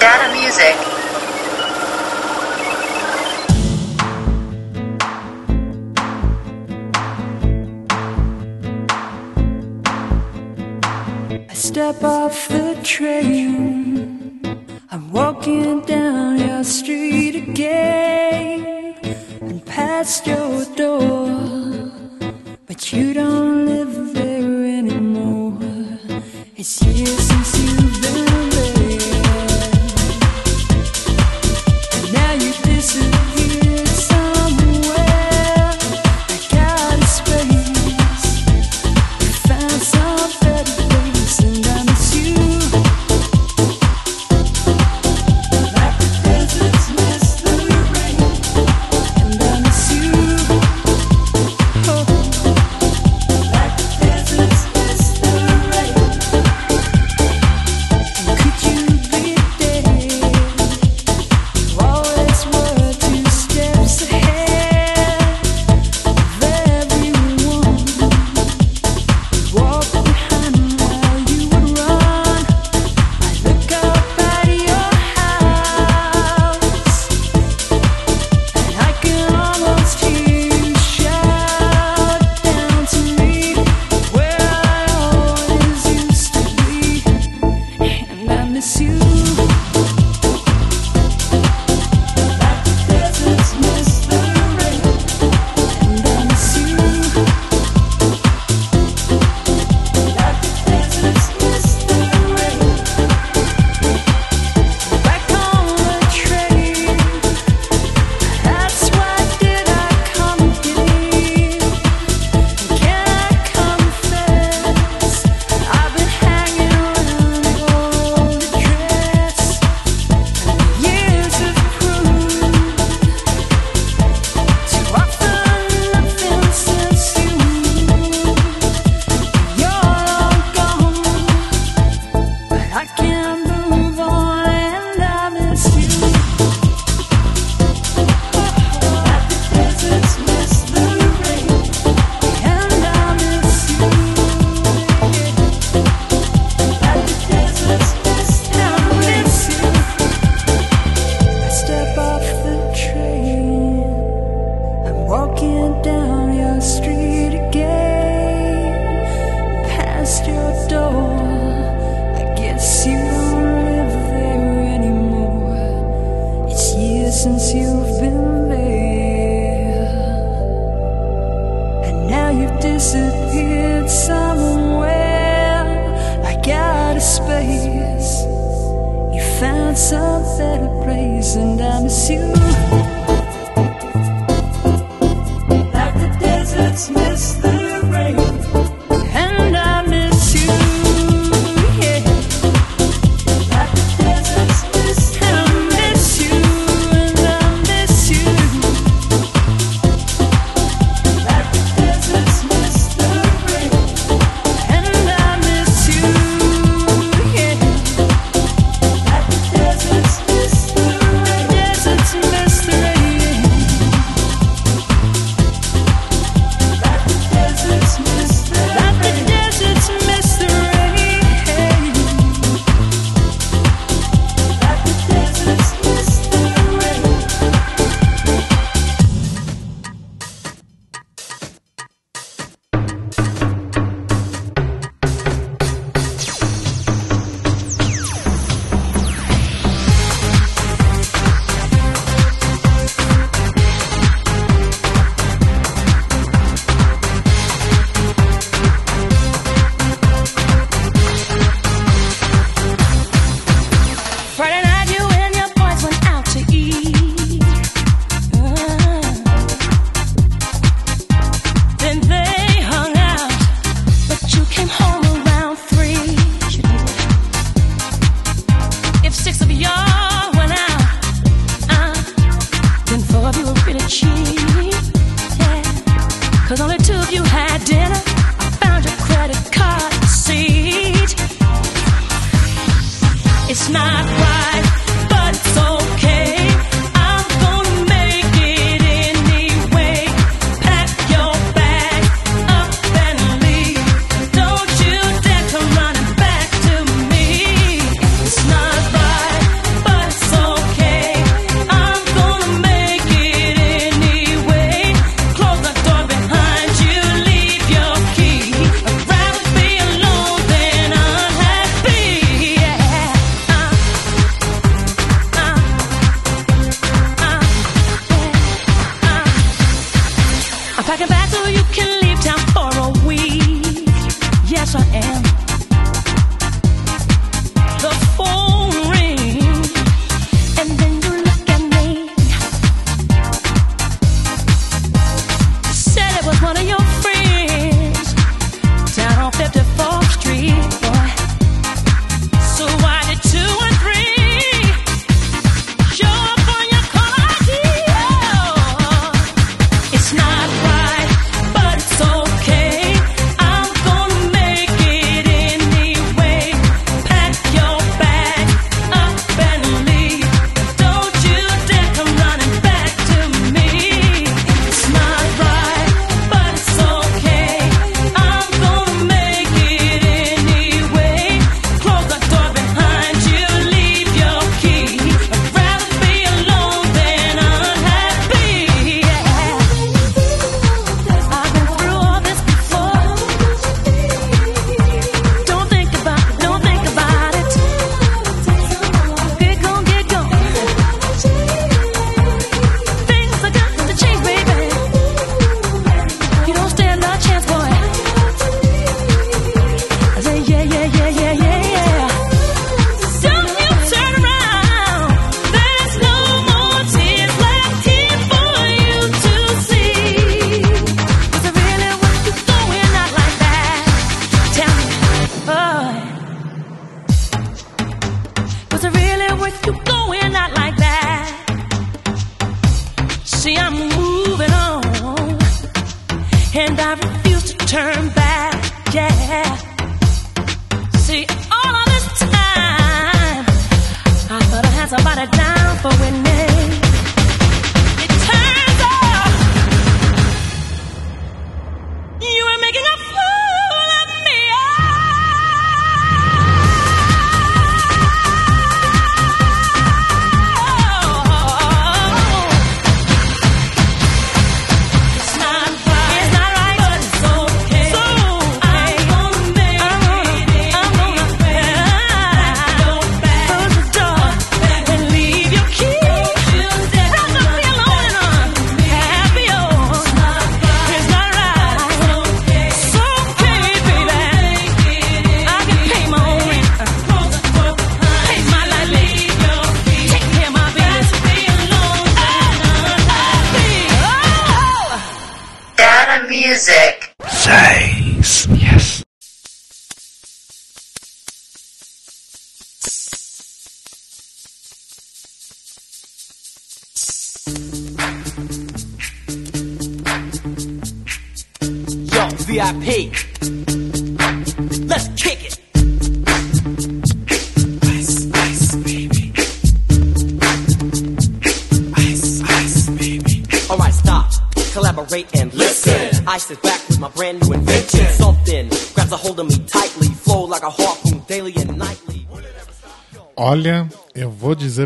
Data 0.00 0.28
music. 0.34 0.78
Step 11.54 12.02
off 12.02 12.48
the 12.48 12.74
train. 12.82 14.17
I'm 14.90 15.12
walking 15.12 15.82
down 15.82 16.38
your 16.38 16.64
street 16.64 17.36
again 17.36 18.96
and 19.42 19.64
past 19.66 20.26
your 20.26 20.64
door. 20.76 21.90
But 22.64 22.90
you 22.90 23.12
don't 23.12 23.66
live 23.66 24.14
there 24.14 24.78
anymore. 24.78 25.58
It's 26.56 26.82
years 26.82 27.18
since 27.18 27.58
you've 27.58 28.00
been 28.00 28.50
there. 28.50 28.77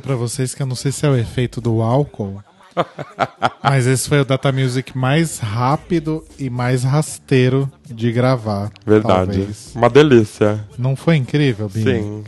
Pra 0.03 0.15
vocês 0.17 0.55
que 0.55 0.63
eu 0.63 0.67
não 0.67 0.75
sei 0.77 0.93
se 0.93 1.07
é 1.07 1.09
o 1.09 1.17
efeito 1.17 1.61
do 1.61 1.81
álcool, 1.81 2.43
mas 3.63 3.87
esse 3.87 4.09
foi 4.09 4.21
o 4.21 4.25
Data 4.25 4.51
Music 4.51 4.97
mais 4.97 5.39
rápido 5.39 6.25
e 6.39 6.49
mais 6.51 6.85
rasteiro 6.85 7.71
de 7.89 8.11
gravar. 8.13 8.71
Verdade. 8.87 9.37
talvez. 9.39 9.73
Uma 9.75 9.89
delícia. 9.91 10.65
Não 10.79 10.97
foi 10.97 11.17
incrível, 11.17 11.69
Bini? 11.69 12.01
Sim. 12.03 12.25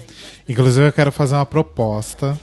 Inclusive, 0.49 0.87
eu 0.87 0.93
quero 0.93 1.11
fazer 1.11 1.35
uma 1.35 1.47
proposta. 1.47 2.39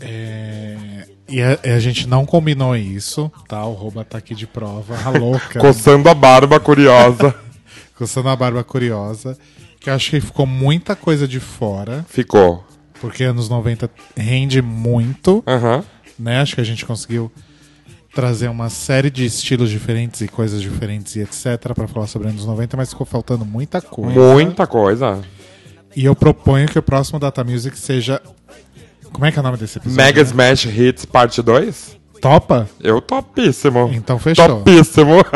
É, 0.00 1.06
E 1.28 1.42
a, 1.42 1.58
a 1.74 1.78
gente 1.78 2.06
não 2.08 2.24
combinou 2.24 2.76
isso, 2.76 3.30
tá? 3.48 3.64
O 3.64 3.72
Roba 3.72 4.04
tá 4.04 4.18
aqui 4.18 4.34
de 4.34 4.46
prova, 4.46 4.96
a 5.04 5.10
louca. 5.10 5.58
Coçando 5.60 6.08
a 6.08 6.14
barba 6.14 6.60
curiosa. 6.60 7.34
Coçando 7.96 8.28
a 8.28 8.36
barba 8.36 8.62
curiosa. 8.62 9.36
Que 9.80 9.90
eu 9.90 9.94
acho 9.94 10.10
que 10.10 10.20
ficou 10.20 10.46
muita 10.46 10.96
coisa 10.96 11.26
de 11.28 11.40
fora. 11.40 12.04
Ficou. 12.08 12.64
Porque 13.00 13.24
anos 13.24 13.48
90 13.48 13.90
rende 14.16 14.62
muito. 14.62 15.42
Aham. 15.46 15.84
Né? 16.18 16.40
Acho 16.40 16.54
que 16.54 16.60
a 16.60 16.64
gente 16.64 16.84
conseguiu 16.84 17.30
trazer 18.14 18.48
uma 18.48 18.70
série 18.70 19.10
de 19.10 19.26
estilos 19.26 19.68
diferentes 19.68 20.22
e 20.22 20.28
coisas 20.28 20.62
diferentes 20.62 21.16
e 21.16 21.20
etc. 21.20 21.74
pra 21.74 21.86
falar 21.86 22.06
sobre 22.06 22.28
anos 22.28 22.46
90, 22.46 22.76
mas 22.76 22.88
ficou 22.88 23.06
faltando 23.06 23.44
muita 23.44 23.82
coisa. 23.82 24.32
Muita 24.32 24.66
coisa. 24.66 25.20
E 25.94 26.04
eu 26.04 26.16
proponho 26.16 26.66
que 26.66 26.78
o 26.78 26.82
próximo 26.82 27.18
Data 27.18 27.44
Music 27.44 27.78
seja. 27.78 28.20
Como 29.12 29.26
é 29.26 29.32
que 29.32 29.38
é 29.38 29.40
o 29.40 29.42
nome 29.42 29.58
desse 29.58 29.78
episódio? 29.78 30.02
Mega? 30.02 30.22
Smash 30.22 30.64
Hits 30.64 31.04
Parte 31.04 31.42
2? 31.42 31.96
Topa? 32.20 32.68
Eu 32.80 33.00
topíssimo. 33.00 33.90
Então 33.92 34.18
fechou. 34.18 34.48
Topíssimo. 34.48 35.22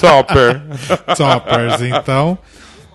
Topper. 0.00 0.62
Toppers. 1.16 1.82
Então, 1.82 2.38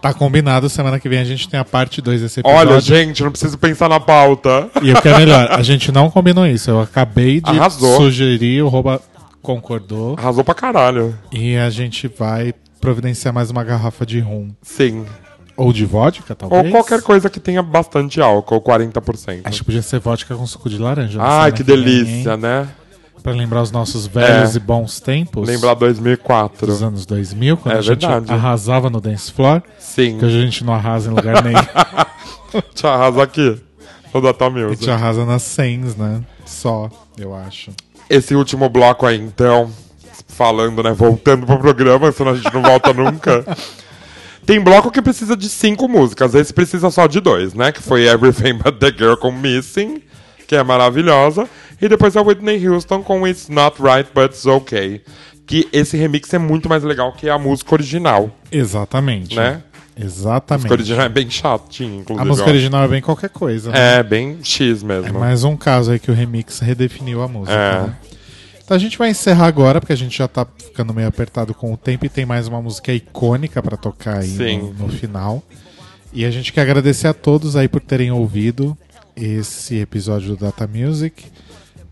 tá 0.03 0.13
combinado. 0.13 0.67
Semana 0.69 0.99
que 0.99 1.07
vem 1.07 1.19
a 1.19 1.23
gente 1.23 1.47
tem 1.47 1.57
a 1.59 1.63
parte 1.63 2.01
2 2.01 2.21
desse 2.21 2.41
episódio. 2.41 2.71
Olha, 2.71 2.79
gente, 2.81 3.23
não 3.23 3.31
preciso 3.31 3.57
pensar 3.57 3.87
na 3.87 3.99
pauta. 4.01 4.69
E 4.81 4.91
o 4.91 5.01
que 5.01 5.07
é 5.07 5.17
melhor, 5.17 5.47
a 5.49 5.61
gente 5.63 5.91
não 5.93 6.09
combinou 6.11 6.45
isso. 6.45 6.69
Eu 6.69 6.81
acabei 6.81 7.39
de 7.39 7.49
Arrasou. 7.49 7.97
sugerir, 7.97 8.61
o 8.61 8.67
Roba 8.67 9.01
concordou. 9.41 10.15
Arrasou 10.17 10.43
pra 10.43 10.53
caralho. 10.53 11.17
E 11.31 11.55
a 11.55 11.69
gente 11.69 12.07
vai 12.07 12.53
providenciar 12.81 13.33
mais 13.33 13.49
uma 13.49 13.63
garrafa 13.63 14.05
de 14.05 14.19
rum. 14.19 14.51
Sim. 14.61 15.05
Ou 15.55 15.71
de 15.71 15.85
vodka, 15.85 16.33
talvez? 16.35 16.65
Ou 16.65 16.71
qualquer 16.71 17.01
coisa 17.01 17.29
que 17.29 17.39
tenha 17.39 17.61
bastante 17.61 18.19
álcool, 18.19 18.59
40%. 18.59 19.41
Acho 19.43 19.59
que 19.59 19.65
podia 19.65 19.81
ser 19.81 19.99
vodka 19.99 20.35
com 20.35 20.45
suco 20.47 20.69
de 20.69 20.77
laranja. 20.79 21.19
na 21.19 21.43
Ai, 21.43 21.51
que 21.51 21.63
vem, 21.63 21.75
delícia, 21.77 22.31
hein? 22.33 22.37
né? 22.39 22.67
Pra 23.23 23.31
lembrar 23.31 23.61
os 23.61 23.71
nossos 23.71 24.05
velhos 24.05 24.53
É. 24.53 24.57
e 24.57 24.59
bons 24.59 24.99
tempos. 24.99 25.47
Lembrar 25.47 25.75
2004. 25.75 26.67
Dos 26.67 26.83
anos 26.83 27.05
2000, 27.05 27.55
quando 27.55 27.75
É 27.75 27.77
a 27.77 27.81
gente 27.81 28.05
verdade. 28.05 28.31
arrasava 28.33 28.89
no 28.89 28.99
dance 28.99 29.31
floor. 29.31 29.61
Sim. 29.79 30.17
Que 30.19 30.25
hoje 30.25 30.37
a 30.37 30.41
gente 30.41 30.63
não 30.65 30.73
arrasa 30.73 31.09
em 31.09 31.13
lugar 31.15 31.41
nenhum. 31.41 31.57
Te 32.75 32.85
arrasa 32.85 33.23
aqui. 33.23 33.57
No 34.13 34.21
Data 34.21 34.49
Music. 34.49 34.75
gente 34.81 34.91
arrasa 34.91 35.25
nas 35.25 35.41
100, 35.41 35.77
né? 35.97 36.21
Só, 36.45 36.89
eu 37.17 37.33
acho. 37.33 37.71
Esse 38.09 38.35
último 38.35 38.69
bloco 38.69 39.05
aí, 39.07 39.17
então, 39.19 39.71
falando, 40.27 40.83
né? 40.83 40.91
Voltando 40.91 41.45
pro 41.47 41.57
programa, 41.57 42.11
senão 42.11 42.33
a 42.33 42.35
gente 42.35 42.53
não 42.53 42.61
volta 42.61 42.91
nunca. 42.93 43.43
Tem 44.45 44.59
bloco 44.59 44.91
que 44.91 45.01
precisa 45.01 45.35
de 45.37 45.47
cinco 45.49 45.87
músicas, 45.87 46.35
esse 46.35 46.53
precisa 46.53 46.91
só 46.91 47.07
de 47.07 47.19
dois, 47.21 47.53
né? 47.53 47.71
Que 47.71 47.81
foi 47.81 48.05
Everything 48.05 48.55
But 48.55 48.77
The 48.77 48.91
Girl 48.91 49.15
com 49.15 49.31
Missing, 49.31 50.01
que 50.47 50.55
é 50.55 50.63
maravilhosa. 50.63 51.47
E 51.81 51.87
depois 51.89 52.15
a 52.15 52.21
Whitney 52.21 52.67
Houston 52.67 53.01
com 53.03 53.27
It's 53.27 53.49
Not 53.49 53.81
Right 53.81 54.09
But 54.13 54.31
It's 54.31 54.45
Okay. 54.45 55.01
Que 55.45 55.67
esse 55.73 55.97
remix 55.97 56.33
é 56.33 56.37
muito 56.39 56.69
mais 56.69 56.83
legal 56.83 57.11
que 57.11 57.29
a 57.29 57.37
música 57.37 57.75
original, 57.75 58.29
Exatamente. 58.49 59.35
né? 59.35 59.61
A 59.99 60.03
Exatamente. 60.03 60.61
música 60.63 60.73
original 60.73 61.05
é 61.05 61.09
bem 61.09 61.29
chatinha, 61.29 61.99
inclusive. 61.99 62.21
A 62.21 62.25
música 62.25 62.49
original 62.49 62.83
é 62.83 62.87
bem 62.87 63.01
qualquer 63.01 63.29
coisa. 63.29 63.69
né? 63.71 63.99
É, 63.99 64.03
bem 64.03 64.37
X 64.41 64.81
É 64.81 64.85
mesmo. 64.85 65.19
mais 65.19 65.43
um 65.43 65.57
caso 65.57 65.91
aí 65.91 65.99
que 65.99 66.09
o 66.09 66.13
remix 66.13 66.59
redefiniu 66.59 67.21
a 67.21 67.27
música. 67.27 67.53
É. 67.53 67.81
né? 67.87 67.95
Então 68.63 68.77
a 68.77 68.79
gente 68.79 68.97
vai 68.97 69.09
encerrar 69.09 69.45
agora, 69.47 69.81
porque 69.81 69.91
a 69.91 69.97
gente 69.97 70.17
já 70.17 70.27
tá 70.27 70.47
ficando 70.57 70.93
meio 70.93 71.07
apertado 71.09 71.53
com 71.53 71.73
o 71.73 71.77
tempo 71.77 72.05
e 72.05 72.09
tem 72.09 72.25
mais 72.25 72.47
uma 72.47 72.61
música 72.61 72.93
icônica 72.93 73.61
pra 73.61 73.75
tocar 73.75 74.19
aí 74.19 74.57
no, 74.57 74.73
no 74.73 74.87
final. 74.89 75.43
E 76.13 76.23
a 76.23 76.31
gente 76.31 76.53
quer 76.53 76.61
agradecer 76.61 77.07
a 77.07 77.13
todos 77.13 77.57
aí 77.57 77.67
por 77.67 77.81
terem 77.81 78.09
ouvido 78.11 78.77
esse 79.15 79.79
episódio 79.79 80.29
do 80.29 80.37
Data 80.37 80.67
Music. 80.67 81.25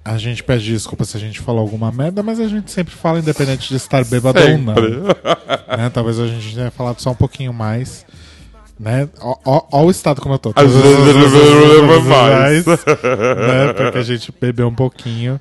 A 0.03 0.17
gente 0.17 0.43
pede 0.43 0.65
desculpa 0.71 1.05
se 1.05 1.15
a 1.15 1.19
gente 1.19 1.39
falou 1.39 1.61
alguma 1.61 1.91
merda, 1.91 2.23
mas 2.23 2.39
a 2.39 2.47
gente 2.47 2.71
sempre 2.71 2.93
fala, 2.93 3.19
independente 3.19 3.69
de 3.69 3.75
estar 3.75 4.03
bêbado 4.05 4.39
ou 4.39 4.57
não. 4.57 4.73
Né? 5.77 5.89
Talvez 5.89 6.19
a 6.19 6.27
gente 6.27 6.53
tenha 6.53 6.69
falado 6.71 6.99
só 6.99 7.11
um 7.11 7.15
pouquinho 7.15 7.53
mais. 7.53 8.05
Né? 8.79 9.07
Ó, 9.21 9.37
ó- 9.45 9.67
ó 9.71 9.85
o 9.85 9.91
estado 9.91 10.19
como 10.19 10.35
eu 10.35 10.39
tô. 10.39 10.51
Às 10.55 10.69
vezes 10.71 12.03
mais. 12.05 12.65
né? 12.65 13.73
Porque 13.77 13.97
a 13.97 14.03
gente 14.03 14.33
bebeu 14.39 14.67
um 14.67 14.75
pouquinho. 14.75 15.39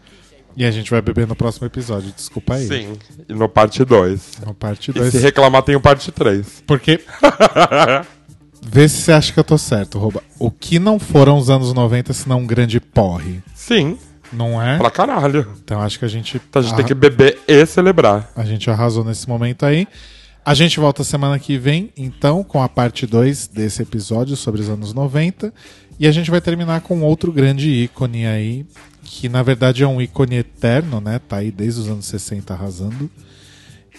E 0.56 0.64
a 0.64 0.70
gente 0.70 0.90
vai 0.90 1.00
beber 1.00 1.26
no 1.26 1.34
próximo 1.34 1.66
episódio. 1.66 2.12
Desculpa 2.14 2.54
aí. 2.54 2.66
Sim, 2.66 2.92
e 3.28 3.32
no 3.32 3.48
parte 3.48 3.84
2. 3.84 4.32
No 4.46 4.52
parte 4.52 4.90
E 4.90 4.94
2. 4.94 5.10
se 5.10 5.18
reclamar, 5.18 5.62
tem 5.62 5.74
o 5.74 5.80
parte 5.80 6.12
3. 6.12 6.62
Porque. 6.66 7.00
Vê 8.62 8.88
se 8.88 9.02
você 9.02 9.12
acha 9.12 9.32
que 9.32 9.40
eu 9.40 9.44
tô 9.44 9.56
certo, 9.56 9.98
Rouba. 9.98 10.22
O 10.38 10.50
que 10.50 10.78
não 10.78 10.98
foram 10.98 11.38
os 11.38 11.48
anos 11.48 11.72
90 11.72 12.12
senão 12.12 12.40
um 12.40 12.46
grande 12.46 12.78
porre? 12.80 13.42
Sim. 13.54 13.98
Não 14.32 14.62
é? 14.62 14.78
Pra 14.78 14.90
caralho. 14.90 15.46
Então 15.62 15.80
acho 15.80 15.98
que 15.98 16.04
a 16.04 16.08
gente. 16.08 16.40
Então 16.48 16.60
a 16.60 16.64
gente 16.64 16.76
tem 16.76 16.84
que 16.84 16.94
beber 16.94 17.38
e 17.48 17.66
celebrar. 17.66 18.30
A 18.36 18.44
gente 18.44 18.70
arrasou 18.70 19.04
nesse 19.04 19.28
momento 19.28 19.66
aí. 19.66 19.88
A 20.44 20.54
gente 20.54 20.80
volta 20.80 21.04
semana 21.04 21.38
que 21.38 21.58
vem, 21.58 21.90
então, 21.96 22.42
com 22.42 22.62
a 22.62 22.68
parte 22.68 23.06
2 23.06 23.48
desse 23.48 23.82
episódio 23.82 24.36
sobre 24.36 24.60
os 24.60 24.68
anos 24.68 24.94
90. 24.94 25.52
E 25.98 26.06
a 26.06 26.12
gente 26.12 26.30
vai 26.30 26.40
terminar 26.40 26.80
com 26.80 27.02
outro 27.02 27.30
grande 27.30 27.68
ícone 27.68 28.26
aí, 28.26 28.64
que 29.02 29.28
na 29.28 29.42
verdade 29.42 29.82
é 29.82 29.86
um 29.86 30.00
ícone 30.00 30.36
eterno, 30.36 30.98
né? 30.98 31.18
Tá 31.18 31.36
aí 31.36 31.50
desde 31.50 31.80
os 31.80 31.88
anos 31.88 32.06
60 32.06 32.54
arrasando. 32.54 33.10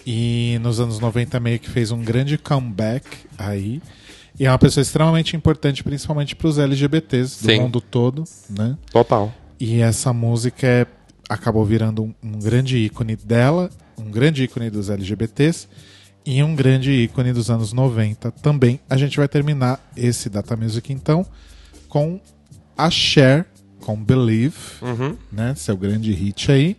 E 0.05 0.57
nos 0.63 0.79
anos 0.79 0.99
90 0.99 1.39
meio 1.39 1.59
que 1.59 1.69
fez 1.69 1.91
um 1.91 2.01
grande 2.01 2.39
comeback 2.39 3.05
aí. 3.37 3.81
E 4.41 4.45
é 4.47 4.49
uma 4.49 4.57
pessoa 4.57 4.81
extremamente 4.81 5.35
importante, 5.35 5.83
principalmente 5.83 6.35
para 6.35 6.47
os 6.47 6.57
LGBTs 6.57 7.43
do 7.43 7.51
Sim. 7.51 7.59
mundo 7.59 7.79
todo, 7.79 8.23
né? 8.49 8.75
Total. 8.91 9.31
E 9.59 9.81
essa 9.81 10.11
música 10.11 10.65
é- 10.65 10.87
acabou 11.29 11.63
virando 11.63 12.01
um, 12.01 12.13
um 12.23 12.39
grande 12.39 12.75
ícone 12.79 13.15
dela, 13.15 13.69
um 13.95 14.09
grande 14.09 14.41
ícone 14.45 14.71
dos 14.71 14.89
LGBTs 14.89 15.67
e 16.25 16.41
um 16.41 16.55
grande 16.55 16.91
ícone 16.91 17.31
dos 17.31 17.51
anos 17.51 17.71
90 17.71 18.31
também. 18.31 18.79
A 18.89 18.97
gente 18.97 19.15
vai 19.15 19.27
terminar 19.27 19.79
esse 19.95 20.27
Data 20.27 20.57
Music 20.57 20.91
então 20.91 21.23
com 21.87 22.19
a 22.75 22.89
Cher, 22.89 23.45
com 23.81 23.95
Believe, 23.95 24.55
Uhum. 24.81 25.15
né? 25.31 25.53
Seu 25.55 25.77
grande 25.77 26.11
hit 26.13 26.51
aí. 26.51 26.75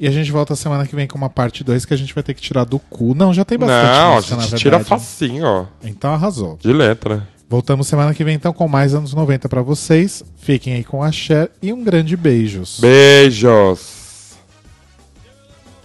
E 0.00 0.06
a 0.06 0.10
gente 0.12 0.30
volta 0.30 0.54
semana 0.54 0.86
que 0.86 0.94
vem 0.94 1.08
com 1.08 1.18
uma 1.18 1.28
parte 1.28 1.64
2 1.64 1.84
que 1.84 1.92
a 1.92 1.96
gente 1.96 2.14
vai 2.14 2.22
ter 2.22 2.32
que 2.34 2.40
tirar 2.40 2.64
do 2.64 2.78
cu. 2.78 3.14
Não, 3.16 3.34
já 3.34 3.44
tem 3.44 3.58
bastante 3.58 3.84
Não, 3.98 4.12
a 4.12 4.14
música, 4.16 4.36
na 4.36 4.42
gente 4.42 4.56
tira 4.56 4.78
facinho, 4.84 5.44
ó. 5.44 5.66
Então 5.82 6.12
arrasou. 6.14 6.56
De 6.60 6.72
letra. 6.72 7.26
Voltamos 7.50 7.88
semana 7.88 8.14
que 8.14 8.22
vem 8.22 8.34
então 8.36 8.52
com 8.52 8.68
mais 8.68 8.94
anos 8.94 9.12
90 9.12 9.48
pra 9.48 9.60
vocês. 9.62 10.22
Fiquem 10.36 10.74
aí 10.74 10.84
com 10.84 11.02
a 11.02 11.10
Cher 11.10 11.50
e 11.60 11.72
um 11.72 11.82
grande 11.82 12.16
beijos. 12.16 12.78
Beijos. 12.80 13.96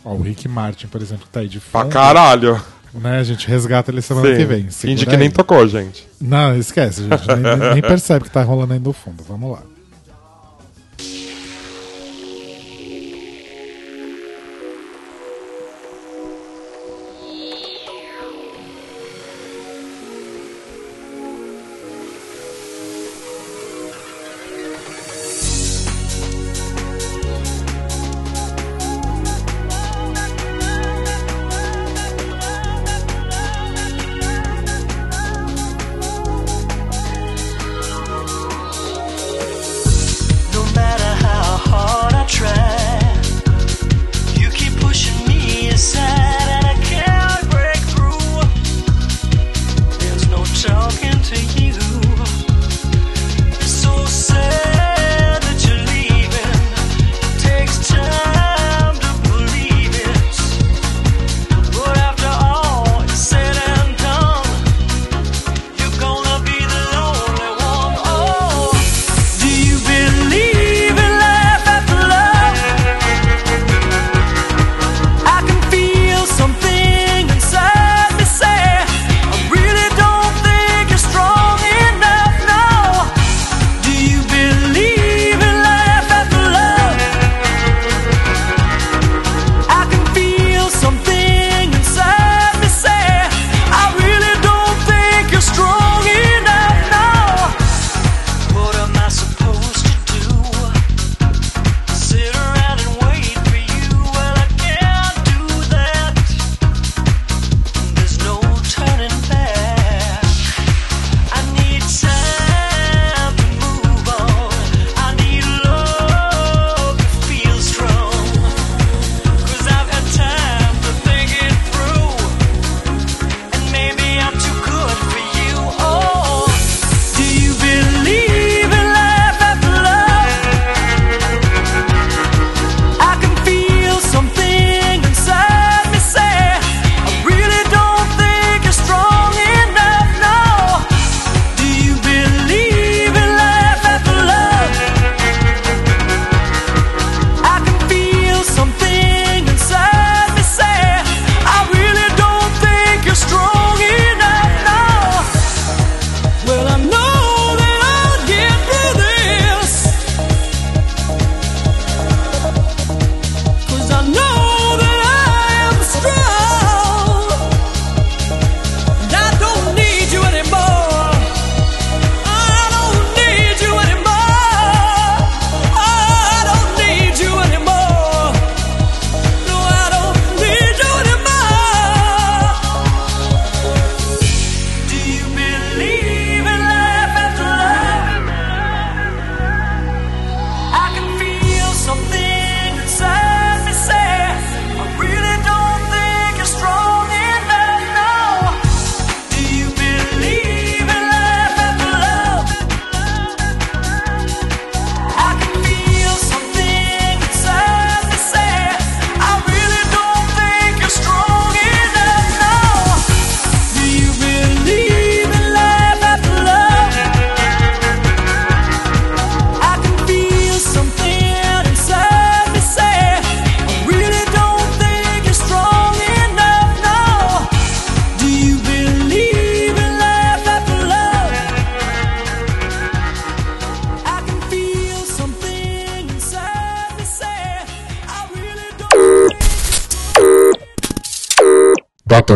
Ó, 0.06 0.14
o 0.14 0.22
Rick 0.22 0.48
Martin, 0.48 0.88
por 0.88 1.02
exemplo, 1.02 1.26
que 1.26 1.32
tá 1.32 1.40
aí 1.40 1.48
de 1.48 1.60
Pra 1.60 1.82
fundo. 1.84 1.94
caralho. 1.94 2.62
Né? 2.94 3.18
A 3.20 3.24
gente 3.24 3.48
resgata 3.48 3.90
ele 3.90 4.02
semana 4.04 4.28
Sim. 4.30 4.36
que 4.38 4.46
vem. 4.46 4.64
Finge 4.70 4.74
Segura 5.00 5.06
que 5.10 5.18
nem 5.18 5.28
aí. 5.30 5.34
tocou, 5.34 5.68
gente. 5.68 6.08
Não, 6.22 6.56
esquece, 6.56 7.02
gente. 7.08 7.28
nem, 7.28 7.58
nem- 7.58 7.74
nem 7.74 7.82
percebe 7.82 8.26
que 8.26 8.30
tá 8.32 8.44
rolando 8.44 8.74
aí 8.74 8.80
no 8.80 8.94
fundo. 8.94 9.24
Vamos 9.28 9.54
lá. 9.54 9.64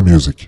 Music. 0.01 0.46